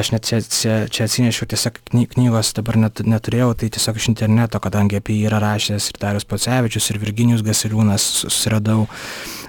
Aš 0.01 0.13
net 0.15 0.27
čia, 0.29 0.41
čia, 0.41 0.77
čia 0.91 1.07
atsinešiau 1.09 1.49
tiesiog 1.51 1.81
knygos, 2.15 2.53
dabar 2.57 2.79
net, 2.85 3.03
neturėjau, 3.03 3.51
tai 3.59 3.71
tiesiog 3.75 3.99
iš 3.99 4.09
interneto, 4.13 4.61
kadangi 4.63 5.01
apie 5.01 5.19
jį 5.19 5.29
yra 5.29 5.41
rašęs 5.43 5.91
ir 5.91 6.01
Darius 6.01 6.27
Pocevičius, 6.29 6.91
ir 6.93 7.01
Virginijus 7.03 7.43
Gasiliūnas 7.45 8.07
susiradau 8.23 8.87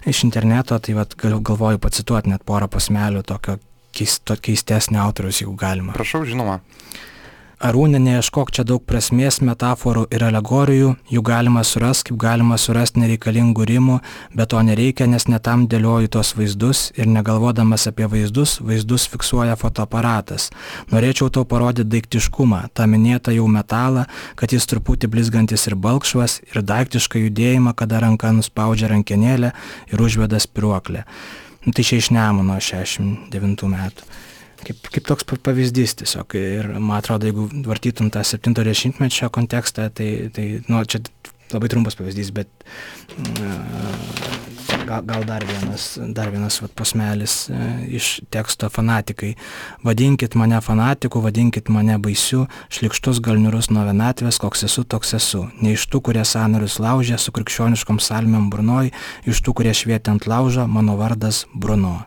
iš 0.08 0.24
interneto, 0.26 0.78
tai 0.82 0.96
vat, 0.98 1.14
galvoju 1.16 1.80
pacituoti 1.82 2.32
net 2.32 2.44
porą 2.48 2.68
pasmelių 2.72 3.22
tokio 3.26 3.58
keisto, 3.92 4.36
keistesnio 4.40 5.02
autoriaus, 5.04 5.42
jeigu 5.42 5.54
galima. 5.58 5.94
Prašau, 5.96 6.24
žinoma. 6.28 6.60
Arūnė, 7.62 8.00
neieškok 8.02 8.48
čia 8.50 8.64
daug 8.66 8.82
prasmės, 8.82 9.36
metaforų 9.46 10.08
ir 10.10 10.24
alegorijų, 10.26 10.88
jų 11.14 11.20
galima 11.22 11.60
surasti, 11.62 12.08
kaip 12.08 12.16
galima 12.24 12.56
surasti 12.58 12.98
nereikalingų 12.98 13.66
rimų, 13.70 13.98
bet 14.34 14.50
to 14.50 14.62
nereikia, 14.66 15.06
nes 15.06 15.28
netam 15.30 15.68
dėlioju 15.70 16.10
tos 16.16 16.32
vaizdus 16.34 16.80
ir 16.98 17.06
negalvodamas 17.06 17.86
apie 17.86 18.08
vaizdus, 18.10 18.56
vaizdus 18.66 19.04
fiksuoja 19.12 19.54
fotoaparatas. 19.60 20.48
Norėčiau 20.90 21.30
tau 21.30 21.46
parodyti 21.46 21.86
daiktiškumą, 21.92 22.64
tą 22.74 22.88
minėtą 22.90 23.36
jau 23.36 23.46
metalą, 23.46 24.08
kad 24.34 24.50
jis 24.50 24.66
truputį 24.66 25.12
blizgantis 25.14 25.68
ir 25.70 25.78
balkšvas, 25.86 26.40
ir 26.50 26.66
daiktišką 26.66 27.22
judėjimą, 27.28 27.76
kada 27.78 28.02
ranka 28.02 28.34
nuspaudžia 28.34 28.90
rankenėlę 28.90 29.54
ir 29.94 30.02
užveda 30.02 30.42
spiruoklę. 30.42 31.06
Nu, 31.62 31.70
tai 31.70 31.86
čia 31.86 32.02
iš 32.02 32.10
Nemuno 32.10 32.58
69 32.58 33.70
metų 33.70 34.10
kaip, 34.66 34.92
kaip 34.94 35.08
toks 35.10 35.26
pavyzdys 35.44 35.96
tiesiog. 36.02 36.36
Ir 36.38 36.70
man 36.78 36.98
atrodo, 37.00 37.28
jeigu 37.28 37.48
vartytum 37.66 38.10
tą 38.14 38.24
70-mečio 38.26 39.30
kontekstą, 39.34 39.88
tai, 39.94 40.10
tai 40.34 40.46
nu, 40.68 40.82
čia 40.84 41.02
labai 41.52 41.68
trumpas 41.68 41.96
pavyzdys, 41.98 42.30
bet 42.32 42.48
gal, 44.86 45.02
gal 45.04 45.24
dar 45.28 45.44
vienas, 45.44 45.98
dar 46.16 46.30
vienas 46.32 46.58
vat, 46.62 46.72
posmelis 46.76 47.34
iš 47.92 48.14
teksto 48.32 48.70
fanatikai. 48.72 49.34
Vadinkit 49.84 50.36
mane 50.38 50.60
fanatiku, 50.64 51.22
vadinkit 51.24 51.68
mane 51.72 51.98
baisiu, 52.02 52.46
šlikštus 52.72 53.20
galniurus 53.24 53.70
nuo 53.72 53.84
vienatvės, 53.88 54.40
koks 54.42 54.66
esu, 54.68 54.86
toks 54.88 55.14
esu. 55.18 55.44
Ne 55.60 55.76
iš 55.76 55.86
tų, 55.92 56.02
kurie 56.08 56.24
sanarius 56.28 56.78
laužė 56.82 57.20
su 57.20 57.34
krikščioniškom 57.36 58.00
salmėm 58.02 58.48
Brunoj, 58.52 58.92
iš 59.28 59.44
tų, 59.44 59.58
kurie 59.60 59.76
švietė 59.76 60.16
ant 60.16 60.28
laužo, 60.30 60.66
mano 60.70 60.96
vardas 61.00 61.44
Bruno 61.52 62.02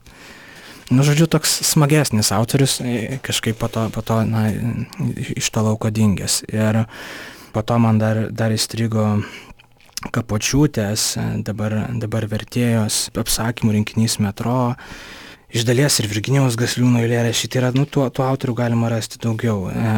nu 0.90 1.06
žodžiu 1.06 1.28
toks 1.32 1.60
smagesnis 1.66 2.32
autorius 2.36 2.80
e, 2.82 3.18
kažkaip 3.26 3.58
po 3.58 3.70
to, 3.72 3.88
po 3.94 4.02
to 4.06 4.22
na, 4.28 4.50
iš 5.36 5.50
to 5.50 5.66
lauko 5.66 5.90
dingęs. 5.90 6.44
Ir 6.52 6.86
po 7.56 7.62
to 7.62 7.80
man 7.80 8.00
dar, 8.02 8.28
dar 8.32 8.54
įstrigo 8.54 9.24
kapočiūtės, 10.14 11.16
dabar, 11.46 11.78
dabar 11.98 12.28
vertėjos 12.30 13.08
apsakymų 13.18 13.80
rinkinys 13.80 14.20
metro 14.22 14.76
iš 15.56 15.64
dalies 15.66 16.00
ir 16.02 16.10
Virginijaus 16.12 16.58
Gasliūno 16.60 17.02
eilėraščiai, 17.04 17.50
tai 17.52 17.62
yra, 17.62 17.72
nu, 17.76 17.86
tuo, 17.88 18.10
tuo 18.14 18.26
autorių 18.28 18.58
galima 18.58 18.90
rasti 18.92 19.22
daugiau. 19.24 19.70
E, 19.72 19.94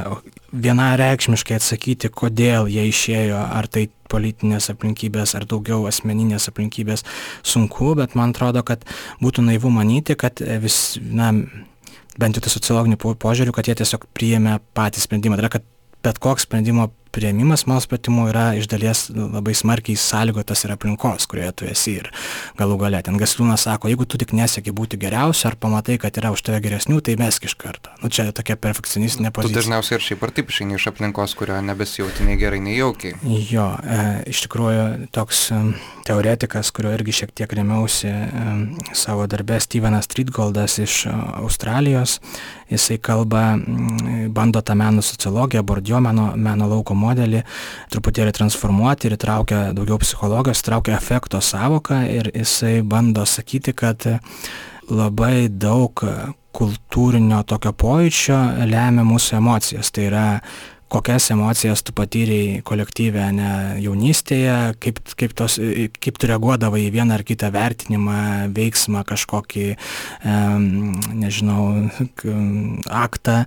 vienareikšmiškai 0.52 1.58
atsakyti, 1.58 2.12
kodėl 2.14 2.70
jie 2.72 2.88
išėjo, 2.89 3.38
ar 3.38 3.68
tai 3.72 3.88
politinės 4.12 4.70
aplinkybės, 4.72 5.36
ar 5.36 5.48
daugiau 5.50 5.84
asmeninės 5.89 6.48
aplinkybės 6.52 7.04
sunku, 7.43 7.93
bet 8.00 8.16
man 8.16 8.32
atrodo, 8.36 8.64
kad 8.68 8.86
būtų 9.24 9.43
naivu 9.50 9.72
manyti, 9.74 10.16
kad 10.20 10.39
vis, 10.64 10.98
na, 11.02 11.34
bent 12.18 12.38
jau 12.38 12.43
tai 12.43 12.54
sociologiniu 12.54 13.00
požiūriu, 13.00 13.56
kad 13.56 13.68
jie 13.68 13.76
tiesiog 13.82 14.08
priėmė 14.16 14.60
patį 14.78 15.04
sprendimą. 15.04 15.38
Tai 15.38 15.45
yra, 15.45 15.54
kad 15.58 15.68
bet 16.08 16.22
koks 16.24 16.48
sprendimo 16.48 16.89
priėmimas, 17.18 17.65
mano 17.70 17.82
supratimu, 17.84 18.28
yra 18.32 18.51
iš 18.59 18.70
dalies 18.72 19.07
labai 19.18 19.55
smarkiai 19.57 19.97
sąlygotas 19.99 20.63
ir 20.65 20.76
aplinkos, 20.76 21.26
kurioje 21.30 21.55
tu 21.57 21.70
esi. 21.70 21.97
Ir 22.03 22.11
galų 22.59 22.78
gale 22.84 23.01
ten 23.05 23.18
Gasliūnas 23.20 23.65
sako, 23.68 23.89
jeigu 23.91 24.05
tu 24.05 24.20
tik 24.22 24.36
nesieki 24.38 24.74
būti 24.76 24.99
geriausiu 25.01 25.49
ar 25.51 25.57
pamatai, 25.59 25.97
kad 26.01 26.18
yra 26.22 26.32
už 26.36 26.45
tave 26.45 26.61
geresnių, 26.63 27.01
tai 27.01 27.18
mesk 27.20 27.49
iš 27.49 27.57
karto. 27.59 27.93
Nu, 28.03 28.11
čia 28.13 28.30
tokia 28.36 28.57
perfekcionistinė 28.61 29.34
pozicija. 29.36 29.55
Tu 29.55 29.61
dažniausiai 29.63 29.97
ir 29.97 30.07
šiaip 30.07 30.26
ar 30.28 30.36
taip 30.38 30.53
išeini 30.53 30.78
iš 30.78 30.89
aplinkos, 30.93 31.36
kurioje 31.39 31.65
nebesijauti 31.68 32.28
nei 32.28 32.38
gerai, 32.39 32.61
nei 32.63 32.78
jaukiai. 32.78 33.18
Jo, 33.49 33.70
e, 33.82 34.01
iš 34.34 34.45
tikrųjų 34.45 34.88
toks 35.15 35.47
e, 35.55 35.61
teoretikas, 36.07 36.72
kurio 36.76 36.93
irgi 36.95 37.15
šiek 37.22 37.34
tiek 37.36 37.53
remiausi 37.59 38.09
e, 38.09 38.22
savo 38.95 39.28
darbę, 39.30 39.59
Stevenas 39.63 40.07
Streetgoldas 40.07 40.78
iš 40.84 41.05
e, 41.09 41.15
Australijos, 41.41 42.20
jisai 42.72 42.97
kalba, 43.03 43.43
m, 43.55 44.32
bando 44.34 44.61
tą 44.61 44.76
meno 44.76 45.01
sociologiją, 45.05 45.63
bordio 45.63 46.01
meno, 46.03 46.32
meno 46.36 46.68
lauko 46.72 46.95
modelį 46.97 47.43
truputėlį 47.93 48.36
transformuoti 48.38 49.07
ir 49.09 49.18
įtraukia 49.18 49.61
daugiau 49.78 49.99
psichologijos, 50.01 50.63
įtraukia 50.63 50.97
efekto 50.97 51.41
savoką 51.43 52.03
ir 52.11 52.32
jisai 52.36 52.82
bando 52.84 53.26
sakyti, 53.26 53.76
kad 53.78 54.07
labai 54.88 55.47
daug 55.51 56.03
kultūrinio 56.57 57.43
tokio 57.45 57.74
pojūčio 57.78 58.38
lemia 58.65 59.05
mūsų 59.05 59.38
emocijas. 59.38 59.91
Tai 59.93 60.07
yra 60.09 60.26
kokias 60.88 61.32
emocijas 61.32 61.84
tu 61.84 61.94
patyrei 61.96 62.62
kolektyve 62.66 63.26
ne 63.36 63.50
jaunystėje, 63.84 64.56
kaip, 64.84 65.02
kaip, 65.20 65.34
tos, 65.38 65.58
kaip 66.00 66.20
tu 66.20 66.30
reaguodavai 66.30 66.86
į 66.86 66.94
vieną 66.96 67.18
ar 67.18 67.24
kitą 67.28 67.50
vertinimą, 67.52 68.20
veiksmą, 68.56 69.04
kažkokį, 69.08 69.66
nežinau, 71.18 71.66
aktą 72.88 73.42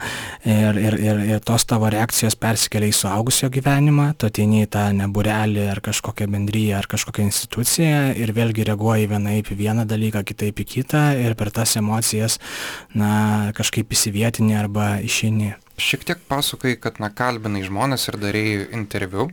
ir, 0.45 0.81
ir, 0.81 0.99
ir, 1.01 1.23
ir 1.35 1.45
tos 1.47 1.65
tavo 1.69 1.89
reakcijos 1.93 2.37
persikelia 2.41 2.91
į 2.93 2.99
suaugusio 2.99 3.49
gyvenimą, 3.53 4.11
tu 4.21 4.29
ateini 4.29 4.65
į 4.67 4.71
tą 4.77 4.87
neburelį 4.97 5.67
ar 5.73 5.81
kažkokią 5.85 6.29
bendryją 6.31 6.77
ar 6.81 6.91
kažkokią 6.91 7.25
instituciją 7.31 8.05
ir 8.21 8.35
vėlgi 8.37 8.69
reaguoji 8.69 9.09
vienaip 9.11 9.49
į 9.49 9.59
vieną 9.65 9.89
dalyką, 9.89 10.25
kitaip 10.29 10.61
į 10.61 10.69
kitą 10.77 11.07
ir 11.25 11.39
per 11.41 11.53
tas 11.55 11.77
emocijas, 11.81 12.39
na, 12.93 13.51
kažkaip 13.57 13.91
įsivietinį 13.97 14.61
arba 14.61 14.93
išeini 15.05 15.55
šiek 15.81 16.05
tiek 16.07 16.21
pasakoji, 16.29 16.79
kad 16.81 17.01
na, 17.03 17.11
kalbinai 17.11 17.65
žmonės 17.67 18.09
ir 18.11 18.19
darėjai 18.21 18.69
interviu. 18.77 19.31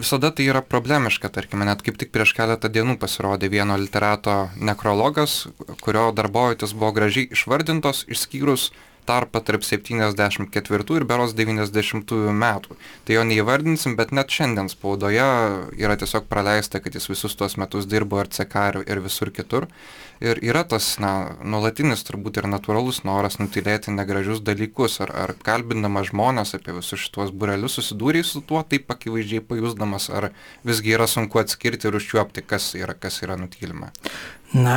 Visada 0.00 0.30
tai 0.32 0.46
yra 0.48 0.62
problemiška, 0.64 1.28
tarkime, 1.34 1.66
net 1.68 1.82
kaip 1.84 1.98
tik 2.00 2.12
prieš 2.14 2.32
keletą 2.38 2.70
dienų 2.72 2.96
pasirodė 3.02 3.50
vieno 3.52 3.76
literato 3.76 4.36
nekrologas, 4.56 5.42
kurio 5.84 6.06
darbovietis 6.16 6.72
buvo 6.72 6.94
gražiai 6.96 7.28
išvardintos, 7.34 8.06
išskyrus 8.08 8.70
tarpą 9.10 9.42
tarp 9.44 9.66
74 9.66 10.96
ir 10.96 11.06
beros 11.08 11.34
90 11.34 12.14
metų. 12.44 12.76
Tai 13.04 13.16
jo 13.16 13.24
neįvardinsim, 13.26 13.96
bet 13.98 14.14
net 14.14 14.30
šiandien 14.30 14.70
spaudoje 14.70 15.26
yra 15.78 15.98
tiesiog 15.98 16.28
praleista, 16.30 16.80
kad 16.82 16.94
jis 16.94 17.10
visus 17.10 17.34
tuos 17.38 17.58
metus 17.60 17.90
dirbo 17.90 18.22
ir 18.22 18.30
CK 18.30 18.68
ir, 18.70 18.80
ir 18.86 19.02
visur 19.02 19.32
kitur. 19.34 19.66
Ir 20.20 20.36
yra 20.44 20.66
tas, 20.68 20.84
na, 21.00 21.32
nuolatinis 21.40 22.04
turbūt 22.04 22.42
ir 22.42 22.48
natūralus 22.52 23.00
noras 23.08 23.38
nutilėti 23.40 23.94
negražius 23.94 24.42
dalykus, 24.44 24.98
ar, 25.00 25.14
ar 25.16 25.32
kalbindama 25.46 26.02
žmonės 26.04 26.52
apie 26.58 26.74
visus 26.76 27.00
šituos 27.06 27.32
burelius 27.32 27.78
susidūrė 27.78 28.20
su 28.28 28.42
tuo, 28.44 28.60
taip 28.60 28.92
akivaizdžiai 28.92 29.40
pajusdamas, 29.48 30.10
ar 30.12 30.28
visgi 30.68 30.92
yra 30.98 31.08
sunku 31.08 31.40
atskirti 31.40 31.88
ir 31.88 31.96
užčiuopti, 31.96 32.44
kas 32.44 32.74
yra, 32.76 32.98
kas 33.00 33.22
yra 33.24 33.40
nutylima. 33.40 33.94
Na, 34.52 34.76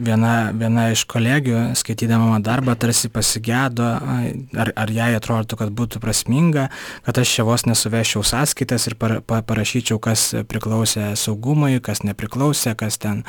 viena, 0.00 0.52
viena 0.56 0.86
iš 0.92 1.04
kolegių, 1.10 1.72
skaitydama 1.78 2.28
mano 2.30 2.44
darbą, 2.44 2.74
tarsi 2.80 3.10
pasigėdo, 3.12 3.88
ar, 4.56 4.72
ar 4.76 4.92
jai 4.92 5.10
atrodo, 5.16 5.58
kad 5.60 5.72
būtų 5.76 6.00
prasminga, 6.02 6.68
kad 7.06 7.20
aš 7.22 7.36
čia 7.36 7.46
vos 7.48 7.66
nesuvešiau 7.68 8.24
sąskaitas 8.26 8.88
ir 8.88 8.96
par, 9.00 9.18
pa, 9.26 9.42
parašyčiau, 9.46 10.00
kas 10.02 10.30
priklausė 10.48 11.12
saugumui, 11.20 11.78
kas 11.84 12.04
nepriklausė, 12.06 12.74
kas 12.78 12.98
ten 13.02 13.22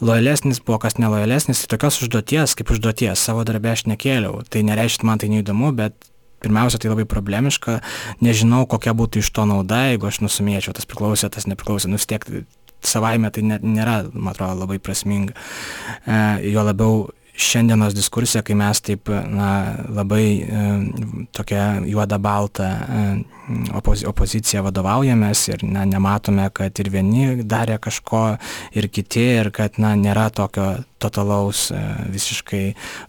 lojalesnis 0.00 0.62
buvo, 0.64 0.80
kas 0.82 0.98
nelojalesnis. 1.02 1.64
Tai 1.64 1.76
tokios 1.76 2.00
užduoties, 2.06 2.56
kaip 2.58 2.72
užduoties, 2.74 3.20
savo 3.20 3.44
darbę 3.46 3.74
aš 3.74 3.86
nekėliau. 3.90 4.42
Tai 4.48 4.64
nereiškia, 4.66 5.08
man 5.08 5.22
tai 5.22 5.32
neįdomu, 5.32 5.72
bet 5.76 5.96
pirmiausia, 6.44 6.80
tai 6.80 6.92
labai 6.92 7.06
problemiška, 7.08 7.80
nežinau, 8.24 8.66
kokia 8.70 8.94
būtų 8.96 9.22
iš 9.22 9.32
to 9.34 9.46
nauda, 9.48 9.86
jeigu 9.90 10.08
aš 10.08 10.20
nusumėčiau, 10.24 10.76
tas 10.76 10.88
priklausė, 10.88 11.30
tas 11.32 11.48
nepriklausė, 11.48 11.90
nu 11.90 12.00
vis 12.00 12.08
tiek 12.08 12.24
savaime 12.86 13.30
tai 13.34 13.44
ne, 13.46 13.60
nėra, 13.62 14.00
man 14.14 14.32
atrodo, 14.32 14.62
labai 14.64 14.80
prasminga. 14.82 15.36
E, 16.06 16.18
jo 16.52 16.64
labiau 16.66 17.06
šiandienos 17.36 17.94
diskusija, 17.94 18.40
kai 18.42 18.56
mes 18.56 18.80
taip 18.80 19.10
na, 19.28 19.50
labai 19.92 20.24
e, 20.40 20.62
tokia 21.36 21.66
juoda 21.84 22.18
balta 22.22 22.68
e, 22.72 23.02
opoz, 23.76 24.06
opozicija 24.08 24.64
vadovaujamės 24.66 25.46
ir 25.52 25.64
na, 25.68 25.84
nematome, 25.88 26.48
kad 26.56 26.80
ir 26.80 26.90
vieni 26.94 27.44
darė 27.44 27.78
kažko, 27.82 28.24
ir 28.76 28.88
kiti, 28.88 29.26
ir 29.42 29.52
kad 29.54 29.80
na, 29.82 29.92
nėra 30.00 30.30
tokio 30.34 30.72
totalaus 30.98 31.70
e, 31.70 31.80
visiškai 32.12 32.64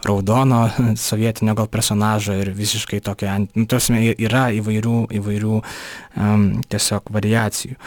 raudono 0.08 0.66
sovietinio 1.08 1.56
gal 1.58 1.68
personažo 1.72 2.36
ir 2.38 2.52
visiškai 2.56 3.00
tokio, 3.06 3.32
nu, 3.56 3.66
tarsi 3.70 4.14
yra 4.18 4.48
įvairių, 4.58 5.00
įvairių 5.22 5.58
um, 5.58 6.48
tiesiog 6.70 7.12
variacijų. 7.14 7.78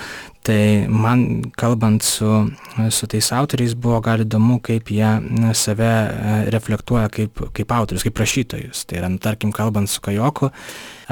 Tai 0.43 0.87
man 0.89 1.43
kalbant 1.53 2.03
su, 2.03 2.27
su 2.91 3.07
tais 3.13 3.27
autoriais 3.37 3.75
buvo 3.77 3.99
gal 4.01 4.23
įdomu, 4.25 4.57
kaip 4.65 4.89
jie 4.89 5.11
save 5.53 5.85
e, 5.85 6.37
reflektuoja 6.55 7.11
kaip, 7.13 7.43
kaip 7.53 7.75
autorius, 7.77 8.07
kaip 8.07 8.23
rašytojus. 8.23 8.87
Tai 8.89 9.03
yra, 9.03 9.11
nu, 9.13 9.21
tarkim, 9.21 9.53
kalbant 9.53 9.93
su 9.93 10.01
Kajoku, 10.01 10.49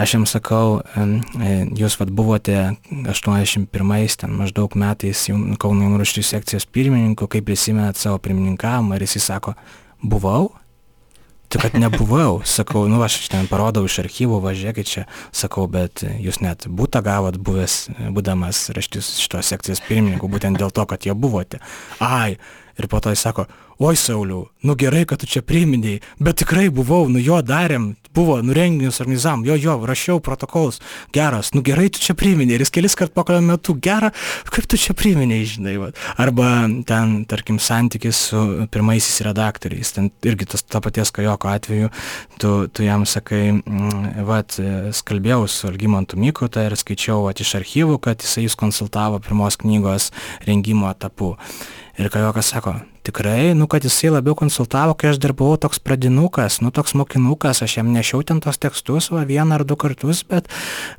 aš 0.00 0.14
jam 0.16 0.24
sakau, 0.24 0.78
e, 0.96 1.50
jūs 1.76 1.98
vad 2.00 2.14
buvote 2.16 2.56
81 3.04 3.68
ten 4.24 4.32
maždaug 4.32 4.72
metais 4.80 5.26
Kauno 5.60 5.84
jaunų 5.84 6.00
rašytojų 6.00 6.30
sekcijos 6.30 6.68
pirmininku, 6.72 7.28
kaip 7.28 7.44
prisimenat 7.50 8.00
savo 8.00 8.16
pirmininkavimą 8.78 8.96
ir 8.96 9.02
jis 9.02 9.24
sako, 9.24 9.54
buvau, 10.02 10.50
Tai 11.48 11.62
kad 11.62 11.80
nebuvau, 11.80 12.42
sakau, 12.44 12.82
nu 12.92 13.00
aš 13.00 13.30
ten 13.32 13.46
parodau 13.48 13.86
iš 13.88 14.02
archyvų, 14.02 14.36
važiuokit 14.44 14.84
čia, 14.84 15.04
sakau, 15.32 15.64
bet 15.64 16.02
jūs 16.04 16.42
net 16.44 16.66
būtą 16.68 17.00
gavot 17.00 17.38
buvęs, 17.40 17.88
būdamas 18.12 18.68
raštis 18.76 19.16
šitos 19.16 19.48
sekcijos 19.48 19.80
pirmininku, 19.80 20.28
būtent 20.28 20.60
dėl 20.60 20.68
to, 20.68 20.84
kad 20.84 21.06
jie 21.08 21.16
buvote. 21.16 21.62
Ai, 22.04 22.36
ir 22.76 22.88
po 22.92 23.00
to 23.00 23.14
jis 23.16 23.24
sako, 23.24 23.46
oi 23.80 23.96
Sauliau, 23.96 24.50
nu 24.60 24.76
gerai, 24.76 25.06
kad 25.08 25.24
tu 25.24 25.30
čia 25.30 25.40
priminėjai, 25.40 26.02
bet 26.20 26.42
tikrai 26.44 26.68
buvau, 26.68 27.08
nu 27.08 27.16
jo 27.16 27.40
darėm, 27.40 27.94
buvo, 28.18 28.38
nu 28.42 28.56
renginius 28.56 29.00
organizavom, 29.04 29.44
jo, 29.46 29.56
jo, 29.62 29.76
rašiau 29.86 30.20
protokolus, 30.24 30.80
geras, 31.14 31.52
nu 31.54 31.62
gerai, 31.66 31.88
tu 31.94 32.02
čia 32.02 32.16
priminėjai, 32.18 32.58
ir 32.58 32.64
jis 32.66 32.74
kelis 32.74 32.98
kart 32.98 33.14
pokalbio 33.14 33.46
metu, 33.52 33.76
gerą, 33.88 34.10
kaip 34.50 34.66
tu 34.70 34.80
čia 34.80 34.96
priminėjai, 34.98 35.48
žinai, 35.54 35.76
va. 35.82 35.90
arba 36.20 36.50
ten, 36.88 37.14
tarkim, 37.30 37.60
santykis 37.62 38.24
su 38.30 38.42
pirmaisiais 38.74 39.22
redaktoriais, 39.28 39.94
ten 39.94 40.10
irgi 40.26 40.50
tas 40.54 40.66
ta 40.66 40.82
paties 40.84 41.12
Kajoko 41.14 41.50
atveju, 41.52 41.92
tu, 42.42 42.52
tu 42.72 42.86
jam 42.86 43.06
sakai, 43.08 43.42
mm, 43.60 44.26
va, 44.28 44.42
skalbėjau 44.98 45.46
su 45.50 45.70
Algymantu 45.70 46.18
Mikuta 46.20 46.66
ir 46.66 46.76
skaičiau 46.78 47.24
va, 47.26 47.34
iš 47.34 47.54
archyvų, 47.60 47.98
kad 48.02 48.22
jisai 48.24 48.46
jūs 48.46 48.58
konsultavo 48.58 49.20
pirmos 49.22 49.58
knygos 49.62 50.10
rengimo 50.48 50.90
etapu. 50.90 51.34
Ir 51.98 52.10
Kajokas 52.14 52.52
sako, 52.54 52.76
tikrai, 53.08 53.54
nu, 53.56 53.66
kad 53.70 53.84
jisai 53.84 54.12
labiau 54.12 54.36
konsultavo, 54.36 54.94
kai 54.98 55.12
aš 55.12 55.20
dar 55.22 55.32
buvau 55.36 55.56
toks 55.60 55.80
pradinukas, 55.80 56.60
nu, 56.64 56.72
toks 56.74 56.94
mokinukas, 56.98 57.62
aš 57.64 57.78
jam 57.78 57.88
nešiau 57.94 58.22
ten 58.26 58.42
tos 58.44 58.60
tekstus, 58.60 59.08
va, 59.14 59.24
vieną 59.28 59.56
ar 59.56 59.64
du 59.68 59.78
kartus, 59.80 60.20
bet, 60.28 60.50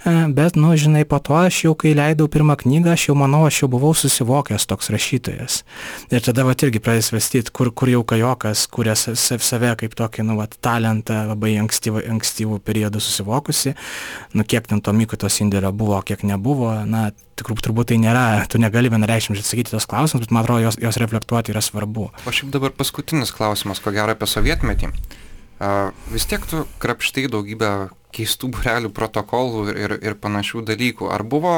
e, 0.04 0.16
bet, 0.34 0.58
nu, 0.58 0.74
žinai, 0.80 1.06
po 1.10 1.22
to 1.24 1.38
aš 1.38 1.64
jau, 1.68 1.76
kai 1.78 1.94
leidau 1.98 2.30
pirmą 2.32 2.58
knygą, 2.60 2.96
aš 2.96 3.10
jau 3.12 3.18
manau, 3.20 3.44
aš 3.48 3.62
jau 3.64 3.70
buvau 3.72 3.94
susivokęs 3.98 4.66
toks 4.70 4.90
rašytojas. 4.94 5.62
Ir 6.10 6.26
tada, 6.26 6.48
va, 6.48 6.58
irgi 6.58 6.82
pradės 6.84 7.14
vestyti, 7.14 7.54
kur, 7.54 7.72
kur 7.72 7.94
jau 7.94 8.02
kajokas, 8.08 8.66
kuria 8.74 8.98
save 8.98 9.76
kaip 9.80 9.96
tokį, 10.00 10.26
nu, 10.26 10.40
va, 10.42 10.50
talentą 10.50 11.22
labai 11.30 11.56
ankstyvų, 11.62 12.04
ankstyvų 12.18 12.62
periodų 12.66 13.04
susivokusi, 13.04 13.78
nu, 14.34 14.46
kiek 14.48 14.68
ten 14.70 14.82
to 14.82 14.96
mykotos 14.96 15.42
indėlio 15.44 15.72
buvo, 15.76 16.02
kiek 16.06 16.26
nebuvo, 16.26 16.74
na, 16.90 17.10
tikrų 17.40 17.58
turbūt 17.64 17.92
tai 17.92 18.00
nėra, 18.02 18.26
tu 18.52 18.60
negali 18.62 18.92
vienareikšmiškai 18.92 19.44
atsakyti 19.44 19.74
tos 19.74 19.88
klausimus, 19.90 20.26
bet 20.26 20.34
man 20.36 20.44
atrodo, 20.44 20.64
jos, 20.68 20.80
jos 20.82 21.00
reflektuoti 21.02 21.54
yra 21.54 21.64
svarbu. 21.64 21.99
O 22.08 22.34
šiaip 22.34 22.52
dabar 22.56 22.74
paskutinis 22.76 23.34
klausimas, 23.36 23.82
ko 23.84 23.94
gero 23.96 24.16
apie 24.16 24.30
sovietmetį. 24.30 24.92
Uh, 25.60 25.92
vis 26.14 26.28
tiek 26.30 26.44
tu 26.48 26.64
krapštai 26.80 27.28
daugybę 27.32 27.72
keistų 28.16 28.52
burelių 28.56 28.94
protokolų 28.96 29.66
ir, 29.72 29.80
ir, 29.84 29.96
ir 30.12 30.20
panašių 30.24 30.64
dalykų. 30.72 31.10
Ar 31.12 31.26
buvo 31.28 31.56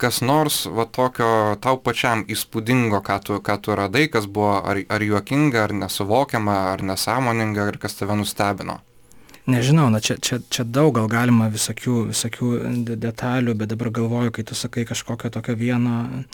kas 0.00 0.20
nors 0.22 0.64
va 0.70 0.84
tokio 0.86 1.56
tau 1.64 1.80
pačiam 1.80 2.22
įspūdingo, 2.28 3.00
ką 3.04 3.16
tu, 3.24 3.38
ką 3.42 3.56
tu 3.64 3.76
radai, 3.76 4.06
kas 4.12 4.28
buvo 4.28 4.60
ar, 4.60 4.82
ar 4.92 5.02
juokinga, 5.02 5.64
ar 5.66 5.74
nesuvokiama, 5.84 6.58
ar 6.74 6.84
nesąmoninga, 6.84 7.70
ar 7.72 7.80
kas 7.82 7.98
tave 7.98 8.18
nustebino? 8.20 8.80
nežinau 9.46 9.90
na 9.90 10.00
čia 10.00 10.18
čia 10.18 10.40
čia 10.50 10.64
daug 10.66 10.94
gal 10.94 11.06
galima 11.08 11.48
visokių 11.52 12.10
visokių 12.10 12.48
detalių 12.98 13.54
bet 13.54 13.70
dabar 13.70 13.92
galvoju 13.94 14.34
kai 14.34 14.44
tu 14.44 14.58
sakai 14.58 14.84
kažkokio 14.84 15.30
tokio 15.30 15.54
vieno 15.54 16.24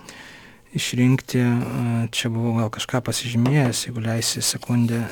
išrinkti 0.76 1.42
čia 2.14 2.30
buvau 2.32 2.54
gal 2.60 2.70
kažką 2.72 3.02
pasižymėjęs 3.08 3.86
jeigu 3.88 4.04
leisi 4.04 4.44
sekundę 4.44 5.02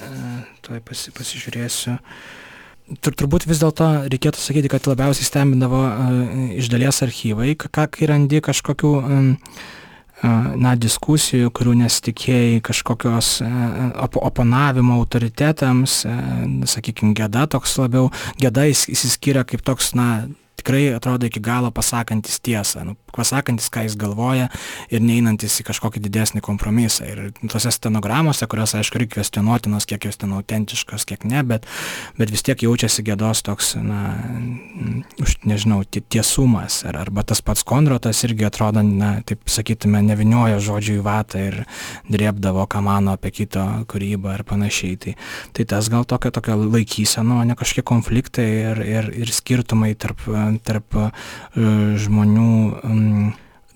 tuoj 0.65 0.81
pasi 0.87 1.13
pasižiūrėsiu. 1.17 1.99
Tur 3.01 3.15
turbūt 3.15 3.47
vis 3.47 3.61
dėlto 3.63 3.89
reikėtų 4.11 4.41
sakyti 4.43 4.71
kad 4.73 4.89
labiausiai 4.91 5.27
stebindavo 5.29 5.85
iš 6.59 6.71
dalies 6.73 7.05
archyvai 7.07 7.55
ką 7.61 7.87
kai 7.93 8.09
randi 8.11 8.41
kažkokių 8.43 8.95
na, 10.21 10.75
diskusijų, 10.77 11.51
kurių 11.57 11.77
nesitikėjai 11.81 12.61
kažkokios 12.65 13.31
op 14.05 14.19
oponavimo 14.21 14.99
autoritetams, 15.01 16.03
sakykime, 16.69 17.15
gėda 17.17 17.47
toks 17.51 17.79
labiau, 17.81 18.11
gėda 18.41 18.67
įsiskiria 18.71 19.47
kaip 19.49 19.65
toks, 19.65 19.95
na, 19.97 20.29
tikrai 20.61 20.91
atrodo 20.95 21.29
iki 21.29 21.41
galo 21.43 21.73
pasakantis 21.75 22.41
tiesą, 22.45 22.85
nu, 22.85 22.97
pasakantis, 23.17 23.69
ką 23.73 23.85
jis 23.87 23.97
galvoja 23.99 24.49
ir 24.93 25.03
neinantis 25.03 25.59
į 25.63 25.67
kažkokį 25.71 26.03
didesnį 26.05 26.43
kompromisą. 26.45 27.07
Ir 27.11 27.49
tose 27.51 27.73
stenogramose, 27.75 28.47
kurios, 28.51 28.75
aišku, 28.79 29.01
irgi 29.01 29.17
kvestionuotinos, 29.17 29.87
kiek 29.89 30.07
jos 30.09 30.21
ten 30.21 30.35
autentiškos, 30.37 31.07
kiek 31.09 31.27
ne, 31.29 31.43
bet, 31.47 31.67
bet 32.19 32.33
vis 32.33 32.45
tiek 32.47 32.63
jaučiasi 32.67 33.05
gėdos 33.07 33.43
toks, 33.47 33.75
na, 33.81 34.15
už, 35.23 35.39
nežinau, 35.49 35.83
tiesumas. 35.85 36.83
Ar, 36.89 37.01
arba 37.05 37.25
tas 37.27 37.43
pats 37.45 37.65
Kondrotas 37.67 38.23
irgi 38.27 38.47
atrodo, 38.49 38.85
na, 38.87 39.13
taip 39.27 39.51
sakytume, 39.51 40.03
neviniojo 40.07 40.61
žodžių 40.71 40.99
į 41.01 41.05
vatą 41.07 41.45
ir 41.51 41.59
drėbdavo, 42.11 42.67
ką 42.71 42.83
mano 42.85 43.17
apie 43.17 43.33
kito 43.43 43.65
kūrybą 43.91 44.39
ir 44.39 44.47
panašiai. 44.49 44.99
Tai, 45.01 45.17
tai 45.57 45.67
tas 45.75 45.91
gal 45.93 46.07
tokia, 46.09 46.33
tokia 46.35 46.59
laikysena, 46.61 47.41
o 47.41 47.47
ne 47.49 47.57
kažkokie 47.59 47.87
konfliktai 47.87 48.49
ir, 48.73 48.83
ir, 48.85 49.11
ir 49.25 49.35
skirtumai 49.35 49.93
tarp 49.99 50.27
tarp 50.59 50.99
e, 50.99 51.07
žmonių 52.01 52.51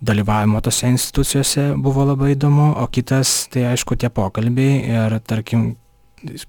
dalyvavimo 0.04 0.60
tose 0.60 0.90
institucijose 0.92 1.70
buvo 1.80 2.04
labai 2.04 2.34
įdomu, 2.34 2.74
o 2.82 2.86
kitas, 2.92 3.46
tai 3.52 3.68
aišku, 3.70 3.96
tie 3.96 4.10
pokalbiai 4.12 4.82
ir, 4.90 5.16
tarkim, 5.24 5.74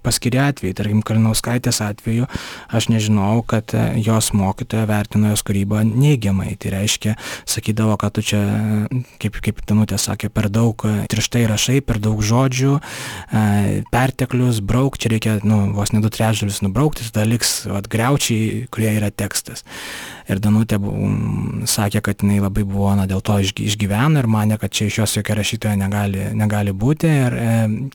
paskiri 0.06 0.40
atvejai, 0.42 0.76
tarkim, 0.78 1.02
Kalinauskaitės 1.06 1.82
atveju, 1.86 2.28
aš 2.76 2.90
nežinau, 2.94 3.42
kad 3.48 3.74
e, 3.76 3.86
jos 4.06 4.32
mokytoja 4.36 4.88
vertino 4.90 5.32
jos 5.34 5.44
kūrybą 5.46 5.84
neigiamai. 5.88 6.56
Tai 6.62 6.74
reiškia, 6.78 7.16
sakydavo, 7.50 7.98
kad 8.02 8.16
tu 8.16 8.26
čia, 8.26 8.42
kaip, 9.22 9.40
kaip 9.44 9.62
Tanutė 9.66 10.00
sakė, 10.02 10.32
per 10.34 10.50
daug 10.54 10.88
e, 10.88 10.96
tirštai 11.12 11.46
rašai, 11.52 11.80
per 11.86 12.00
daug 12.04 12.22
žodžių, 12.26 12.76
perteklius, 13.92 14.62
brauk, 14.66 15.00
čia 15.02 15.12
reikia, 15.14 15.38
nu, 15.48 15.62
vos 15.76 15.92
ne 15.94 16.02
du 16.04 16.12
trečdalius 16.14 16.62
nubraukti, 16.66 17.08
tada 17.12 17.28
liks 17.28 17.64
atgreučiai, 17.70 18.66
kurie 18.74 18.94
yra 18.98 19.12
tekstas 19.12 19.66
ir 20.32 20.42
Danutė 20.42 20.80
sakė, 21.70 22.02
kad 22.06 22.24
jinai 22.24 22.40
labai 22.44 22.66
buvo 22.68 22.92
na, 22.98 23.06
dėl 23.10 23.22
to 23.26 23.38
išgyveno 23.42 24.22
ir 24.22 24.30
mane, 24.32 24.58
kad 24.62 24.74
čia 24.74 24.90
iš 24.90 25.00
jos 25.02 25.18
jokia 25.20 25.38
rašytoja 25.40 25.76
negali, 25.80 26.30
negali 26.38 26.74
būti. 26.76 27.12
Ir 27.26 27.38
e, 27.40 27.50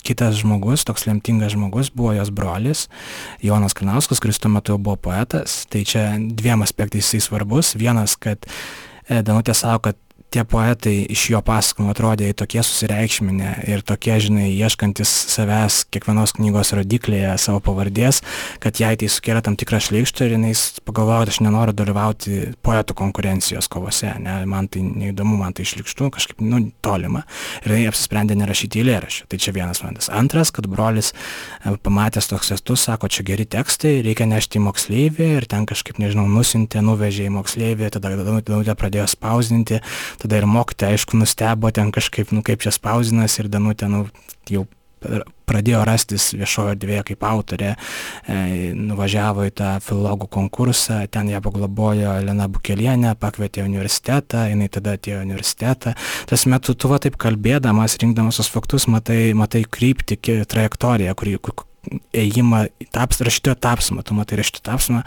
kitas 0.06 0.40
žmogus, 0.42 0.84
toks 0.88 1.08
lemtingas 1.08 1.54
žmogus, 1.56 1.92
buvo 1.94 2.14
jos 2.16 2.32
brolis, 2.34 2.86
Jonas 3.44 3.76
Kranauskas, 3.76 4.22
kuris 4.22 4.42
tuo 4.42 4.52
metu 4.52 4.78
buvo 4.78 4.98
poetas. 5.10 5.64
Tai 5.70 5.82
čia 5.86 6.12
dviem 6.18 6.62
aspektais 6.66 7.08
jisai 7.08 7.24
svarbus. 7.26 7.74
Vienas, 7.78 8.16
kad 8.20 8.46
e, 8.46 9.22
Danutė 9.26 9.56
savo, 9.56 9.82
kad 9.90 9.98
tie 10.30 10.44
poetai 10.46 10.94
iš 11.10 11.24
jo 11.32 11.40
pasakojimų 11.44 11.90
atrodė 11.92 12.30
tokie 12.38 12.62
susireikšminę 12.62 13.50
ir 13.70 13.82
tokie, 13.86 14.14
žinai, 14.22 14.48
ieškantis 14.54 15.10
savęs 15.34 15.82
kiekvienos 15.90 16.36
knygos 16.38 16.70
rodiklėje 16.78 17.34
savo 17.42 17.58
pavardės, 17.64 18.22
kad 18.62 18.78
jai 18.80 18.92
tai 19.00 19.10
sukėlė 19.10 19.42
tam 19.46 19.58
tikrą 19.58 19.80
šleikštą 19.82 20.28
ir 20.28 20.36
jinai 20.36 20.52
pagalvojo, 20.86 21.24
kad 21.24 21.32
aš 21.34 21.40
nenoriu 21.42 21.74
dalyvauti 21.76 22.38
poetų 22.62 22.96
konkurencijos 23.00 23.68
kovose, 23.72 24.12
ne, 24.22 24.36
man 24.50 24.70
tai 24.70 24.84
neįdomu, 24.86 25.34
man 25.40 25.56
tai 25.56 25.66
išlikštų, 25.66 26.12
kažkaip, 26.14 26.44
nu, 26.46 26.62
tolima. 26.84 27.24
Ir 27.64 27.74
jinai 27.74 27.90
apsisprendė 27.90 28.38
nerašyti 28.38 28.84
eilėraščių. 28.84 29.26
Tai 29.30 29.40
čia 29.42 29.54
vienas 29.56 29.82
momentas. 29.82 30.10
Antras, 30.14 30.54
kad 30.54 30.68
brolis 30.70 31.10
e, 31.12 31.74
pamatęs 31.82 32.30
toks 32.30 32.54
estus, 32.54 32.86
sako, 32.86 33.10
čia 33.10 33.26
geri 33.26 33.46
tekstai, 33.50 33.98
reikia 34.06 34.28
nešti 34.30 34.60
į 34.60 34.64
moksleivį 34.68 35.28
ir 35.40 35.48
ten 35.50 35.66
kažkaip, 35.70 35.98
nežinau, 36.02 36.28
nusintė, 36.30 36.84
nuvežė 36.86 37.26
į 37.26 37.34
moksleivį, 37.34 37.90
tada, 37.96 38.14
tada, 38.20 38.38
tada 38.46 38.78
pradėjo 38.78 39.08
spausdinti 39.10 39.80
tada 40.20 40.40
ir 40.40 40.48
mokytoja 40.50 40.96
aišku 40.96 41.20
nustebo 41.20 41.70
ten 41.74 41.92
kažkaip 41.94 42.34
nu 42.36 42.44
kaip 42.46 42.62
čia 42.64 42.74
spausdinasi 42.74 43.44
ir 43.44 43.50
danutė 43.52 43.88
nu 43.92 44.04
jau 44.50 44.66
pradėjo 45.48 45.80
rastis 45.86 46.30
viešojo 46.36 46.74
erdvėje 46.74 47.04
kaip 47.10 47.24
autorė, 47.26 47.70
e, 47.74 48.72
nuvažiavo 48.76 49.46
į 49.48 49.54
tą 49.60 49.70
filologų 49.84 50.28
konkursą, 50.30 51.00
ten 51.10 51.30
ją 51.32 51.40
paglobojo 51.44 52.18
Elena 52.20 52.48
Bukelienė, 52.52 53.14
pakvietė 53.20 53.64
į 53.64 53.70
universitetą, 53.70 54.46
jinai 54.52 54.68
tada 54.72 54.94
atėjo 54.98 55.22
į 55.22 55.30
universitetą. 55.30 55.96
Tas 56.30 56.46
metu 56.46 56.76
tu 56.76 56.92
va 56.92 57.00
taip 57.02 57.18
kalbėdamas, 57.20 57.98
rinkdamas 58.02 58.42
tos 58.42 58.52
faktus, 58.52 58.86
matai, 58.92 59.32
matai 59.34 59.64
krypti, 59.64 60.20
trajektoriją, 60.20 61.16
kuri, 61.18 61.38
ėjimą 62.12 62.64
taps, 62.92 63.20
rašytojo 63.24 63.54
tapsmą, 63.62 64.02
tu 64.04 64.14
matai 64.16 64.40
rašytojo 64.40 64.64
tapsmą, 64.66 65.00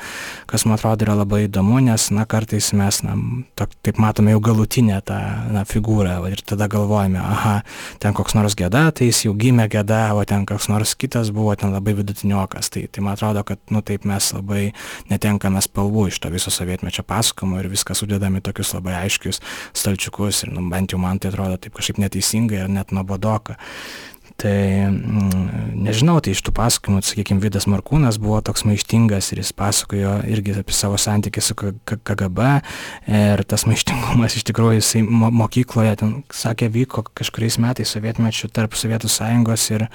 kas 0.49 0.65
man 0.65 0.78
atrodo 0.78 1.05
yra 1.05 1.15
labai 1.19 1.43
įdomu, 1.45 1.78
nes, 1.84 2.07
na, 2.15 2.26
kartais 2.30 2.71
mes, 2.78 2.99
na, 3.05 3.15
to, 3.59 3.67
taip 3.86 3.99
matome 4.01 4.34
jau 4.34 4.41
galutinę 4.43 4.99
tą, 5.05 5.19
na, 5.53 5.63
figūrą 5.69 6.17
va, 6.24 6.32
ir 6.34 6.41
tada 6.47 6.67
galvojame, 6.71 7.19
aha, 7.21 7.55
ten 8.03 8.15
koks 8.17 8.38
nors 8.38 8.57
gėda, 8.59 8.88
tai 8.95 9.09
jis 9.11 9.24
jau 9.28 9.36
gimė 9.38 9.67
gėda, 9.74 10.01
o 10.17 10.24
ten 10.30 10.47
koks 10.49 10.69
nors 10.71 10.95
kitas 10.99 11.34
buvo 11.36 11.53
ten 11.59 11.76
labai 11.76 11.95
vidutiniokas. 11.99 12.71
Tai, 12.74 12.86
tai 12.89 13.03
man 13.05 13.17
atrodo, 13.17 13.45
kad, 13.47 13.61
nu, 13.74 13.84
taip 13.86 14.07
mes 14.09 14.32
labai 14.36 14.63
netenkame 15.11 15.61
spalvų 15.63 16.07
iš 16.09 16.21
to 16.24 16.32
viso 16.34 16.53
sovietmečio 16.53 17.05
pasakojimo 17.07 17.61
ir 17.61 17.69
viską 17.74 17.97
sudedame 17.97 18.41
tokius 18.43 18.74
labai 18.78 18.97
aiškius 19.03 19.43
stalčiukus 19.78 20.45
ir, 20.47 20.55
nu, 20.55 20.65
bent 20.71 20.95
jau 20.95 21.01
man 21.01 21.21
tai 21.21 21.34
atrodo 21.34 21.59
taip 21.61 21.78
kažkaip 21.78 22.01
neteisingai 22.01 22.63
ir 22.63 22.74
net 22.74 22.95
nuobodoka. 22.95 23.59
Tai 24.41 24.89
mm, 24.89 25.77
nežinau, 25.86 26.17
tai 26.23 26.34
iš 26.34 26.41
tų 26.45 26.53
pasakojimų, 26.57 27.03
sakykime, 27.05 27.41
Vidas 27.43 27.67
Markūnas 27.69 28.17
buvo 28.21 28.39
toks 28.45 28.65
maištingas 28.65 29.29
ir 29.31 29.43
jis 29.43 29.53
pasakojo 29.55 30.15
irgi 30.29 30.55
apie 30.57 30.75
savo 30.75 30.97
santykį 30.99 31.43
su 31.45 31.55
KGB 31.57 32.49
ir 33.13 33.43
tas 33.47 33.67
maištingumas 33.69 34.38
iš 34.39 34.47
tikrųjų 34.49 34.79
jisai 34.79 35.03
mokykloje, 35.05 35.95
ten 36.01 36.15
sakė, 36.34 36.71
vyko 36.73 37.05
kažkuriais 37.13 37.59
metais 37.61 37.93
sovietmečių 37.93 38.49
tarp 38.53 38.77
Sovietų 38.79 39.11
sąjungos 39.13 39.69
ir, 39.77 39.88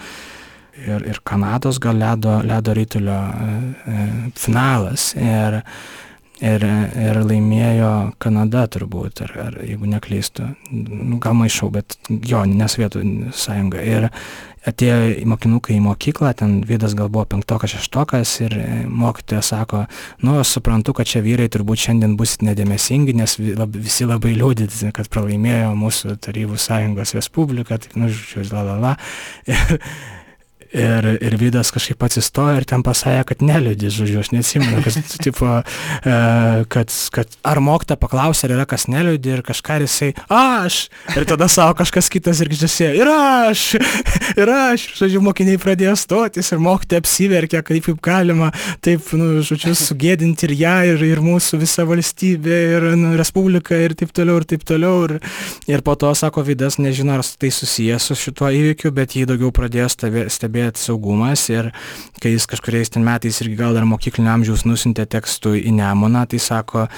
ir, 0.86 1.08
ir 1.12 1.22
Kanados 1.26 1.82
gal 1.82 1.98
ledo, 1.98 2.38
ledo 2.46 2.76
rytulio 2.78 3.18
e, 3.18 3.54
e, 3.90 4.10
finalas. 4.38 5.10
Ir, 5.18 5.62
ir, 6.44 6.64
ir 6.98 7.20
laimėjo 7.22 7.92
Kanada 8.22 8.66
turbūt, 8.70 9.24
ar, 9.26 9.34
ar 9.46 9.58
jeigu 9.64 9.88
neklystu, 9.90 10.52
nu, 10.72 11.18
gal 11.22 11.36
maišau, 11.38 11.70
bet 11.74 11.98
jo, 12.08 12.44
ne 12.48 12.68
Sovietų 12.70 13.02
sąjunga. 13.36 13.82
Ir 13.82 14.08
atėjo 14.68 15.28
mokinukai 15.30 15.76
į 15.76 15.84
mokyklą, 15.84 16.32
ten 16.36 16.58
vydas 16.68 16.94
gal 16.98 17.10
buvo 17.12 17.24
penktokas, 17.30 17.72
šeštokas 17.76 18.34
ir 18.44 18.56
mokytoja 18.90 19.40
sako, 19.44 19.84
nu, 20.24 20.36
aš 20.42 20.58
suprantu, 20.58 20.94
kad 20.98 21.08
čia 21.08 21.22
vyrai 21.24 21.48
turbūt 21.52 21.86
šiandien 21.86 22.18
busit 22.18 22.44
nedėmesingi, 22.46 23.16
nes 23.16 23.38
visi 23.38 24.08
labai 24.08 24.34
liūdit, 24.36 24.76
kad 24.96 25.10
pralaimėjo 25.12 25.72
mūsų 25.78 26.18
Tarybų 26.26 26.60
sąjungos 26.60 27.16
Respublika, 27.16 27.80
tai, 27.80 27.94
nu, 27.96 28.12
žiūrėjau, 28.12 28.52
la 28.54 28.68
la 28.68 28.78
la. 28.84 28.94
Ir, 30.68 31.06
ir 31.24 31.32
Vydas 31.40 31.70
kažkaip 31.72 32.02
atsistojo 32.04 32.58
ir 32.60 32.66
ten 32.68 32.82
pasakė, 32.84 33.22
kad 33.30 33.40
neliūdį, 33.40 33.88
žodžiu, 33.88 34.18
aš 34.20 34.28
neatsimenu, 34.34 34.82
kad, 34.84 34.96
tipo, 35.24 35.52
e, 36.04 36.16
kad, 36.68 36.92
kad 37.14 37.38
ar 37.48 37.60
mokyta 37.64 37.96
paklausė, 37.96 38.50
ar 38.50 38.54
yra 38.58 38.66
kas 38.68 38.84
neliūdį 38.92 39.32
ir 39.32 39.42
kažką 39.46 39.78
ir 39.78 39.84
jisai, 39.86 40.10
aš. 40.28 40.80
Ir 41.16 41.24
tada 41.30 41.48
savo 41.48 41.72
kažkas 41.78 42.10
kitas 42.12 42.42
ir 42.44 42.50
girdžiasi, 42.52 42.90
ir 43.00 43.08
aš, 43.08 43.62
ir 44.36 44.52
aš. 44.52 44.84
Žodžiu, 44.98 45.22
mokiniai 45.24 45.60
pradėjo 45.62 45.94
stotis 46.02 46.52
ir 46.52 46.60
mokyta 46.60 47.00
apsiverkė, 47.00 47.64
kaip, 47.64 47.88
kaip 47.88 48.04
galima, 48.04 48.50
taip, 48.84 49.08
nu, 49.16 49.40
žodžiu, 49.40 49.72
sugėdinti 49.72 50.50
ir 50.50 50.54
ją, 50.66 50.76
ir, 50.92 51.06
ir 51.14 51.24
mūsų 51.24 51.62
visą 51.64 51.88
valstybę, 51.88 52.60
ir 52.74 52.88
nu, 52.92 53.14
Respubliką, 53.16 53.80
ir 53.88 53.96
taip 53.96 54.12
toliau, 54.12 54.42
ir 54.42 54.48
taip 54.52 54.68
toliau. 54.68 55.00
Ir, 55.08 55.16
ir 55.72 55.86
po 55.86 55.96
to, 55.96 56.12
sako 56.12 56.44
Vydas, 56.44 56.76
nežinau, 56.76 57.22
ar 57.22 57.34
tai 57.40 57.54
susijęs 57.56 58.12
su 58.12 58.20
šituo 58.26 58.52
įvykiu, 58.52 58.92
bet 58.92 59.16
jį 59.16 59.24
daugiau 59.32 59.54
pradėjo 59.56 59.88
stebėti 59.96 60.57
stebėti 60.58 60.82
saugumas 60.82 61.46
ir 61.52 61.70
kai 62.18 62.32
jis 62.32 62.48
kažkuriais 62.50 62.90
ten 62.90 63.04
metais 63.06 63.38
irgi 63.42 63.56
gal 63.58 63.76
dar 63.76 63.86
mokyklinio 63.86 64.32
amžiaus 64.32 64.64
nusintė 64.66 65.06
tekstų 65.06 65.54
į 65.60 65.72
Nemuną, 65.78 66.24
tai 66.26 66.40
sako, 66.42 66.88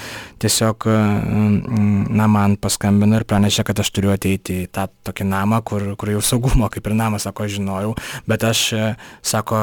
tiesiog, 0.41 0.87
mm, 0.89 2.07
na, 2.17 2.25
man 2.31 2.55
paskambino 2.57 3.19
ir 3.19 3.25
pranešė, 3.29 3.65
kad 3.67 3.83
aš 3.83 3.91
turiu 3.93 4.09
ateiti 4.15 4.63
į 4.63 4.69
tą 4.73 4.87
tokį 5.05 5.27
namą, 5.29 5.61
kur, 5.61 5.85
kur 5.93 6.09
jau 6.09 6.23
saugumo, 6.25 6.69
kaip 6.73 6.89
ir 6.89 6.95
namas, 6.97 7.27
sako, 7.27 7.45
žinojau, 7.45 7.93
bet 8.25 8.45
aš, 8.49 8.63
sako, 9.21 9.59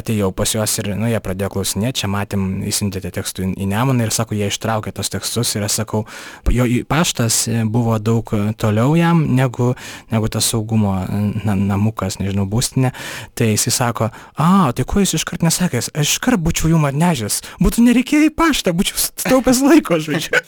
atėjau 0.00 0.32
pas 0.34 0.56
juos 0.56 0.74
ir, 0.82 0.90
nu, 0.98 1.06
jie 1.12 1.20
pradėjo 1.22 1.52
klausinėti, 1.54 2.02
čia 2.02 2.10
matėm, 2.10 2.48
įsintėte 2.66 3.14
tekstų 3.20 3.52
į 3.54 3.70
Nemuną 3.70 4.08
ir, 4.08 4.14
sako, 4.14 4.34
jie 4.34 4.50
ištraukė 4.50 4.96
tos 4.98 5.12
tekstus 5.14 5.54
ir 5.54 5.68
aš 5.68 5.78
sakau, 5.84 6.02
jo 6.50 6.66
paštas 6.90 7.44
buvo 7.70 8.00
daug 8.02 8.34
toliau 8.58 8.98
jam 8.98 9.22
negu, 9.38 9.70
negu 10.10 10.32
tas 10.32 10.50
saugumo 10.50 10.98
na, 11.06 11.54
namukas, 11.54 12.18
nežinau, 12.18 12.48
būstinė, 12.50 12.90
tai 13.34 13.50
jisai 13.52 13.72
sako, 13.74 14.10
a, 14.36 14.48
tai 14.76 14.84
ko 14.88 15.02
jis 15.02 15.16
iškart 15.18 15.44
nesakęs, 15.46 15.90
aš 15.94 16.14
iškart 16.16 16.42
būčiau 16.42 16.72
jum 16.72 16.86
atnežęs, 16.88 17.40
būtų 17.62 17.84
nereikėję 17.88 18.30
į 18.30 18.34
paštą, 18.38 18.74
būčiau 18.76 19.00
staupęs 19.00 19.62
laiko, 19.64 19.98
žodžiu. 20.04 20.40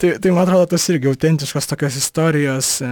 tai, 0.00 0.14
tai 0.18 0.32
man 0.34 0.44
atrodo, 0.44 0.68
tas 0.74 0.86
irgi 0.92 1.10
autentiškos 1.10 1.68
tokios 1.70 1.98
istorijos, 2.00 2.70
e, 2.84 2.90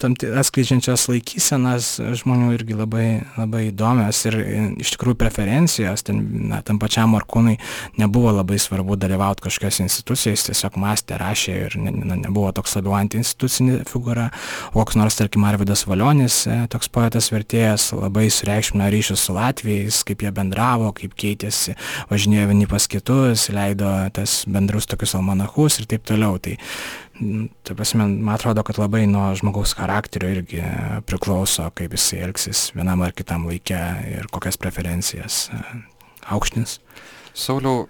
tam 0.00 0.16
atskleidžiančios 0.18 1.06
laikysenas 1.10 1.92
žmonių 2.22 2.52
irgi 2.56 2.78
labai, 2.78 3.06
labai 3.38 3.66
įdomios 3.70 4.22
ir 4.28 4.38
e, 4.40 4.58
iš 4.84 4.94
tikrųjų 4.96 5.18
preferencijos, 5.20 6.04
ten, 6.06 6.22
na, 6.50 6.62
tam 6.66 6.80
pačiam 6.82 7.14
Markūnui 7.14 7.56
nebuvo 8.00 8.32
labai 8.34 8.60
svarbu 8.62 8.98
dalyvauti 9.00 9.44
kažkokios 9.46 9.80
institucijos, 9.86 10.46
tiesiog 10.48 10.78
mąstė, 10.80 11.18
rašė 11.20 11.56
ir 11.66 11.78
ne, 11.80 11.94
ne, 11.94 12.20
nebuvo 12.26 12.52
toks 12.56 12.76
labiau 12.78 12.96
antiinstitucinė 13.00 13.82
figūra, 13.90 14.28
o 14.72 14.80
koks 14.80 14.98
nors, 14.98 15.18
tarkim, 15.18 15.44
Arvidas 15.48 15.84
Valionis, 15.88 16.42
e, 16.48 16.60
toks 16.72 16.90
poetas 16.92 17.30
vertėjas, 17.32 17.90
labai 17.96 18.28
sureikšmino 18.80 18.90
ryšius 18.90 19.20
su 19.20 19.34
Latvijais, 19.34 20.02
kaip 20.04 20.22
jie 20.22 20.30
bendravo, 20.30 20.92
kaip 20.92 21.14
keitėsi, 21.14 21.76
važinėjo 22.10 22.48
vieni 22.48 22.66
pas 22.66 22.86
kitus, 22.86 23.50
leido 23.50 23.88
tas 24.12 24.44
bendrus 24.46 24.86
tokius 24.86 25.14
almanachus 25.14 25.80
ir 25.80 25.86
taip 25.86 26.04
toliau. 26.04 26.38
Tai, 26.38 26.56
tai 27.64 27.74
prasme, 27.76 28.06
man 28.06 28.34
atrodo, 28.34 28.62
kad 28.62 28.78
labai 28.78 29.06
nuo 29.06 29.34
žmogaus 29.34 29.74
charakterio 29.76 30.30
irgi 30.30 30.62
priklauso, 31.06 31.70
kaip 31.74 31.92
jisai 31.92 32.24
elgsis 32.24 32.72
vienam 32.74 33.02
ar 33.02 33.12
kitam 33.12 33.46
laikė 33.46 33.80
ir 34.16 34.28
kokias 34.32 34.56
preferencijas 34.56 35.50
aukštins. 36.30 36.80
Sauliau, 37.34 37.86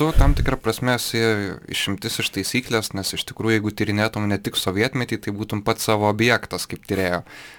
tu 0.00 0.12
tam 0.16 0.32
tikrą 0.32 0.56
prasme 0.56 0.94
esi 0.96 1.20
išimtis 1.68 2.14
iš 2.22 2.30
taisyklės, 2.32 2.88
nes 2.96 3.10
iš 3.12 3.20
tikrųjų, 3.28 3.58
jeigu 3.58 3.72
tyrinėtum 3.76 4.24
ne 4.30 4.38
tik 4.40 4.56
sovietmetį, 4.56 5.18
tai 5.26 5.34
būtum 5.36 5.60
pats 5.66 5.84
savo 5.90 6.06
objektas 6.08 6.64
kaip 6.70 6.86
tyrėjo, 6.88 7.18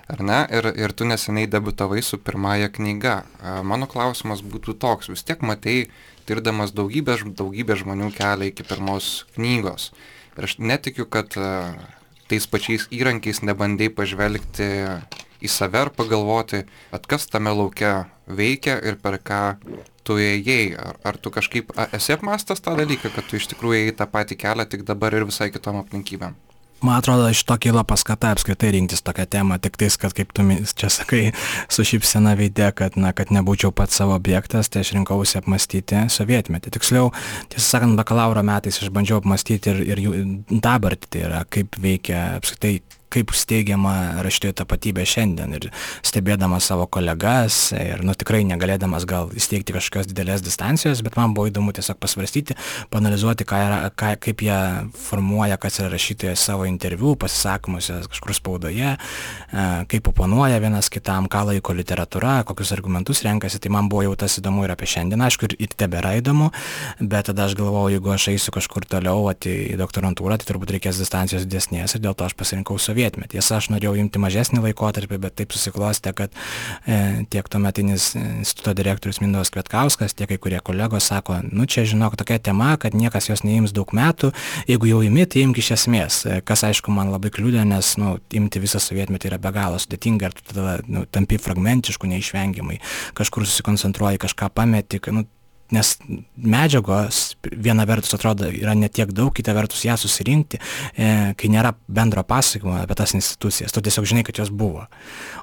ar 0.09 0.23
ne? 0.25 0.39
Ir, 0.49 0.71
ir 0.73 0.95
tu 0.97 1.05
neseniai 1.05 1.45
debutavai 1.53 2.01
su 2.01 2.17
pirmąja 2.17 2.71
knyga. 2.73 3.19
Mano 3.61 3.85
klausimas 3.91 4.41
būtų 4.41 4.73
toks, 4.81 5.11
vis 5.13 5.21
tiek 5.27 5.45
matei, 5.45 5.91
tirdamas 6.25 6.73
daugybę, 6.73 7.19
daugybę 7.37 7.77
žmonių 7.83 8.09
kelią 8.17 8.49
iki 8.49 8.65
pirmos 8.65 9.11
knygos. 9.37 9.91
Ir 10.33 10.49
aš 10.49 10.57
netikiu, 10.57 11.05
kad 11.05 11.37
tais 12.31 12.49
pačiais 12.49 12.89
įrankiais 12.89 13.45
nebandai 13.45 13.93
pažvelgti 13.93 14.71
į 15.45 15.49
save 15.59 15.85
ir 15.85 15.93
pagalvoti, 15.93 16.65
at 16.89 17.05
kas 17.05 17.29
tame 17.29 17.53
laukia 17.53 18.07
veikia 18.25 18.81
ir 18.81 18.97
per 18.97 19.21
ką 19.21 19.43
tu 20.07 20.19
ėjai, 20.21 20.75
ar, 20.79 21.01
ar 21.07 21.17
tu 21.21 21.33
kažkaip 21.33 21.73
esi 21.91 22.15
apmastęs 22.15 22.63
tą 22.63 22.75
dalyką, 22.79 23.13
kad 23.15 23.27
tu 23.27 23.39
iš 23.39 23.49
tikrųjų 23.53 23.85
ėjai 23.85 23.97
tą 24.01 24.07
patį 24.11 24.39
kelią, 24.45 24.69
tik 24.69 24.87
dabar 24.87 25.15
ir 25.17 25.27
visai 25.29 25.51
kitom 25.53 25.81
aplinkybėm? 25.83 26.37
Man 26.81 26.97
atrodo, 26.97 27.27
iš 27.29 27.43
to 27.45 27.53
kyla 27.61 27.83
paskata 27.85 28.31
apskritai 28.33 28.71
rinktis 28.73 29.03
tokią 29.05 29.27
temą, 29.29 29.59
tik 29.61 29.75
tais, 29.77 29.93
kad 30.01 30.15
kaip 30.17 30.31
tu 30.33 30.41
čia 30.73 30.89
sakai, 30.89 31.19
su 31.69 31.85
šypsena 31.85 32.33
veidė, 32.39 32.71
kad, 32.73 32.97
na, 32.97 33.11
kad 33.13 33.29
nebūčiau 33.29 33.69
pats 33.69 33.99
savo 34.01 34.15
objektas, 34.17 34.71
tai 34.73 34.81
aš 34.81 34.95
rinkausi 34.97 35.37
apmastyti 35.37 36.07
sovietmetį. 36.09 36.73
Tiksliau, 36.73 37.11
tiesą 37.53 37.67
sakant, 37.67 37.99
bakalauro 37.99 38.41
metais 38.41 38.81
aš 38.81 38.89
bandžiau 38.89 39.21
apmastyti 39.21 39.69
ir, 39.69 39.83
ir 39.93 40.01
jų 40.07 40.15
dabartį, 40.49 41.11
tai 41.13 41.23
yra 41.27 41.43
kaip 41.53 41.77
veikia 41.77 42.23
apskritai 42.39 42.79
kaip 43.11 43.33
steigiama 43.35 44.23
rašytojo 44.23 44.55
tapatybė 44.61 45.03
šiandien. 45.07 45.55
Ir 45.57 45.67
stebėdamas 46.07 46.67
savo 46.71 46.87
kolegas 46.91 47.71
ir 47.75 48.03
nu 48.07 48.15
tikrai 48.17 48.43
negalėdamas 48.47 49.05
gal 49.09 49.31
įsteigti 49.35 49.75
kažkokios 49.75 50.09
didelės 50.11 50.43
distancijos, 50.45 51.03
bet 51.05 51.17
man 51.19 51.35
buvo 51.35 51.49
įdomu 51.51 51.73
tiesiog 51.75 51.99
pasvarstyti, 52.01 52.55
panalizuoti, 52.93 53.47
ką 53.47 53.59
yra, 53.65 53.79
ką, 53.97 54.13
kaip 54.23 54.43
jie 54.45 54.59
formuoja, 55.07 55.59
kas 55.61 55.81
yra 55.81 55.91
rašytojas 55.93 56.45
savo 56.51 56.67
interviu, 56.69 57.13
pasisakymuose 57.19 58.01
kažkur 58.11 58.35
spaudoje, 58.37 58.95
e, 58.95 59.67
kaip 59.91 60.11
oponuoja 60.13 60.61
vienas 60.63 60.91
kitam, 60.93 61.27
ką 61.31 61.43
laiko 61.51 61.75
literatūra, 61.75 62.41
kokius 62.47 62.73
argumentus 62.75 63.23
renkasi, 63.27 63.59
tai 63.61 63.73
man 63.73 63.91
buvo 63.91 64.05
jau 64.07 64.15
tas 64.23 64.39
įdomu 64.39 64.65
ir 64.65 64.75
apie 64.75 64.89
šiandien, 64.89 65.25
aišku, 65.27 65.49
ir, 65.49 65.57
ir 65.67 65.75
tebėra 65.75 66.15
įdomu, 66.21 66.51
bet 67.01 67.29
tada 67.31 67.49
aš 67.49 67.57
galvojau, 67.59 67.91
jeigu 67.97 68.15
aš 68.15 68.29
eisiu 68.35 68.55
kažkur 68.55 68.87
toliau, 68.89 69.27
ati, 69.31 69.53
į 69.73 69.79
doktorantūrą, 69.81 70.39
tai 70.39 70.51
turbūt 70.51 70.75
reikės 70.77 71.01
distancijos 71.01 71.47
didesnės 71.47 71.97
ir 71.97 72.05
dėl 72.05 72.15
to 72.17 72.27
aš 72.27 72.37
pasirinkau 72.39 72.79
sovietą 72.81 73.00
sovietmetį. 73.01 73.39
Tiesa, 73.39 73.57
aš 73.57 73.69
norėjau 73.71 73.95
imti 73.97 74.19
mažesnį 74.21 74.61
laikotarpį, 74.65 75.17
bet 75.21 75.35
taip 75.39 75.53
susiklostė, 75.55 76.13
kad 76.13 76.33
e, 76.85 77.25
tiek 77.31 77.47
tuometinis 77.49 78.11
instituto 78.15 78.73
direktorius 78.77 79.21
Mindos 79.21 79.51
Kvetkauskas, 79.53 80.13
tiek 80.13 80.29
kai 80.29 80.37
kurie 80.37 80.59
kolegos 80.59 81.09
sako, 81.09 81.39
nu 81.51 81.65
čia 81.65 81.85
žinok 81.87 82.17
tokia 82.19 82.39
tema, 82.39 82.75
kad 82.77 82.93
niekas 82.93 83.29
jos 83.29 83.43
neims 83.43 83.73
daug 83.73 83.91
metų, 83.95 84.31
jeigu 84.69 84.91
jau 84.91 85.01
imi, 85.05 85.25
tai 85.25 85.45
imk 85.45 85.61
iš 85.61 85.71
esmės. 85.77 86.21
E, 86.25 86.41
kas 86.45 86.65
aišku 86.67 86.93
man 86.93 87.11
labai 87.13 87.31
kliūdė, 87.33 87.65
nes 87.65 87.95
nu, 88.01 88.17
imti 88.37 88.61
visą 88.61 88.81
sovietmetį 88.81 89.31
yra 89.31 89.41
be 89.41 89.53
galo 89.55 89.79
sudėtinga 89.81 90.29
ir 90.29 90.37
tu 90.37 90.47
tada 90.53 90.79
nu, 90.87 91.05
tampi 91.09 91.39
fragmentišku 91.41 92.09
neišvengiamai. 92.11 92.81
Kažkur 93.17 93.47
susikoncentruoji, 93.47 94.21
kažką 94.27 94.51
pameti, 94.53 95.01
nu, 95.15 95.25
nes 95.71 95.93
medžiagos 96.35 97.21
viena 97.51 97.85
vertus 97.87 98.13
atrodo 98.17 98.49
yra 98.51 98.73
ne 98.75 98.89
tiek 98.91 99.11
daug, 99.15 99.31
kita 99.35 99.53
vertus 99.55 99.85
ją 99.85 99.95
susirinkti, 99.99 100.59
e, 100.95 101.09
kai 101.39 101.51
nėra 101.51 101.73
bendro 101.87 102.23
pasakojimo 102.27 102.77
apie 102.81 102.97
tas 102.99 103.15
institucijas, 103.17 103.71
tu 103.71 103.83
tiesiog 103.83 104.07
žinai, 104.11 104.25
kad 104.27 104.41
jos 104.41 104.51
buvo. 104.51 104.85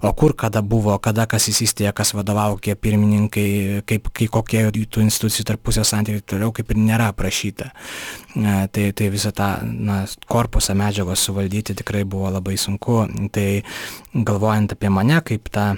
O 0.05 0.12
kur 0.12 0.37
kada 0.37 0.62
buvo, 0.62 0.97
kada 1.03 1.26
kas 1.31 1.49
įsistėjo, 1.53 1.95
kas 1.97 2.14
vadovavo, 2.16 2.61
kiek 2.62 2.81
pirmininkai, 2.81 3.49
kaip, 3.89 4.12
kai 4.12 4.29
kokie 4.39 4.66
tų 4.68 5.05
institucijų 5.07 5.49
tarpusio 5.49 5.85
santykiai 5.89 6.24
toliau 6.29 6.53
kaip 6.55 6.72
ir 6.72 6.83
nėra 6.83 7.11
aprašyta. 7.14 7.72
E, 8.37 8.57
tai, 8.72 8.91
tai 8.93 9.12
visą 9.14 9.33
tą 9.37 9.53
na, 9.64 10.03
korpusą 10.29 10.76
medžiagos 10.79 11.24
suvaldyti 11.24 11.76
tikrai 11.79 12.05
buvo 12.05 12.31
labai 12.33 12.59
sunku. 12.61 13.01
Tai 13.33 13.49
galvojant 14.14 14.76
apie 14.76 14.93
mane 14.93 15.22
kaip 15.24 15.49
tą 15.55 15.72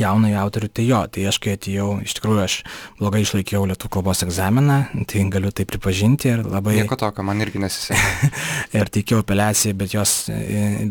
jaunąjį 0.00 0.36
autorių, 0.40 0.68
tai 0.74 0.84
jo, 0.88 1.00
tai 1.14 1.24
aš 1.30 1.38
kai 1.42 1.54
atėjau, 1.54 1.88
iš 2.02 2.16
tikrųjų 2.18 2.40
aš 2.42 2.56
blogai 2.98 3.20
išlaikiau 3.22 3.62
lietų 3.70 3.90
kalbos 3.94 4.24
egzaminą, 4.26 4.78
tai 5.10 5.22
galiu 5.30 5.52
tai 5.54 5.66
pripažinti 5.70 6.32
ir 6.32 6.42
labai... 6.42 6.76
Nieko 6.80 6.98
tokio, 6.98 7.22
man 7.26 7.42
irgi 7.44 7.62
nesisekė. 7.62 8.30
ir 8.80 8.90
teikiau 8.96 9.22
apeliaciją, 9.22 9.76
bet, 9.78 9.94
jos, 9.94 10.14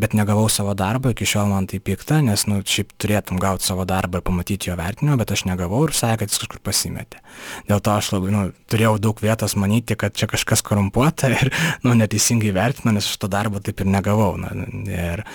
bet 0.00 0.16
negavau 0.16 0.46
savo 0.52 0.72
darbo, 0.78 1.12
iki 1.12 1.28
šiol 1.28 1.52
man 1.52 1.68
tai 1.70 1.82
pikta, 1.84 2.22
nes, 2.24 2.46
nu, 2.50 2.62
šiaip 2.64 2.96
turėtum 3.00 3.40
gauti 3.42 3.68
savo 3.68 3.84
darbą 3.88 4.22
ir 4.22 4.26
pamatyti 4.26 4.72
jo 4.72 4.78
vertinimą, 4.80 5.18
bet 5.20 5.36
aš 5.36 5.44
negavau 5.50 5.84
ir 5.88 5.94
sakė, 5.96 6.24
kad 6.24 6.32
jis 6.32 6.44
kažkur 6.46 6.64
pasimetė. 6.64 7.20
Dėl 7.68 7.84
to 7.84 7.94
aš 7.98 8.14
labai, 8.16 8.32
nu, 8.32 8.46
turėjau 8.72 8.96
daug 9.04 9.20
vietos 9.20 9.58
manyti, 9.60 9.98
kad 10.00 10.16
čia 10.16 10.30
kažkas 10.32 10.64
korumpuota 10.64 11.32
ir, 11.34 11.52
nu, 11.84 11.92
neteisingai 11.98 12.54
vertino, 12.56 12.96
nes 12.96 13.10
aš 13.10 13.20
to 13.20 13.28
darbo 13.28 13.60
taip 13.60 13.84
ir 13.84 13.90
negavau. 13.92 14.32
Na, 14.40 14.54
ir, 14.88 15.26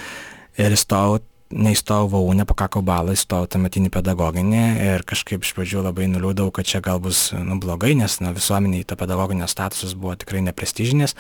ir 0.58 0.76
įstojau 0.76 1.20
neįstojau 1.50 2.10
VAU, 2.12 2.34
nepakako 2.38 2.82
balą, 2.86 3.16
įstojau 3.18 3.47
tuometinį 3.50 3.89
pedagoginį 3.93 4.62
ir 4.86 5.04
kažkaip 5.10 5.45
iš 5.45 5.56
pradžių 5.58 5.82
labai 5.88 6.06
nuliūdau, 6.12 6.52
kad 6.54 6.68
čia 6.70 6.82
gal 6.86 7.02
bus 7.02 7.32
nu, 7.34 7.58
blogai, 7.62 7.95
nes 7.97 8.20
na, 8.22 8.34
visuomeniai 8.36 8.86
to 8.86 8.97
pedagoginio 9.00 9.47
statusas 9.50 9.95
buvo 9.97 10.14
tikrai 10.20 10.43
neprestižinis, 10.45 11.16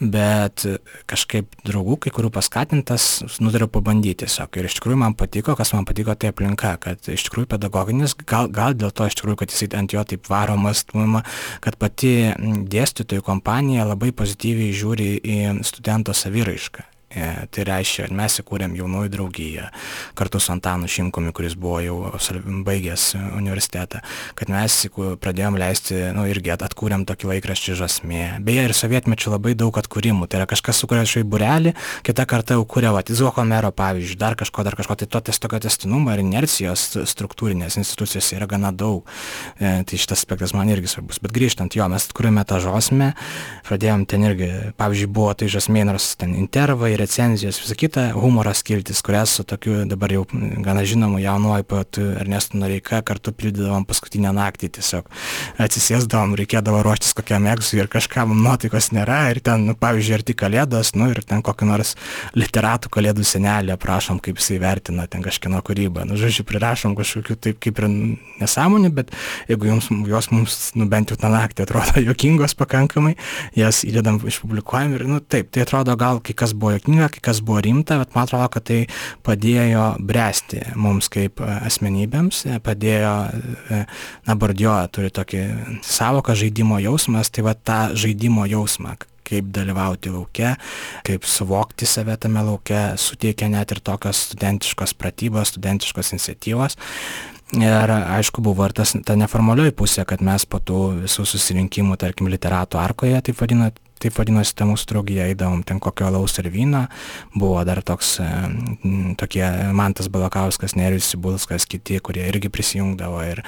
bet 0.00 0.66
kažkaip 1.08 1.56
draugų, 1.64 2.02
kai 2.04 2.12
kurių 2.12 2.32
paskatintas, 2.36 3.08
nutariau 3.40 3.70
pabandyti 3.72 4.26
tiesiog. 4.26 4.60
Ir 4.60 4.68
iš 4.68 4.76
tikrųjų 4.76 5.00
man 5.06 5.16
patiko, 5.16 5.56
kas 5.56 5.72
man 5.72 5.88
patiko, 5.88 6.14
tai 6.20 6.34
aplinka, 6.34 6.74
kad 6.82 7.08
iš 7.08 7.26
tikrųjų 7.30 7.48
pedagoginis, 7.56 8.16
gal, 8.28 8.52
gal 8.52 8.76
dėl 8.76 8.92
to 8.92 9.08
iš 9.08 9.16
tikrųjų, 9.22 9.40
kad 9.40 9.56
jisai 9.56 9.72
ant 9.80 9.96
jo 9.96 10.04
taip 10.04 10.28
varomas, 10.28 10.84
kad 11.64 11.80
pati 11.80 12.14
dėstytojų 12.36 13.24
kompanija 13.24 13.88
labai 13.88 14.12
pozityviai 14.16 14.76
žiūri 14.76 15.12
į 15.22 15.42
studento 15.64 16.12
saviraišką 16.16 16.91
tai 17.52 17.66
reiškia, 17.68 18.08
mes 18.16 18.38
įkūrėm 18.42 18.76
jaunųjų 18.78 19.12
draugiją 19.12 19.68
kartu 20.18 20.40
su 20.42 20.52
Antanu 20.54 20.88
Šimkumi, 20.90 21.32
kuris 21.36 21.56
buvo 21.58 21.80
jau 21.84 21.96
baigęs 22.66 23.12
universitetą, 23.38 24.02
kad 24.38 24.52
mes 24.52 24.78
pradėjom 25.22 25.58
leisti, 25.60 25.98
nu 26.16 26.26
irgi 26.30 26.54
atkūrėm 26.54 27.06
tokį 27.08 27.30
laikraštį 27.34 27.76
žasmė. 27.78 28.22
Beje, 28.44 28.66
ir 28.68 28.76
sovietmečių 28.76 29.34
labai 29.34 29.54
daug 29.58 29.76
atkūrimų. 29.78 30.28
Tai 30.30 30.42
yra 30.42 30.48
kažkas 30.50 30.80
sukuria 30.82 31.04
šai 31.08 31.24
burelį, 31.28 31.74
kita 32.06 32.26
karta 32.28 32.58
jau 32.58 32.66
kuria, 32.68 32.92
va, 32.94 33.02
Izuoko 33.12 33.44
mero 33.44 33.68
pavyzdžiui, 33.76 34.16
dar 34.20 34.36
kažko, 34.38 34.64
dar 34.64 34.76
kažko. 34.78 34.96
Tai 35.02 35.08
to 35.10 35.20
tokio 35.42 35.58
testinumo 35.62 36.12
ir 36.14 36.22
inercijos 36.22 36.84
struktūrinės 37.10 37.76
institucijos 37.80 38.30
yra 38.36 38.48
gana 38.48 38.70
daug. 38.72 39.08
E, 39.58 39.82
tai 39.88 39.98
šitas 40.00 40.22
aspektas 40.22 40.54
man 40.56 40.70
irgi 40.72 40.90
svarbus. 40.90 41.20
Bet 41.22 41.34
grįžtant, 41.34 41.76
jo, 41.76 41.88
mes 41.92 42.06
atkūrėme 42.08 42.44
tą 42.48 42.60
žasmę, 42.62 43.12
pradėjom 43.66 44.06
ten 44.08 44.24
irgi, 44.28 44.50
pavyzdžiui, 44.80 45.10
buvo 45.12 45.32
tai 45.36 45.50
žasmė, 45.52 45.84
nors 45.88 46.12
ten 46.20 46.36
intervai 46.38 46.94
recenzijos, 47.02 47.58
visa 47.62 47.76
kita, 47.78 48.06
humoro 48.14 48.52
skiltis, 48.54 49.02
kurias 49.04 49.34
su 49.36 49.44
tokiu 49.48 49.82
dabar 49.90 50.12
jau 50.14 50.22
gana 50.64 50.84
žinomu 50.86 51.18
jaunuoju 51.22 51.66
poetu 51.68 52.04
Ernestu 52.20 52.60
Noreika 52.60 53.02
kartu 53.06 53.32
pildydavom 53.34 53.86
paskutinę 53.88 54.30
naktį 54.36 54.70
tiesiog. 54.76 55.08
Atsisėsdavom, 55.62 56.36
reikėdavo 56.38 56.82
ruoštis 56.86 57.16
kokiam 57.18 57.48
egzui 57.50 57.80
ir 57.82 57.90
kažkam 57.92 58.34
nuotaikos 58.44 58.92
nėra 58.94 59.24
ir 59.32 59.42
ten, 59.44 59.66
nu, 59.68 59.74
pavyzdžiui, 59.78 60.16
arti 60.18 60.36
kalėdos, 60.38 60.92
nu 60.98 61.10
ir 61.12 61.22
ten 61.26 61.42
kokį 61.44 61.68
nors 61.70 61.94
literatų 62.38 62.92
kalėdų 62.92 63.26
senelį 63.26 63.74
aprašom, 63.74 64.20
kaip 64.22 64.38
jisai 64.40 64.60
vertina 64.62 65.08
ten 65.10 65.24
kažkieno 65.24 65.62
kūrybą. 65.66 66.06
Nu, 66.08 66.18
žodžiu, 66.20 66.46
prirašom 66.48 66.96
kažkokiu 66.98 67.38
taip 67.48 67.60
kaip 67.62 67.82
ir 67.82 67.88
nesąmonį, 68.42 68.92
bet 69.00 69.12
jeigu 69.50 69.72
jums, 69.72 69.90
jos 70.12 70.30
mums, 70.34 70.58
nu, 70.78 70.86
bent 70.92 71.12
jau 71.12 71.18
tą 71.18 71.32
naktį 71.32 71.66
atrodo 71.66 72.02
jokingos 72.10 72.54
pakankamai, 72.58 73.16
jas 73.58 73.82
įdedam, 73.88 74.20
išpublikuojam 74.28 74.96
ir, 74.98 75.08
nu, 75.10 75.20
taip, 75.24 75.50
tai 75.54 75.64
atrodo 75.66 75.96
gal 75.98 76.22
kai 76.24 76.36
kas 76.36 76.54
buvo 76.54 76.76
jokinga 76.76 76.91
sudėtinga, 76.92 77.08
kai 77.12 77.20
kas 77.22 77.40
buvo 77.40 77.60
rimta, 77.62 77.98
bet 77.98 78.14
man 78.14 78.26
atrodo, 78.26 78.48
kad 78.52 78.64
tai 78.64 78.86
padėjo 79.24 79.96
bręsti 80.00 80.74
mums 80.76 81.08
kaip 81.08 81.40
e, 81.40 81.48
asmenybėms, 81.68 82.46
e, 82.46 82.58
padėjo, 82.60 83.14
e, 83.70 83.84
na, 84.26 84.36
Bardjo 84.36 84.74
turi 84.92 85.10
tokį 85.10 85.80
savoką 85.82 86.34
žaidimo 86.34 86.80
jausmas, 86.80 87.30
tai 87.30 87.42
va 87.42 87.54
tą 87.54 87.94
žaidimo 87.94 88.46
jausmą, 88.46 88.96
kaip 89.24 89.50
dalyvauti 89.54 90.12
laukia, 90.12 90.56
kaip 91.04 91.24
suvokti 91.24 91.86
save 91.86 92.16
tame 92.16 92.42
laukia, 92.42 92.96
suteikia 92.96 93.48
net 93.48 93.72
ir 93.72 93.80
tokios 93.80 94.28
studentiškos 94.28 94.94
pratybos, 94.94 95.54
studentiškos 95.54 96.12
iniciatyvos. 96.12 96.76
Ir 97.52 97.90
aišku, 97.92 98.40
buvo 98.40 98.64
ir 98.64 98.72
tas, 98.72 98.94
ta 99.04 99.12
neformalioji 99.12 99.74
pusė, 99.76 100.06
kad 100.08 100.22
mes 100.24 100.46
po 100.48 100.56
tų 100.56 101.02
visų 101.02 101.26
susirinkimų, 101.28 101.98
tarkim, 102.00 102.30
literatų 102.32 102.80
arkoje, 102.80 103.18
taip 103.26 103.42
vadinat, 103.42 103.76
taip 104.02 104.16
vadinosi 104.18 104.54
ta 104.58 104.66
mūsų 104.68 104.88
draugija, 104.90 105.28
eidavom 105.30 105.62
ten 105.66 105.80
kokio 105.82 106.08
alaus 106.08 106.34
ir 106.40 106.48
vyno, 106.52 106.84
buvo 107.34 107.60
dar 107.66 107.82
toks, 107.86 108.16
e, 108.22 108.28
tokie 109.20 109.44
Mantas 109.76 110.08
Balakauskas, 110.12 110.74
Nerijus 110.78 111.12
Sibulskas, 111.12 111.66
kiti, 111.70 112.00
kurie 112.04 112.24
irgi 112.28 112.50
prisijungdavo 112.52 113.22
ir, 113.28 113.42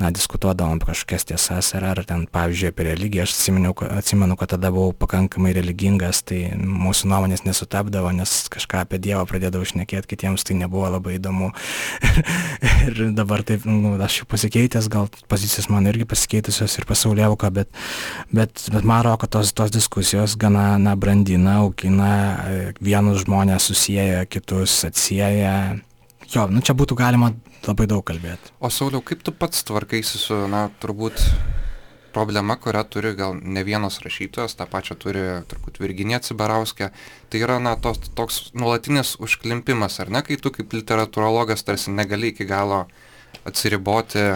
na, 0.00 0.12
diskutuodavom 0.14 0.80
kažkokias 0.84 1.26
tiesas 1.30 1.72
ar, 1.78 1.88
ar 1.92 2.02
ten, 2.06 2.26
pavyzdžiui, 2.32 2.70
apie 2.72 2.88
religiją. 2.90 3.26
Aš 3.26 3.34
atsimenu, 3.36 3.74
atsimenu, 3.96 4.38
kad 4.38 4.54
tada 4.54 4.70
buvau 4.74 4.94
pakankamai 4.96 5.54
religingas, 5.56 6.22
tai 6.26 6.42
mūsų 6.60 7.10
nuomonės 7.10 7.46
nesutapdavo, 7.48 8.12
nes 8.16 8.36
kažką 8.52 8.84
apie 8.84 9.00
Dievą 9.02 9.24
pradėdavau 9.28 9.66
šnekėti, 9.66 10.12
kitiems 10.14 10.46
tai 10.46 10.58
nebuvo 10.60 10.90
labai 10.92 11.16
įdomu. 11.18 11.50
ir 12.86 13.02
dabar 13.16 13.42
taip, 13.46 13.66
nu, 13.68 13.96
aš 14.02 14.22
jau 14.22 14.30
pasikeitęs, 14.30 14.90
gal 14.92 15.10
pozicijos 15.30 15.70
man 15.72 15.88
irgi 15.90 16.06
pasikeitusios 16.08 16.78
ir 16.78 16.88
pasauliauka, 16.88 17.50
bet, 17.54 17.72
bet, 18.34 18.68
bet 18.72 18.86
man 18.86 19.02
rodo, 19.06 19.24
kad 19.24 19.34
tos, 19.38 19.54
tos 19.56 19.74
diskusijos 19.74 19.95
diskusijos 19.96 20.36
gana 20.36 20.78
na, 20.78 20.94
brandina, 20.94 21.62
augina, 21.64 22.44
vienus 22.84 23.22
žmonės 23.24 23.64
susiję, 23.64 24.26
kitus 24.28 24.84
atsieja. 24.84 25.78
Jo, 26.28 26.44
nu 26.52 26.60
čia 26.60 26.74
būtų 26.76 26.98
galima 26.98 27.32
labai 27.64 27.86
daug 27.88 28.04
kalbėti. 28.04 28.52
O 28.60 28.68
Sauliau, 28.68 29.00
kaip 29.00 29.22
tu 29.24 29.32
pats 29.32 29.64
tvarkaisi 29.64 30.18
su, 30.20 30.36
na, 30.52 30.68
turbūt 30.82 31.16
problema, 32.12 32.58
kurią 32.60 32.82
turi 32.92 33.14
gal 33.16 33.40
ne 33.40 33.64
vienas 33.64 33.96
rašytojas, 34.04 34.58
tą 34.58 34.66
pačią 34.68 34.98
turi 35.00 35.24
turbūt 35.48 35.80
Virginija 35.80 36.20
Cibarauskė, 36.20 36.90
tai 37.32 37.40
yra, 37.40 37.56
na, 37.56 37.72
tos, 37.80 37.96
toks 38.12 38.50
nuolatinis 38.52 39.16
užklimpimas, 39.16 39.96
ar 40.04 40.12
ne, 40.12 40.20
kai 40.20 40.36
tu 40.36 40.52
kaip 40.52 40.76
literatūrologas 40.76 41.64
tarsi 41.64 41.94
negali 41.94 42.34
iki 42.34 42.44
galo 42.44 42.84
atsiriboti 43.48 44.34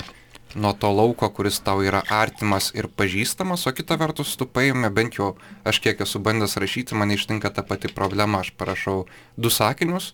nuo 0.55 0.73
to 0.73 0.91
lauko, 0.91 1.29
kuris 1.31 1.61
tau 1.63 1.83
yra 1.87 2.03
artimas 2.11 2.71
ir 2.75 2.89
pažįstamas, 2.89 3.67
o 3.67 3.73
kita 3.77 3.99
vertus 4.01 4.35
tu 4.39 4.47
paėmė, 4.47 4.91
bent 4.95 5.19
jau 5.19 5.35
aš 5.65 5.81
kiek 5.85 6.03
esu 6.03 6.23
bandęs 6.23 6.59
rašyti, 6.61 6.99
man 6.99 7.15
ištinka 7.15 7.53
ta 7.55 7.63
pati 7.67 7.93
problema, 7.93 8.43
aš 8.43 8.53
parašau 8.59 9.05
du 9.37 9.51
sakinius 9.51 10.13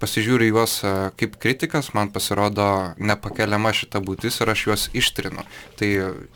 pasižiūriu 0.00 0.50
juos 0.52 0.78
e, 0.84 0.92
kaip 1.18 1.36
kritikas, 1.42 1.92
man 1.96 2.12
pasirodo 2.14 2.68
nepakeliama 2.98 3.72
šita 3.76 4.02
būtis 4.04 4.40
ir 4.42 4.52
aš 4.52 4.64
juos 4.68 4.86
ištrinu. 4.96 5.44
Tai 5.78 5.88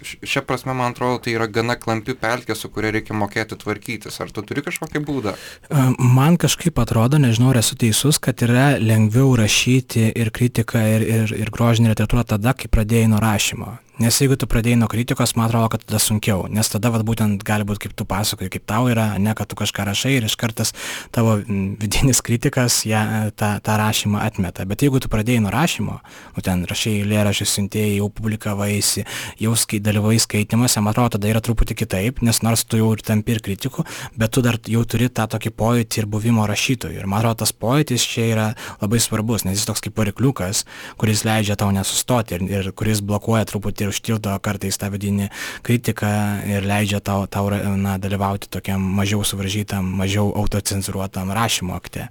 šia 0.03 0.45
prasme, 0.47 0.75
man 0.77 0.97
atrodo, 0.97 1.21
tai 1.25 1.37
yra 1.37 1.49
gana 1.51 1.77
klampi 1.81 2.17
pelkė, 2.19 2.57
su 2.59 2.71
kuria 2.73 2.93
reikia 2.97 3.17
mokėti 3.19 3.59
tvarkytis. 3.63 4.21
Ar 4.23 4.33
tu 4.35 4.45
turi 4.47 4.65
kažkokį 4.67 5.05
būdą? 5.07 5.37
E, 5.71 5.87
man 5.99 6.39
kažkaip 6.41 6.79
atrodo, 6.83 7.21
nežinau, 7.23 7.53
ar 7.55 7.63
esu 7.63 7.79
teisus, 7.79 8.21
kad 8.23 8.43
yra 8.45 8.73
lengviau 8.83 9.35
rašyti 9.39 10.11
ir 10.13 10.33
kritiką, 10.35 10.83
ir, 10.97 11.07
ir, 11.07 11.39
ir 11.45 11.55
grožinį 11.55 11.95
literatūrą 11.95 12.27
tada, 12.35 12.57
kai 12.59 12.71
pradėjai 12.73 13.11
nuo 13.13 13.23
rašymo. 13.23 13.77
Nes 14.03 14.17
jeigu 14.19 14.35
tu 14.35 14.49
pradėjai 14.51 14.81
nuo 14.81 14.89
kritikos, 14.91 15.37
man 15.39 15.47
atrodo, 15.47 15.69
kad 15.71 15.83
tada 15.85 16.01
sunkiau, 16.03 16.49
nes 16.51 16.67
tada 16.67 16.91
vat, 16.91 17.05
būtent 17.07 17.45
gali 17.47 17.63
būti 17.67 17.85
kaip 17.85 17.93
tu 17.95 18.07
pasakoji, 18.09 18.51
kaip 18.51 18.65
tau 18.67 18.89
yra, 18.91 19.13
ne 19.23 19.31
kad 19.39 19.47
tu 19.47 19.55
kažką 19.59 19.85
rašai 19.87 20.17
ir 20.17 20.25
iš 20.27 20.35
kartas 20.41 20.73
tavo 21.15 21.37
vidinis 21.39 22.19
kritikas 22.27 22.81
ją, 22.89 23.03
tą, 23.39 23.53
tą 23.63 23.77
rašymą 23.79 24.19
atmeta. 24.25 24.67
Bet 24.67 24.83
jeigu 24.83 24.99
tu 25.03 25.11
pradėjai 25.13 25.45
nuo 25.45 25.53
rašymo, 25.55 25.99
o 26.35 26.43
ten 26.43 26.65
rašai 26.67 26.97
lėrašys, 27.07 27.53
siuntėjai, 27.59 27.93
jau 28.01 28.09
publikavaisi, 28.17 29.05
jau 29.45 29.53
skai, 29.61 29.79
dalyvai 29.85 30.17
skaitimuose, 30.25 30.83
man 30.83 30.97
atrodo, 30.97 31.15
tada 31.19 31.31
yra 31.31 31.45
truputį 31.45 31.79
kitaip, 31.85 32.25
nes 32.27 32.43
nors 32.43 32.67
tu 32.67 32.81
jau 32.81 32.91
ir 32.97 33.05
tampi 33.07 33.37
ir 33.37 33.43
kritiku, 33.45 33.87
bet 34.19 34.35
tu 34.35 34.43
dar 34.43 34.59
jau 34.67 34.83
turi 34.83 35.13
tą 35.15 35.29
tokį 35.37 35.55
pojūtį 35.63 36.03
ir 36.03 36.11
buvimo 36.11 36.49
rašytojų. 36.51 37.05
Ir 37.05 37.07
man 37.07 37.23
atrodo, 37.23 37.45
tas 37.45 37.55
pojūtis 37.55 38.09
čia 38.17 38.27
yra 38.33 38.51
labai 38.83 38.99
svarbus, 39.05 39.47
nes 39.47 39.61
jis 39.61 39.71
toks 39.71 39.87
kaip 39.87 40.03
varikliukas, 40.03 40.67
kuris 40.99 41.23
leidžia 41.29 41.61
tau 41.61 41.71
nesustoti 41.71 42.41
ir, 42.41 42.49
ir 42.51 42.73
kuris 42.75 43.05
blokuoja 43.07 43.47
truputį 43.47 43.92
ir 43.92 43.92
užtildo 43.93 44.35
kartais 44.45 44.81
tą 44.81 44.91
vidinį 44.93 45.29
kritiką 45.67 46.11
ir 46.51 46.67
leidžia 46.69 47.03
tau, 47.05 47.29
tau 47.31 47.53
na, 47.53 47.97
dalyvauti 48.03 48.51
tokiam 48.53 48.83
mažiau 48.99 49.25
suvaržytam, 49.27 49.87
mažiau 50.03 50.33
autocenzuruotam 50.43 51.33
rašymo 51.37 51.77
akte. 51.79 52.09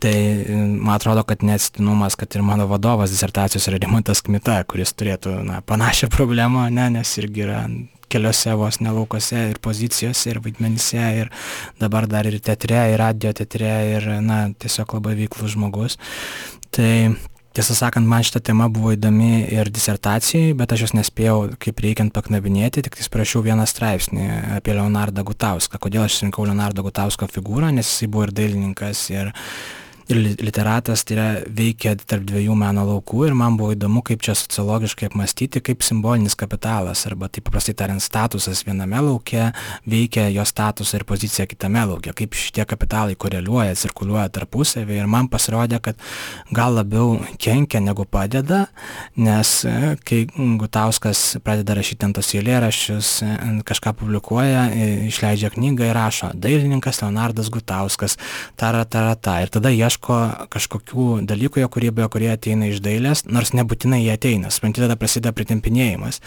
Tai 0.00 0.14
man 0.52 0.94
atrodo, 0.98 1.22
kad 1.24 1.44
neatsitinumas, 1.46 2.18
kad 2.20 2.34
ir 2.36 2.44
mano 2.44 2.66
vadovas 2.68 3.10
disertacijos 3.14 3.68
yra 3.70 3.80
Rimantas 3.80 4.20
Kmita, 4.24 4.58
kuris 4.68 4.92
turėtų 4.92 5.38
na, 5.46 5.62
panašią 5.64 6.10
problemą, 6.12 6.66
ne, 6.68 6.90
nes 6.98 7.14
irgi 7.22 7.46
yra 7.46 7.62
keliose 8.12 8.54
vos 8.58 8.78
nelaukose 8.84 9.40
ir 9.50 9.60
pozicijose 9.62 10.30
ir 10.30 10.42
vaidmenyse 10.44 11.06
ir 11.22 11.32
dabar 11.80 12.06
dar 12.10 12.28
ir 12.28 12.38
teatre, 12.44 12.84
ir 12.92 13.00
radio 13.02 13.32
teatre 13.36 13.72
ir, 13.96 14.10
na, 14.22 14.44
tiesiog 14.52 14.98
labai 14.98 15.16
veiklus 15.22 15.56
žmogus. 15.56 15.98
Tai 16.76 16.92
tiesą 17.56 17.74
sakant, 17.76 18.06
man 18.08 18.24
šita 18.26 18.42
tema 18.44 18.68
buvo 18.72 18.92
įdomi 18.92 19.46
ir 19.54 19.70
disertacijai, 19.72 20.52
bet 20.58 20.74
aš 20.74 20.86
jos 20.86 20.94
nespėjau 20.98 21.38
kaip 21.62 21.80
reikiant 21.84 22.12
paknabinėti, 22.14 22.84
tik 22.84 22.98
tais 22.98 23.08
prašiau 23.12 23.44
vieną 23.46 23.64
straipsnį 23.68 24.26
apie 24.58 24.74
Leonardą 24.76 25.24
Gutauską. 25.26 25.80
Kodėl 25.82 26.04
aš 26.04 26.20
rinkau 26.24 26.44
Leonardo 26.48 26.84
Gutausko 26.86 27.28
figūrą, 27.32 27.72
nes 27.74 27.88
jisai 27.88 28.10
buvo 28.12 28.26
ir 28.28 28.34
dailininkas, 28.36 29.06
ir 29.14 29.32
ir 30.12 30.20
literatas 30.38 31.02
tai 31.06 31.16
yra 31.16 31.26
veikia 31.50 31.96
tarp 31.98 32.26
dviejų 32.28 32.54
meno 32.58 32.84
laukų 32.86 33.24
ir 33.26 33.34
man 33.38 33.56
buvo 33.58 33.72
įdomu, 33.74 34.02
kaip 34.06 34.22
čia 34.22 34.36
sociologiškai 34.38 35.08
apmastyti, 35.10 35.62
kaip 35.64 35.82
simbolinis 35.82 36.36
kapitalas 36.38 37.02
arba 37.08 37.28
taip 37.32 37.48
paprastai 37.48 37.74
tariant 37.78 38.02
statusas 38.02 38.62
viename 38.66 39.00
lauke 39.02 39.48
veikia 39.86 40.28
jo 40.30 40.44
statusą 40.46 41.00
ir 41.00 41.06
poziciją 41.08 41.48
kitame 41.50 41.82
lauke, 41.90 42.14
kaip 42.16 42.38
šitie 42.38 42.62
kapitalai 42.68 43.16
koreliuoja, 43.18 43.74
cirkuliuoja 43.78 44.28
tarpusavį 44.36 45.00
ir 45.00 45.10
man 45.10 45.30
pasirodė, 45.32 45.80
kad 45.82 45.98
gal 46.54 46.78
labiau 46.78 47.18
kenkia 47.42 47.82
negu 47.82 48.06
padeda, 48.06 48.66
nes 49.18 49.56
e, 49.66 49.96
kai 50.06 50.22
Gutauskas 50.60 51.24
pradeda 51.42 51.74
rašyti 51.78 52.06
ant 52.06 52.18
tos 52.20 52.30
eilėraščius, 52.38 53.12
e, 53.26 53.34
kažką 53.66 53.96
publikuoja, 53.98 54.68
e, 54.70 54.88
išleidžia 55.10 55.50
knygą 55.56 55.90
ir 55.90 55.98
rašo 55.98 56.30
dailininkas 56.34 57.02
Leonardas 57.02 57.50
Gutauskas, 57.50 58.18
tara, 58.58 58.84
tara, 58.86 59.16
ta. 59.18 59.38
Ir 59.42 59.50
tada 59.52 59.72
ieško 59.74 59.95
ieško 59.96 60.48
kažkokių 60.52 61.26
dalykų 61.26 61.60
jo 61.60 61.68
kūryboje, 61.68 62.08
kurie 62.10 62.30
ateina 62.30 62.68
iš 62.68 62.80
dailės, 62.80 63.24
nors 63.26 63.52
nebūtinai 63.52 64.04
jie 64.04 64.12
ateina. 64.12 64.50
Supranti, 64.50 64.80
tada 64.80 64.96
prasideda 64.96 65.32
pritempinėjimas. 65.32 66.20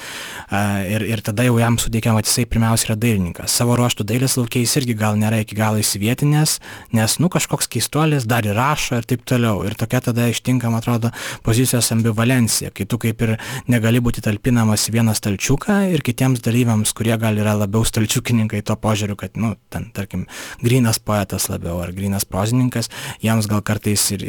Ir, 0.90 1.06
ir 1.06 1.22
tada 1.22 1.44
jau 1.44 1.58
jam 1.60 1.78
suteikiama, 1.78 2.20
kad 2.20 2.30
jisai 2.30 2.46
pirmiausia 2.50 2.90
yra 2.90 2.98
dailininkas. 3.00 3.54
Savo 3.54 3.76
ruoštų 3.78 4.06
dailės 4.06 4.38
laukiais 4.38 4.76
irgi 4.80 4.96
gal 4.98 5.18
nėra 5.20 5.42
iki 5.44 5.56
galo 5.56 5.80
įsivietinės, 5.80 6.60
nes, 6.94 7.18
nu, 7.20 7.30
kažkoks 7.30 7.70
keistuolis 7.70 8.26
dar 8.26 8.46
ir 8.46 8.58
rašo 8.58 9.00
ir 9.00 9.08
taip 9.08 9.26
toliau. 9.30 9.64
Ir 9.68 9.78
tokia 9.78 10.02
tada 10.02 10.28
ištinka, 10.30 10.70
man 10.70 10.82
atrodo, 10.82 11.12
pozicijos 11.46 11.92
ambivalencija, 11.94 12.74
kai 12.74 12.88
tu 12.90 13.00
kaip 13.02 13.22
ir 13.26 13.36
negali 13.70 14.02
būti 14.02 14.24
talpinamas 14.26 14.88
į 14.90 14.98
vieną 15.00 15.16
stalčiuką 15.18 15.82
ir 15.94 16.04
kitiems 16.06 16.44
dalyviams, 16.46 16.94
kurie 16.98 17.16
gal 17.22 17.38
yra 17.38 17.56
labiau 17.60 17.86
stalčiukininkai 17.88 18.64
to 18.66 18.76
požiūriu, 18.80 19.18
kad, 19.20 19.38
nu, 19.40 19.56
ten, 19.74 19.90
tarkim, 19.96 20.26
grinas 20.64 21.00
poetas 21.04 21.50
labiau 21.52 21.80
ar 21.84 21.94
grinas 21.96 22.26
prozininkas, 22.30 22.90
jiems 23.24 23.50
gal 23.50 23.59
kartais 23.66 24.06
ir 24.16 24.24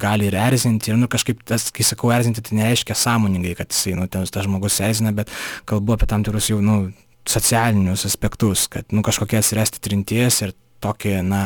gali 0.00 0.28
ir 0.30 0.36
erzinti. 0.38 0.92
Ir 0.92 0.98
nu 1.00 1.08
kažkaip 1.10 1.44
tas 1.48 1.68
kai 1.74 1.86
sakau 1.86 2.12
erzinti 2.14 2.44
tai 2.44 2.58
nereiškia 2.60 2.96
sąmoningai 2.96 3.54
kad 3.58 3.70
jisai 3.72 3.96
nu 3.98 4.08
ten 4.08 4.26
tas 4.26 4.46
žmogus 4.46 4.80
erzina 4.84 5.12
bet 5.16 5.30
kalbu 5.70 5.96
apie 5.96 6.10
tam 6.10 6.24
tikrus 6.26 6.50
jau 6.52 6.60
nu 6.64 6.80
socialinius 7.28 8.06
aspektus 8.08 8.66
kad 8.68 8.84
nu 8.92 9.02
kažkokia 9.06 9.42
atsirasti 9.42 9.82
trinties 9.84 10.42
ir 10.46 10.54
tokį 10.80 11.20
na 11.26 11.40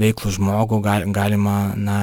veiklų 0.00 0.34
žmogų 0.36 0.80
gal, 0.82 1.06
galima 1.14 1.72
na 1.76 1.98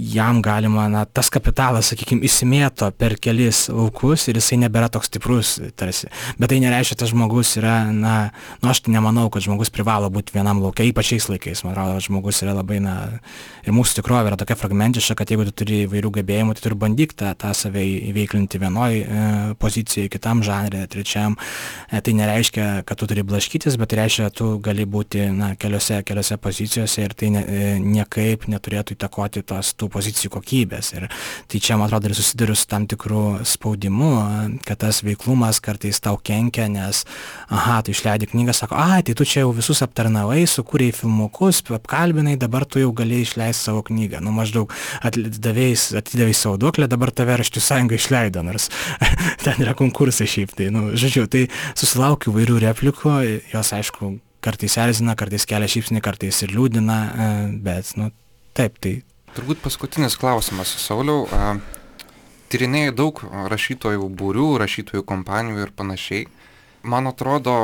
jam 0.00 0.40
galima, 0.42 0.88
na, 0.88 1.04
tas 1.04 1.28
kapitalas, 1.32 1.90
sakykime, 1.92 2.24
įsimėto 2.24 2.88
per 2.96 3.16
kelis 3.20 3.66
laukus 3.68 4.26
ir 4.30 4.38
jisai 4.40 4.60
nebėra 4.62 4.88
toks 4.92 5.10
stiprus, 5.10 5.52
tarsi. 5.76 6.08
Bet 6.40 6.52
tai 6.52 6.60
nereiškia, 6.62 6.96
tas 7.02 7.12
žmogus 7.12 7.52
yra, 7.60 7.76
na, 7.92 8.14
nu, 8.62 8.70
aš 8.72 8.82
tai 8.86 8.94
nemanau, 8.94 9.28
kad 9.32 9.44
žmogus 9.44 9.72
privalo 9.74 10.08
būti 10.12 10.34
vienam 10.36 10.62
laukia, 10.64 10.86
ypač 10.88 11.12
šiais 11.12 11.28
laikais. 11.32 11.62
Man 11.66 11.74
atrodo, 11.74 12.00
žmogus 12.06 12.40
yra 12.44 12.54
labai, 12.56 12.80
na, 12.84 12.94
ir 13.66 13.76
mūsų 13.76 14.00
tikrovė 14.00 14.32
yra 14.32 14.38
tokia 14.40 14.56
fragmentiška, 14.58 15.18
kad 15.20 15.32
jeigu 15.32 15.46
tu 15.50 15.54
turi 15.62 15.82
įvairių 15.84 16.14
gebėjimų, 16.20 16.56
tai 16.56 16.64
turi 16.64 16.80
bandyti 16.80 17.18
tą, 17.20 17.34
tą 17.38 17.52
save 17.56 17.84
įveiklinti 18.10 18.60
vienoj 18.62 18.98
e, 19.00 19.26
pozicijoje, 19.60 20.12
kitam 20.16 20.44
žanrė, 20.46 20.86
trečiam. 20.90 21.36
E, 21.90 22.00
tai 22.00 22.16
nereiškia, 22.16 22.70
kad 22.88 23.00
tu 23.00 23.10
turi 23.10 23.26
blaškytis, 23.26 23.76
bet 23.80 23.92
tai 23.92 24.02
reiškia, 24.04 24.30
tu 24.32 24.54
gali 24.64 24.88
būti, 24.88 25.26
na, 25.36 25.52
keliose, 25.60 26.00
keliose 26.08 26.40
pozicijose 26.40 27.04
ir 27.04 27.16
tai 27.18 27.32
ne, 27.36 27.44
e, 27.44 27.70
niekaip 27.84 28.48
neturėtų 28.50 28.96
įtakoti 28.96 29.44
tos 29.52 29.74
tų 29.76 29.89
pozicijų 29.92 30.32
kokybės. 30.36 30.92
Ir 30.96 31.08
tai 31.50 31.60
čia, 31.62 31.76
man 31.80 31.88
atrodo, 31.88 32.10
ir 32.10 32.16
susiduriu 32.18 32.56
su 32.58 32.68
tam 32.70 32.86
tikru 32.90 33.40
spaudimu, 33.46 34.12
kad 34.66 34.80
tas 34.84 35.02
veiklumas 35.06 35.60
kartais 35.64 36.00
tau 36.02 36.16
kenkia, 36.16 36.68
nes, 36.72 37.04
aha, 37.52 37.80
tu 37.84 37.94
išleidai 37.94 38.30
knygą, 38.30 38.54
sako, 38.56 38.78
ai, 38.80 39.02
tai 39.06 39.16
tu 39.18 39.26
čia 39.28 39.44
jau 39.44 39.52
visus 39.56 39.82
aptarnavai, 39.86 40.42
sukūrėjai 40.50 40.96
filmukus, 41.02 41.62
apkalbinai, 41.80 42.38
dabar 42.40 42.66
tu 42.66 42.82
jau 42.82 42.92
gali 42.96 43.22
išleisti 43.24 43.70
savo 43.70 43.84
knygą. 43.86 44.22
Nu, 44.24 44.32
maždaug 44.34 44.72
atidavai 45.06 46.34
savo 46.36 46.56
duoklę, 46.60 46.88
dabar 46.90 47.12
tave 47.14 47.38
raštų 47.40 47.62
sąjunga 47.64 47.98
išleido, 47.98 48.44
nors 48.46 48.70
ten 49.44 49.60
yra 49.62 49.76
konkursai 49.78 50.28
šiaip. 50.30 50.56
Tai, 50.56 50.70
nu, 50.74 50.88
žodžiu, 50.98 51.26
tai 51.30 51.46
susilaukiu 51.74 52.34
vairių 52.34 52.58
replikų, 52.66 53.14
jos, 53.52 53.72
aišku, 53.76 54.16
kartais 54.44 54.76
erzina, 54.80 55.16
kartais 55.18 55.46
kelia 55.48 55.68
šypsnį, 55.70 56.02
kartais 56.04 56.42
ir 56.44 56.54
liūdina, 56.56 56.98
e, 56.98 57.30
bet, 57.64 57.94
nu, 58.00 58.10
taip, 58.56 58.78
tai 58.82 59.00
Turbūt 59.30 59.60
paskutinis 59.62 60.16
klausimas, 60.18 60.72
Sauliau. 60.82 61.28
Tyrinėjai 62.50 62.94
daug 62.98 63.20
rašytojų 63.52 64.08
būrių, 64.18 64.46
rašytojų 64.58 65.04
kompanijų 65.06 65.66
ir 65.66 65.72
panašiai. 65.76 66.24
Man 66.82 67.06
atrodo, 67.06 67.54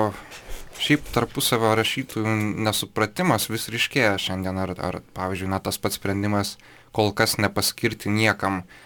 šiaip 0.78 1.08
tarpusavio 1.10 1.72
rašytojų 1.74 2.34
nesupratimas 2.68 3.48
vis 3.50 3.66
ryškėja 3.72 4.14
šiandien. 4.22 4.62
Ar, 4.62 4.76
ar 4.78 5.00
pavyzdžiui, 5.18 5.50
na, 5.50 5.58
tas 5.58 5.80
pats 5.82 5.98
sprendimas 5.98 6.54
kol 6.94 7.10
kas 7.16 7.34
nepaskirti 7.42 8.14
niekam 8.14 8.62
uh, 8.62 8.85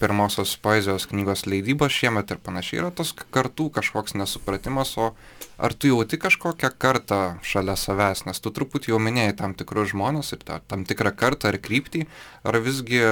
pirmosios 0.00 0.56
poezijos 0.58 1.06
knygos 1.06 1.44
leidybos 1.46 1.94
šiemet 1.94 2.32
ir 2.34 2.40
panašiai 2.42 2.80
yra 2.82 2.90
tos 2.90 3.12
kartų 3.14 3.68
kažkoks 3.76 4.16
nesupratimas, 4.18 4.96
o 4.98 5.12
ar 5.58 5.74
tu 5.74 5.92
jauti 5.92 6.18
kažkokią 6.18 6.72
kartą 6.80 7.20
šalia 7.46 7.76
savęs, 7.78 8.24
nes 8.26 8.42
tu 8.42 8.50
truputį 8.54 8.94
jau 8.94 9.00
minėjai 9.02 9.36
tam 9.38 9.54
tikrus 9.54 9.92
žmonės 9.94 10.34
ir 10.34 10.42
ta, 10.42 10.58
tam 10.66 10.82
tikrą 10.88 11.14
kartą 11.14 11.52
ar 11.52 11.60
kryptį, 11.62 12.06
ar 12.42 12.58
visgi 12.64 13.04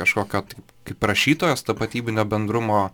kažkokio 0.00 0.46
kaip 0.88 1.08
rašytojas 1.12 1.66
tapatybinio 1.68 2.24
bendrumo 2.24 2.88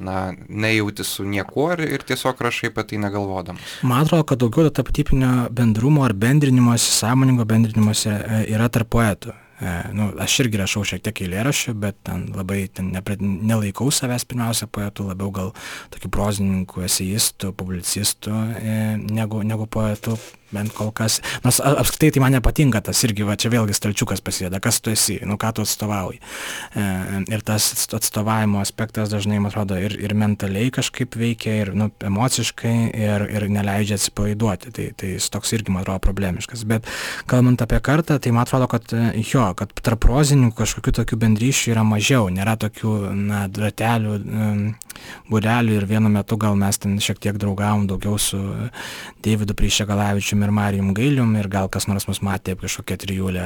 na, 0.00 0.32
nejauti 0.48 1.04
su 1.04 1.24
niekuo 1.24 1.70
ir, 1.72 1.84
ir 1.96 2.04
tiesiog 2.08 2.40
rašai 2.40 2.70
apie 2.72 2.84
tai 2.92 3.00
negalvodamas. 3.00 3.76
Man 3.82 4.04
atrodo, 4.04 4.24
kad 4.28 4.40
daugiau 4.40 4.68
to 4.68 4.76
tapatybinio 4.80 5.48
bendrumo 5.56 6.04
ar 6.04 6.16
bendrinimuose, 6.16 6.92
sąmoningo 7.00 7.44
bendrinimuose 7.48 8.12
e, 8.12 8.42
yra 8.54 8.68
tarp 8.72 8.92
poetų. 8.96 9.36
E, 9.60 9.72
nu, 9.92 10.08
aš 10.20 10.38
irgi 10.44 10.60
rašau 10.60 10.82
šiek 10.88 11.02
tiek 11.04 11.22
eilėraščių, 11.26 11.74
bet 11.82 11.98
ten 12.08 12.28
labai 12.36 12.62
ten 12.72 12.90
nepre, 12.94 13.18
nelaikau 13.20 13.90
savęs 13.92 14.24
pirmiausia 14.28 14.70
poetų, 14.72 15.10
labiau 15.12 15.32
gal 15.36 15.54
tokių 15.92 16.12
prozininkų, 16.16 16.84
esejistų, 16.88 17.52
publicistų 17.60 18.36
e, 18.56 18.76
negu, 19.04 19.44
negu 19.44 19.68
poetų 19.68 20.16
bent 20.54 20.74
kol 20.76 20.90
kas. 20.94 21.20
Nors 21.44 21.60
apskritai 21.62 22.14
tai 22.16 22.22
man 22.24 22.34
nepatinka 22.36 22.82
tas 22.84 23.00
irgi, 23.06 23.26
va 23.26 23.36
čia 23.40 23.52
vėlgi 23.52 23.76
stalčiukas 23.76 24.22
pasėda, 24.24 24.60
kas 24.62 24.80
tu 24.82 24.92
esi, 24.92 25.18
nu 25.26 25.38
ką 25.40 25.52
tu 25.56 25.64
atstovauji. 25.66 26.20
E, 26.20 26.86
ir 27.34 27.44
tas 27.46 27.70
atstovavimo 27.96 28.60
aspektas 28.62 29.12
dažnai, 29.12 29.40
man 29.42 29.52
atrodo, 29.52 29.78
ir, 29.80 29.96
ir 30.00 30.14
mentaliai 30.18 30.72
kažkaip 30.74 31.16
veikia, 31.20 31.56
ir 31.64 31.72
nu, 31.76 31.90
emociškai, 32.10 32.74
ir, 32.98 33.26
ir 33.30 33.48
neleidžia 33.52 33.98
atsipalaiduoti. 34.00 34.74
Tai, 34.76 34.88
tai 34.98 35.14
jis 35.16 35.30
toks 35.32 35.54
irgi, 35.56 35.74
man 35.74 35.84
atrodo, 35.84 36.02
problemiškas. 36.04 36.66
Bet 36.68 36.88
kalbant 37.30 37.62
apie 37.64 37.80
kartą, 37.84 38.18
tai 38.22 38.34
man 38.34 38.46
atrodo, 38.46 38.70
kad 38.70 38.94
jo, 39.20 39.46
kad 39.58 39.74
tarp 39.80 40.02
prozininkų 40.04 40.56
kažkokių 40.62 40.94
tokių 41.00 41.20
bendryšių 41.24 41.74
yra 41.74 41.84
mažiau, 41.86 42.28
nėra 42.32 42.56
tokių, 42.60 42.94
na, 43.16 43.44
ratelių, 43.50 44.18
būrelių 45.30 45.76
ir 45.78 45.86
vienu 45.88 46.10
metu 46.12 46.38
gal 46.40 46.56
mes 46.58 46.78
ten 46.80 46.98
šiek 47.02 47.20
tiek 47.22 47.38
draugavom 47.40 47.86
daugiau 47.90 48.18
su 48.20 48.40
Davidu 49.24 49.54
Prišegalavičiumi 49.56 50.39
Paulium 50.40 50.48
ir 50.48 50.56
Marijum 50.56 50.94
Gailium 50.94 51.36
ir 51.36 51.48
gal 51.48 51.68
kas 51.68 51.86
nors 51.86 52.06
mus 52.08 52.20
matė 52.24 52.54
kažkokią 52.56 52.96
trijulę, 52.96 53.42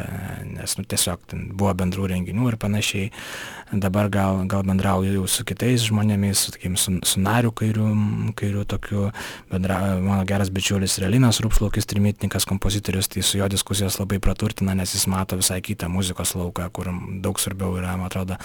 nes 0.46 0.76
nu, 0.78 0.84
tiesiog 0.86 1.34
buvo 1.58 1.72
bendrų 1.74 2.06
renginių 2.12 2.52
ir 2.52 2.56
panašiai. 2.56 3.10
Dabar 3.80 4.08
gal, 4.08 4.44
gal 4.46 4.62
bendrauju 4.66 5.12
jau 5.16 5.26
su 5.30 5.44
kitais 5.46 5.82
žmonėmis, 5.88 6.46
sakykim, 6.48 6.76
su, 6.78 6.94
su 7.06 7.20
nariu 7.22 7.50
kairiu, 7.56 7.88
kairiu 8.38 8.64
tokiu, 8.68 9.08
bendra, 9.50 9.78
mano 10.02 10.22
geras 10.28 10.52
bičiulis 10.54 10.98
Relinas 11.02 11.40
Rupšlaukis, 11.42 11.88
trimitnikas, 11.90 12.46
kompozitorius, 12.48 13.10
tai 13.10 13.24
su 13.26 13.40
jo 13.40 13.48
diskusijos 13.50 13.98
labai 14.00 14.20
praturtina, 14.22 14.76
nes 14.78 14.94
jis 14.94 15.06
mato 15.10 15.38
visai 15.40 15.60
kitą 15.64 15.90
muzikos 15.90 16.36
lauką, 16.38 16.68
kur 16.74 16.92
daug 17.24 17.40
svarbiau 17.42 17.78
yra, 17.80 17.96
man 17.98 18.10
atrodo, 18.10 18.38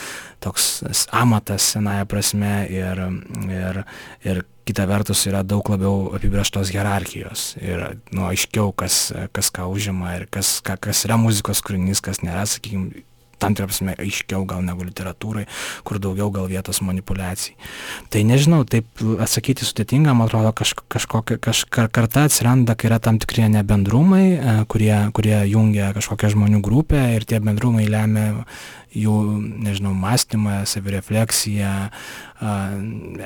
toks 0.44 0.70
amatas 1.16 1.74
senąją 1.76 2.08
prasme 2.10 2.54
ir, 2.74 3.04
ir, 3.50 3.84
ir 4.26 4.44
kita 4.70 4.86
vertus 4.86 5.24
yra 5.26 5.42
daug 5.42 5.66
labiau 5.72 6.12
apibrieštos 6.14 6.70
hierarchijos 6.74 7.56
ir 7.58 7.86
nu 8.14 8.28
aiškiau 8.30 8.70
kas 8.78 9.10
kas 9.34 9.50
ką 9.56 9.66
užima 9.74 10.14
ir 10.20 10.28
kas 10.30 10.60
ką 10.66 10.78
kas 10.86 11.06
yra 11.08 11.18
muzikos 11.18 11.64
kūrinys 11.66 12.04
kas 12.06 12.22
nėra 12.22 12.46
sakykim 12.50 12.92
tam 13.40 13.56
tikrą 13.56 13.70
prasme 13.72 13.96
aiškiau 14.00 14.46
gal 14.50 14.64
negu 14.66 14.86
literatūrai, 14.88 15.46
kur 15.88 16.00
daugiau 16.04 16.30
gal 16.36 16.50
vietos 16.52 16.82
manipulacijai. 16.86 17.56
Tai 18.12 18.24
nežinau, 18.28 18.64
taip 18.68 19.04
atsakyti 19.24 19.68
sudėtinga, 19.68 20.14
man 20.18 20.28
atrodo, 20.28 20.52
kaž, 20.56 20.76
kažkokia 20.92 21.40
kažka, 21.42 21.88
karta 21.94 22.26
atsiranda, 22.28 22.76
kai 22.76 22.92
yra 22.92 23.00
tam 23.04 23.20
tikrie 23.22 23.48
nebendrumai, 23.52 24.26
e, 24.36 24.58
kurie, 24.72 24.96
kurie 25.16 25.38
jungia 25.52 25.94
kažkokią 25.96 26.34
žmonių 26.36 26.62
grupę 26.66 27.02
ir 27.16 27.28
tie 27.30 27.40
bendrumai 27.44 27.88
lemia 27.90 28.44
jų, 28.96 29.16
nežinau, 29.64 29.94
mąstymą, 29.94 30.64
savirefleksiją, 30.70 31.74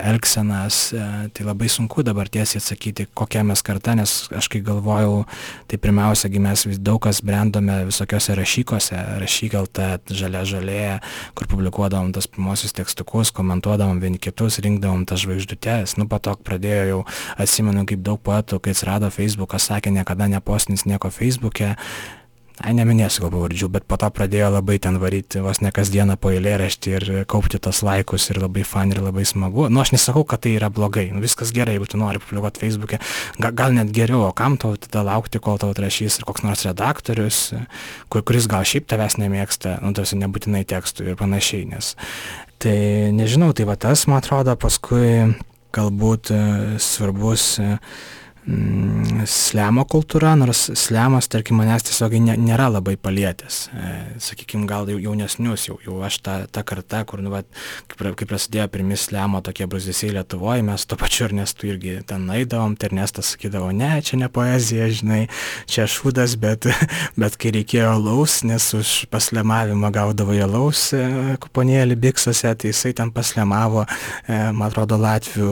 elgsenas. 0.04 0.94
Tai 1.34 1.46
labai 1.46 1.70
sunku 1.70 2.04
dabar 2.04 2.30
tiesiai 2.32 2.62
atsakyti, 2.62 3.06
kokia 3.14 3.44
mes 3.46 3.62
karta, 3.66 3.96
nes 3.98 4.14
aš 4.34 4.50
kai 4.52 4.64
galvojau, 4.66 5.24
tai 5.70 5.78
pirmiausiagi 5.82 6.42
mes 6.44 6.66
vis 6.68 6.82
daug 6.82 7.02
kas 7.04 7.22
brendome 7.26 7.84
visokiose 7.88 8.36
rašykose, 8.40 8.98
rašykalta, 9.22 9.90
žalia 10.10 10.44
žalė, 10.50 10.82
kur 11.38 11.50
publikuodavom 11.52 12.12
tas 12.16 12.28
pirmosius 12.28 12.76
tekstukus, 12.76 13.32
komentuodavom 13.36 14.02
vieni 14.04 14.22
kitus, 14.22 14.60
rinkdavom 14.64 15.06
tas 15.10 15.22
žvaigždutės. 15.24 15.98
Nu, 16.00 16.10
patok 16.10 16.42
pradėjo 16.48 16.90
jau, 16.90 17.00
atsimenu, 17.38 17.86
kaip 17.90 18.04
daug 18.06 18.22
poetų, 18.24 18.60
kai 18.64 18.74
atsirado 18.74 19.14
Facebookas, 19.14 19.70
sakė, 19.70 19.94
niekada 19.94 20.28
nepostins 20.32 20.88
nieko 20.90 21.14
Facebook'e 21.14 21.76
ai 22.64 22.74
neminėsiu 22.78 23.26
gal 23.26 23.34
pavardžių 23.34 23.70
bet 23.76 23.86
po 23.90 23.98
to 24.00 24.10
pradėjo 24.16 24.50
labai 24.56 24.80
ten 24.84 24.98
varyti 25.02 25.44
vos 25.44 25.60
ne 25.64 25.72
kasdieną 25.76 26.16
po 26.22 26.32
eilėraštį 26.34 26.94
ir 26.96 27.08
kaupti 27.30 27.60
tuos 27.60 27.84
laikus 27.86 28.30
ir 28.32 28.40
labai 28.44 28.64
fan 28.68 28.94
ir 28.96 29.02
labai 29.04 29.26
smagu. 29.28 29.68
Nu 29.70 29.84
aš 29.84 29.94
nesakau 29.96 30.24
kad 30.28 30.46
tai 30.46 30.56
yra 30.58 30.72
blogai. 30.74 31.10
Nu 31.14 31.22
viskas 31.24 31.52
gerai 31.56 31.76
jeigu 31.78 31.90
tu 31.92 32.00
nori 32.00 32.22
publikuot 32.24 32.60
feisbuke 32.62 33.00
ga 33.40 33.52
gal 33.52 33.76
net 33.76 33.92
geriau 33.96 34.28
o 34.28 34.32
kam 34.36 34.58
tau 34.58 34.78
tada 34.80 35.04
laukti 35.08 35.42
kol 35.44 35.60
tau 35.60 35.74
atrašys 35.74 36.20
ir 36.20 36.28
koks 36.28 36.46
nors 36.46 36.66
redaktorius 36.68 37.40
kur 38.10 38.24
kuris 38.24 38.48
gal 38.52 38.66
šiaip 38.68 38.88
tavęs 38.90 39.20
nemėgsta 39.20 39.80
nu 39.84 39.94
ta 39.94 40.04
prasme 40.04 40.24
nebūtinai 40.24 40.64
tekstų 40.70 41.12
ir 41.12 41.20
panašiai 41.20 41.68
nes 41.74 41.96
tai 42.64 43.12
nežinau 43.16 43.52
tai 43.58 43.68
va 43.70 43.76
tas 43.80 44.06
man 44.08 44.22
atrodo 44.22 44.56
paskui 44.60 45.34
galbūt 45.74 46.32
e, 46.32 46.42
svarbus 46.82 47.58
e, 47.60 47.78
slemo 48.44 49.86
kultūra, 49.88 50.34
nors 50.36 50.66
slemas, 50.76 51.30
tarkim, 51.32 51.62
manęs 51.62 51.86
tiesiog 51.88 52.16
nė, 52.20 52.36
nėra 52.42 52.68
labai 52.74 52.98
palietęs. 53.00 53.60
E, 53.72 53.92
sakykime, 54.24 54.66
gal 54.68 54.90
jau 54.92 54.98
jaunesnius, 55.00 55.68
jau, 55.70 55.78
jau 55.86 56.00
aš 56.04 56.18
ta, 56.26 56.36
ta 56.52 56.64
karta, 56.68 57.04
kur, 57.08 57.22
nu, 57.24 57.32
va, 57.32 57.44
kaip, 57.92 58.04
kaip 58.20 58.28
prasidėjo 58.28 58.68
pirmi 58.74 58.98
slemo 59.00 59.40
tokie 59.46 59.68
bruzisiai 59.70 60.12
Lietuvoje, 60.18 60.66
mes 60.68 60.84
to 60.90 60.98
pačiu 61.00 61.28
Ernestu 61.30 61.70
irgi 61.72 62.02
ten 62.10 62.26
eidavom, 62.36 62.76
tai 62.76 62.90
Ernestas 62.92 63.32
sakydavo, 63.34 63.72
ne, 63.76 63.94
čia 64.04 64.20
ne 64.20 64.28
poezija, 64.34 64.90
žinai, 64.92 65.22
čia 65.72 65.88
šūdas, 65.88 66.36
bet, 66.42 66.68
bet 67.22 67.40
kai 67.40 67.54
reikėjo 67.56 67.96
laus, 68.02 68.42
nes 68.48 68.68
už 68.76 68.94
paslemavimą 69.14 69.94
gaudavo 69.96 70.36
jie 70.36 70.50
laus 70.50 70.90
e, 70.98 71.06
kuponėlį 71.44 72.00
biksose, 72.10 72.52
tai 72.60 72.74
jisai 72.74 72.92
ten 73.00 73.14
paslemavo, 73.16 73.88
e, 74.28 74.44
man 74.52 74.68
atrodo, 74.68 75.00
latvių 75.00 75.50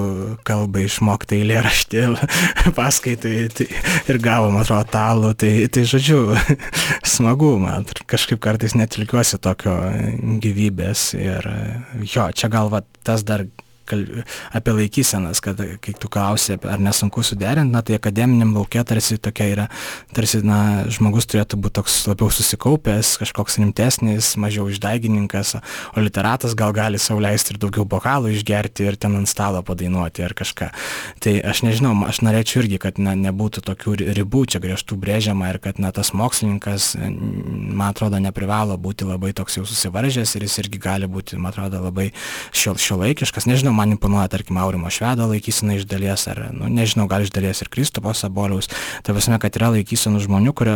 kalbą 0.48 0.84
išmokti 0.90 1.40
eilėraštį 1.40 2.06
paskaitai 2.82 3.48
tai, 3.54 3.68
ir 4.10 4.22
gavom, 4.24 4.58
atrodo, 4.62 4.90
talų. 4.92 5.34
Tai, 5.42 5.52
tai 5.74 5.86
žodžiu, 5.90 6.22
smagu, 7.16 7.54
man 7.62 7.86
kažkaip 8.10 8.42
kartais 8.44 8.76
netilkiuosi 8.78 9.42
tokio 9.42 9.78
gyvybės. 10.42 11.12
Ir 11.20 11.50
jo, 12.02 12.30
čia 12.34 12.52
gal 12.52 12.72
va, 12.74 12.84
tas 13.06 13.26
dar 13.28 13.46
apie 14.56 14.76
laikysenas, 14.78 15.42
kad 15.44 15.60
kai 15.84 15.94
tu 16.00 16.10
klausi, 16.12 16.58
ar 16.58 16.82
nesunku 16.82 17.24
suderinti, 17.26 17.72
na 17.74 17.82
tai 17.86 17.98
akademiniam 18.00 18.54
laukia 18.56 18.84
tarsi 18.88 19.18
tokia 19.22 19.48
yra, 19.52 19.68
tarsi, 20.16 20.42
na, 20.46 20.84
žmogus 20.92 21.28
turėtų 21.30 21.60
būti 21.62 21.78
toks 21.80 21.98
labiau 22.10 22.32
susikaupęs, 22.34 23.16
kažkoks 23.22 23.60
rimtesnis, 23.62 24.34
mažiau 24.42 24.68
išdaigininkas, 24.72 25.56
o 25.96 26.04
literatas 26.04 26.56
gal 26.58 26.74
gali 26.76 27.00
sauliaisti 27.02 27.56
ir 27.56 27.62
daugiau 27.62 27.86
bokalų 27.88 28.34
išgerti 28.36 28.88
ir 28.88 29.00
ten 29.02 29.16
ant 29.20 29.30
stalo 29.30 29.62
padainuoti 29.66 30.26
ar 30.26 30.36
kažką. 30.38 30.72
Tai 31.24 31.36
aš 31.52 31.64
nežinau, 31.68 31.94
aš 32.08 32.22
norėčiau 32.26 32.64
irgi, 32.64 32.82
kad 32.82 33.00
na, 33.02 33.16
nebūtų 33.20 33.64
tokių 33.68 33.96
ribų 34.18 34.46
čia 34.52 34.62
griežtų 34.64 34.98
brėžiama 35.02 35.52
ir 35.52 35.62
kad 35.64 35.80
na, 35.82 35.94
tas 35.96 36.14
mokslininkas, 36.18 36.94
man 36.98 37.92
atrodo, 37.92 38.20
neprivalo 38.24 38.78
būti 38.82 39.08
labai 39.08 39.34
toks 39.38 39.60
jau 39.60 39.66
susivaržęs 39.68 40.36
ir 40.38 40.48
jis 40.48 40.60
irgi 40.64 40.82
gali 40.82 41.10
būti, 41.12 41.40
man 41.42 41.54
atrodo, 41.54 41.82
labai 41.86 42.10
šio, 42.56 42.76
šiuolaikiškas. 42.80 43.48
Nežinau, 43.50 43.74
man 43.82 43.96
imponuoja, 43.96 44.30
tarkim, 44.30 44.58
Aurimo 44.62 44.90
Švedo 44.94 45.26
laikysena 45.32 45.76
iš 45.78 45.88
dalies, 45.90 46.28
ar, 46.30 46.44
nu, 46.54 46.70
nežinau, 46.70 47.08
gal 47.10 47.26
iš 47.26 47.32
dalies 47.34 47.64
ir 47.64 47.70
Kristopo 47.74 48.14
Saboliaus. 48.18 48.70
Tai 49.02 49.16
prasme, 49.16 49.40
kad 49.42 49.58
yra 49.58 49.72
laikysenų 49.76 50.22
žmonių, 50.28 50.54
kurio, 50.58 50.76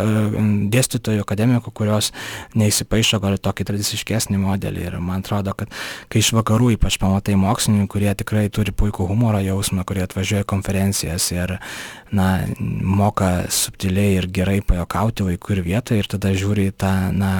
dėstytojų, 0.74 1.26
akademikų, 1.26 1.74
kurios 1.76 2.12
neįsipaišo 2.58 3.22
gal 3.24 3.38
tokį 3.38 3.68
tradiciškesnį 3.70 4.42
modelį. 4.42 4.88
Ir 4.90 5.00
man 5.04 5.22
atrodo, 5.22 5.54
kad 5.58 5.74
kai 6.10 6.24
iš 6.24 6.34
vakarų 6.38 6.74
ypač 6.80 6.98
pamatai 7.02 7.38
mokslininkų, 7.40 7.92
kurie 7.96 8.12
tikrai 8.18 8.48
turi 8.54 8.74
puikų 8.76 9.10
humoro 9.12 9.42
jausmą, 9.44 9.86
kurie 9.88 10.06
atvažiuoja 10.06 10.48
konferencijas 10.50 11.30
ir, 11.36 11.58
na, 12.16 12.30
moka 12.60 13.46
subtiliai 13.52 14.20
ir 14.20 14.30
gerai 14.34 14.62
pajokauti 14.66 15.30
vaikų 15.30 15.58
ir 15.58 15.66
vietą 15.70 16.00
ir 16.00 16.10
tada 16.10 16.34
žiūri 16.34 16.72
į 16.72 16.78
tą, 16.82 16.96
na, 17.16 17.34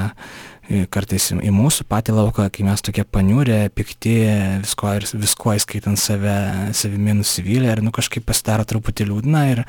kartais 0.92 1.30
į 1.36 1.52
mūsų 1.54 1.86
patį 1.90 2.16
lauką, 2.18 2.48
kai 2.54 2.66
mes 2.68 2.82
tokie 2.86 3.06
paniūrė, 3.06 3.60
pikti, 3.76 4.16
visko, 4.64 4.94
visko 5.14 5.56
įskaitant 5.58 6.00
save, 6.00 6.36
savimi 6.78 7.16
nusivylę 7.20 7.74
ir 7.74 7.84
nu, 7.86 7.94
kažkaip 7.96 8.26
pasidaro 8.28 8.66
truputį 8.68 9.10
liūdna 9.10 9.44
ir 9.52 9.64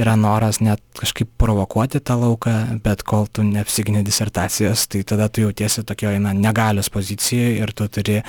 yra 0.00 0.16
noras 0.20 0.60
net 0.64 0.82
kažkaip 0.98 1.30
provokuoti 1.40 2.00
tą 2.04 2.16
lauką, 2.20 2.54
bet 2.84 3.02
kol 3.06 3.26
tu 3.26 3.44
neapsigini 3.46 4.04
disertacijos, 4.06 4.86
tai 4.90 5.02
tada 5.06 5.28
tu 5.28 5.44
jautiesi 5.44 5.84
tokioje 5.86 6.20
na, 6.22 6.34
negalios 6.36 6.90
pozicijoje 6.92 7.56
ir 7.60 7.72
tu 7.74 7.88
turi 7.90 8.20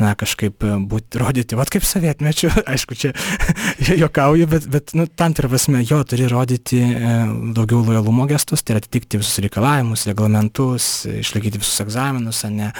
na, 0.00 0.14
kažkaip 0.18 0.64
būti, 0.88 1.20
rodyti, 1.20 1.58
vad 1.58 1.72
kaip 1.72 1.86
sovietmečiu, 1.86 2.52
aišku, 2.74 2.98
čia 2.98 3.12
jokauju, 4.04 4.48
bet, 4.50 4.68
bet 4.72 4.94
nu, 4.98 5.06
tam 5.06 5.34
tikrą 5.36 5.52
prasme 5.52 5.82
jo 5.84 6.00
turi 6.08 6.28
rodyti 6.30 6.80
e, 6.80 7.14
daugiau 7.56 7.82
lojalumo 7.84 8.28
gestus, 8.30 8.64
tai 8.64 8.76
yra 8.76 8.84
atitikti 8.84 9.20
visus 9.20 9.42
reikalavimus, 9.44 10.06
reglamentus, 10.08 10.88
išlaikyti 11.10 11.60
visus 11.64 11.80
egzaminus, 11.84 12.44
ne, 12.52 12.70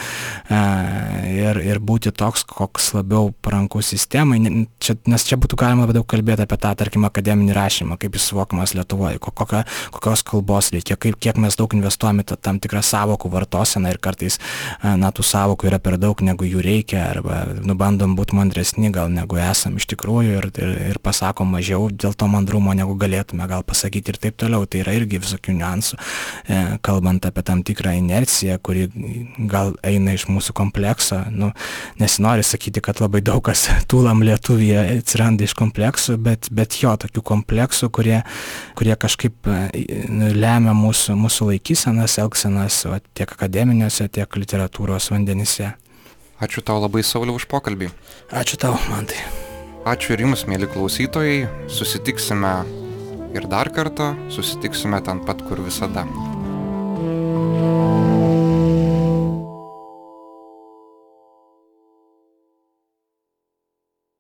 ir, 1.33 1.61
ir 1.65 1.81
būti 1.81 2.13
toks, 2.15 2.45
koks 2.49 2.93
labiau 2.99 3.33
parankus 3.45 3.91
sistemai, 3.95 4.39
čia, 4.83 4.97
nes 5.11 5.27
čia 5.27 5.39
būtų 5.41 5.59
galima 5.61 5.89
daug 5.91 6.07
kalbėti 6.11 6.45
apie 6.45 6.61
tą, 6.61 6.75
tarkim, 6.79 7.07
akademinį 7.09 7.57
rašymą, 7.57 7.99
kaip 8.01 8.19
jis 8.19 8.29
suvokiamas 8.31 8.77
Lietuvoje, 8.77 9.21
kokio, 9.23 9.65
kokios 9.95 10.25
kalbos 10.27 10.71
reikia, 10.75 10.99
kaip, 11.01 11.19
kiek 11.23 11.41
mes 11.41 11.57
daug 11.59 11.73
investuojame 11.77 12.25
tam 12.25 12.61
tikrą 12.63 12.83
savokų 12.85 13.31
vartoseną 13.33 13.95
ir 13.95 14.01
kartais, 14.03 14.39
na, 14.83 15.11
tų 15.15 15.25
savokų 15.27 15.71
yra 15.71 15.81
per 15.83 15.99
daug, 16.01 16.21
negu 16.27 16.47
jų 16.49 16.63
reikia, 16.65 17.07
arba 17.13 17.45
nubandom 17.65 18.17
būti 18.19 18.37
mandresni 18.37 18.91
gal 18.95 19.11
negu 19.13 19.39
esam 19.41 19.79
iš 19.81 19.87
tikrųjų 19.95 20.39
ir, 20.39 20.49
ir, 20.61 20.75
ir 20.91 21.01
pasakom 21.05 21.55
mažiau 21.55 21.89
dėl 21.91 22.17
to 22.19 22.29
mandrumo, 22.31 22.75
negu 22.77 22.97
galėtume 22.99 23.47
gal 23.51 23.65
pasakyti 23.67 24.15
ir 24.15 24.21
taip 24.21 24.39
toliau. 24.41 24.67
Tai 24.67 24.83
yra 24.83 24.97
irgi 24.99 25.21
visokių 25.23 25.55
niuansų, 25.59 25.99
e, 26.49 26.61
kalbant 26.85 27.27
apie 27.29 27.45
tam 27.47 27.63
tikrą 27.67 27.95
inerciją, 28.01 28.59
kuri 28.65 28.74
kuri 28.75 29.47
gal 29.51 29.75
eina 29.87 30.15
iš 30.15 30.27
mūsų 30.29 30.55
komplekso. 30.57 31.21
Nu, 31.31 31.53
nesinori 32.01 32.43
sakyti, 32.47 32.83
kad 32.85 33.01
labai 33.03 33.23
daug 33.25 33.43
kas 33.47 33.69
tūlam 33.91 34.25
Lietuvėje 34.27 34.99
atsiranda 34.99 35.47
iš 35.47 35.55
kompleksų, 35.59 36.19
bet, 36.23 36.51
bet 36.51 36.79
jo, 36.83 36.95
tokių 36.99 37.23
kompleksų, 37.23 37.91
kurie, 37.95 38.23
kurie 38.79 38.95
kažkaip 38.99 39.49
nu, 40.11 40.33
lemia 40.35 40.75
mūsų, 40.77 41.17
mūsų 41.21 41.53
laikysenas, 41.53 42.19
elgsenas 42.23 42.83
tiek 43.15 43.31
akademiniuose, 43.31 44.09
tiek 44.09 44.41
literatūros 44.41 45.11
vandenyse. 45.15 45.75
Ačiū 46.43 46.65
tau 46.67 46.81
labai 46.83 47.05
Sauliau 47.07 47.39
už 47.39 47.47
pokalbį. 47.49 47.93
Ačiū 48.35 48.59
tau, 48.61 48.75
man 48.91 49.07
tai. 49.09 49.21
Ačiū 49.87 50.17
ir 50.17 50.25
jums, 50.25 50.47
mėly 50.51 50.67
klausytojai. 50.73 51.45
Susitiksime 51.71 52.57
ir 53.37 53.47
dar 53.53 53.71
kartą 53.75 54.15
susitiksime 54.33 55.03
ten 55.05 55.23
pat, 55.29 55.45
kur 55.47 55.63
visada. 55.63 56.09
thank 57.05 58.09
you 58.09 58.14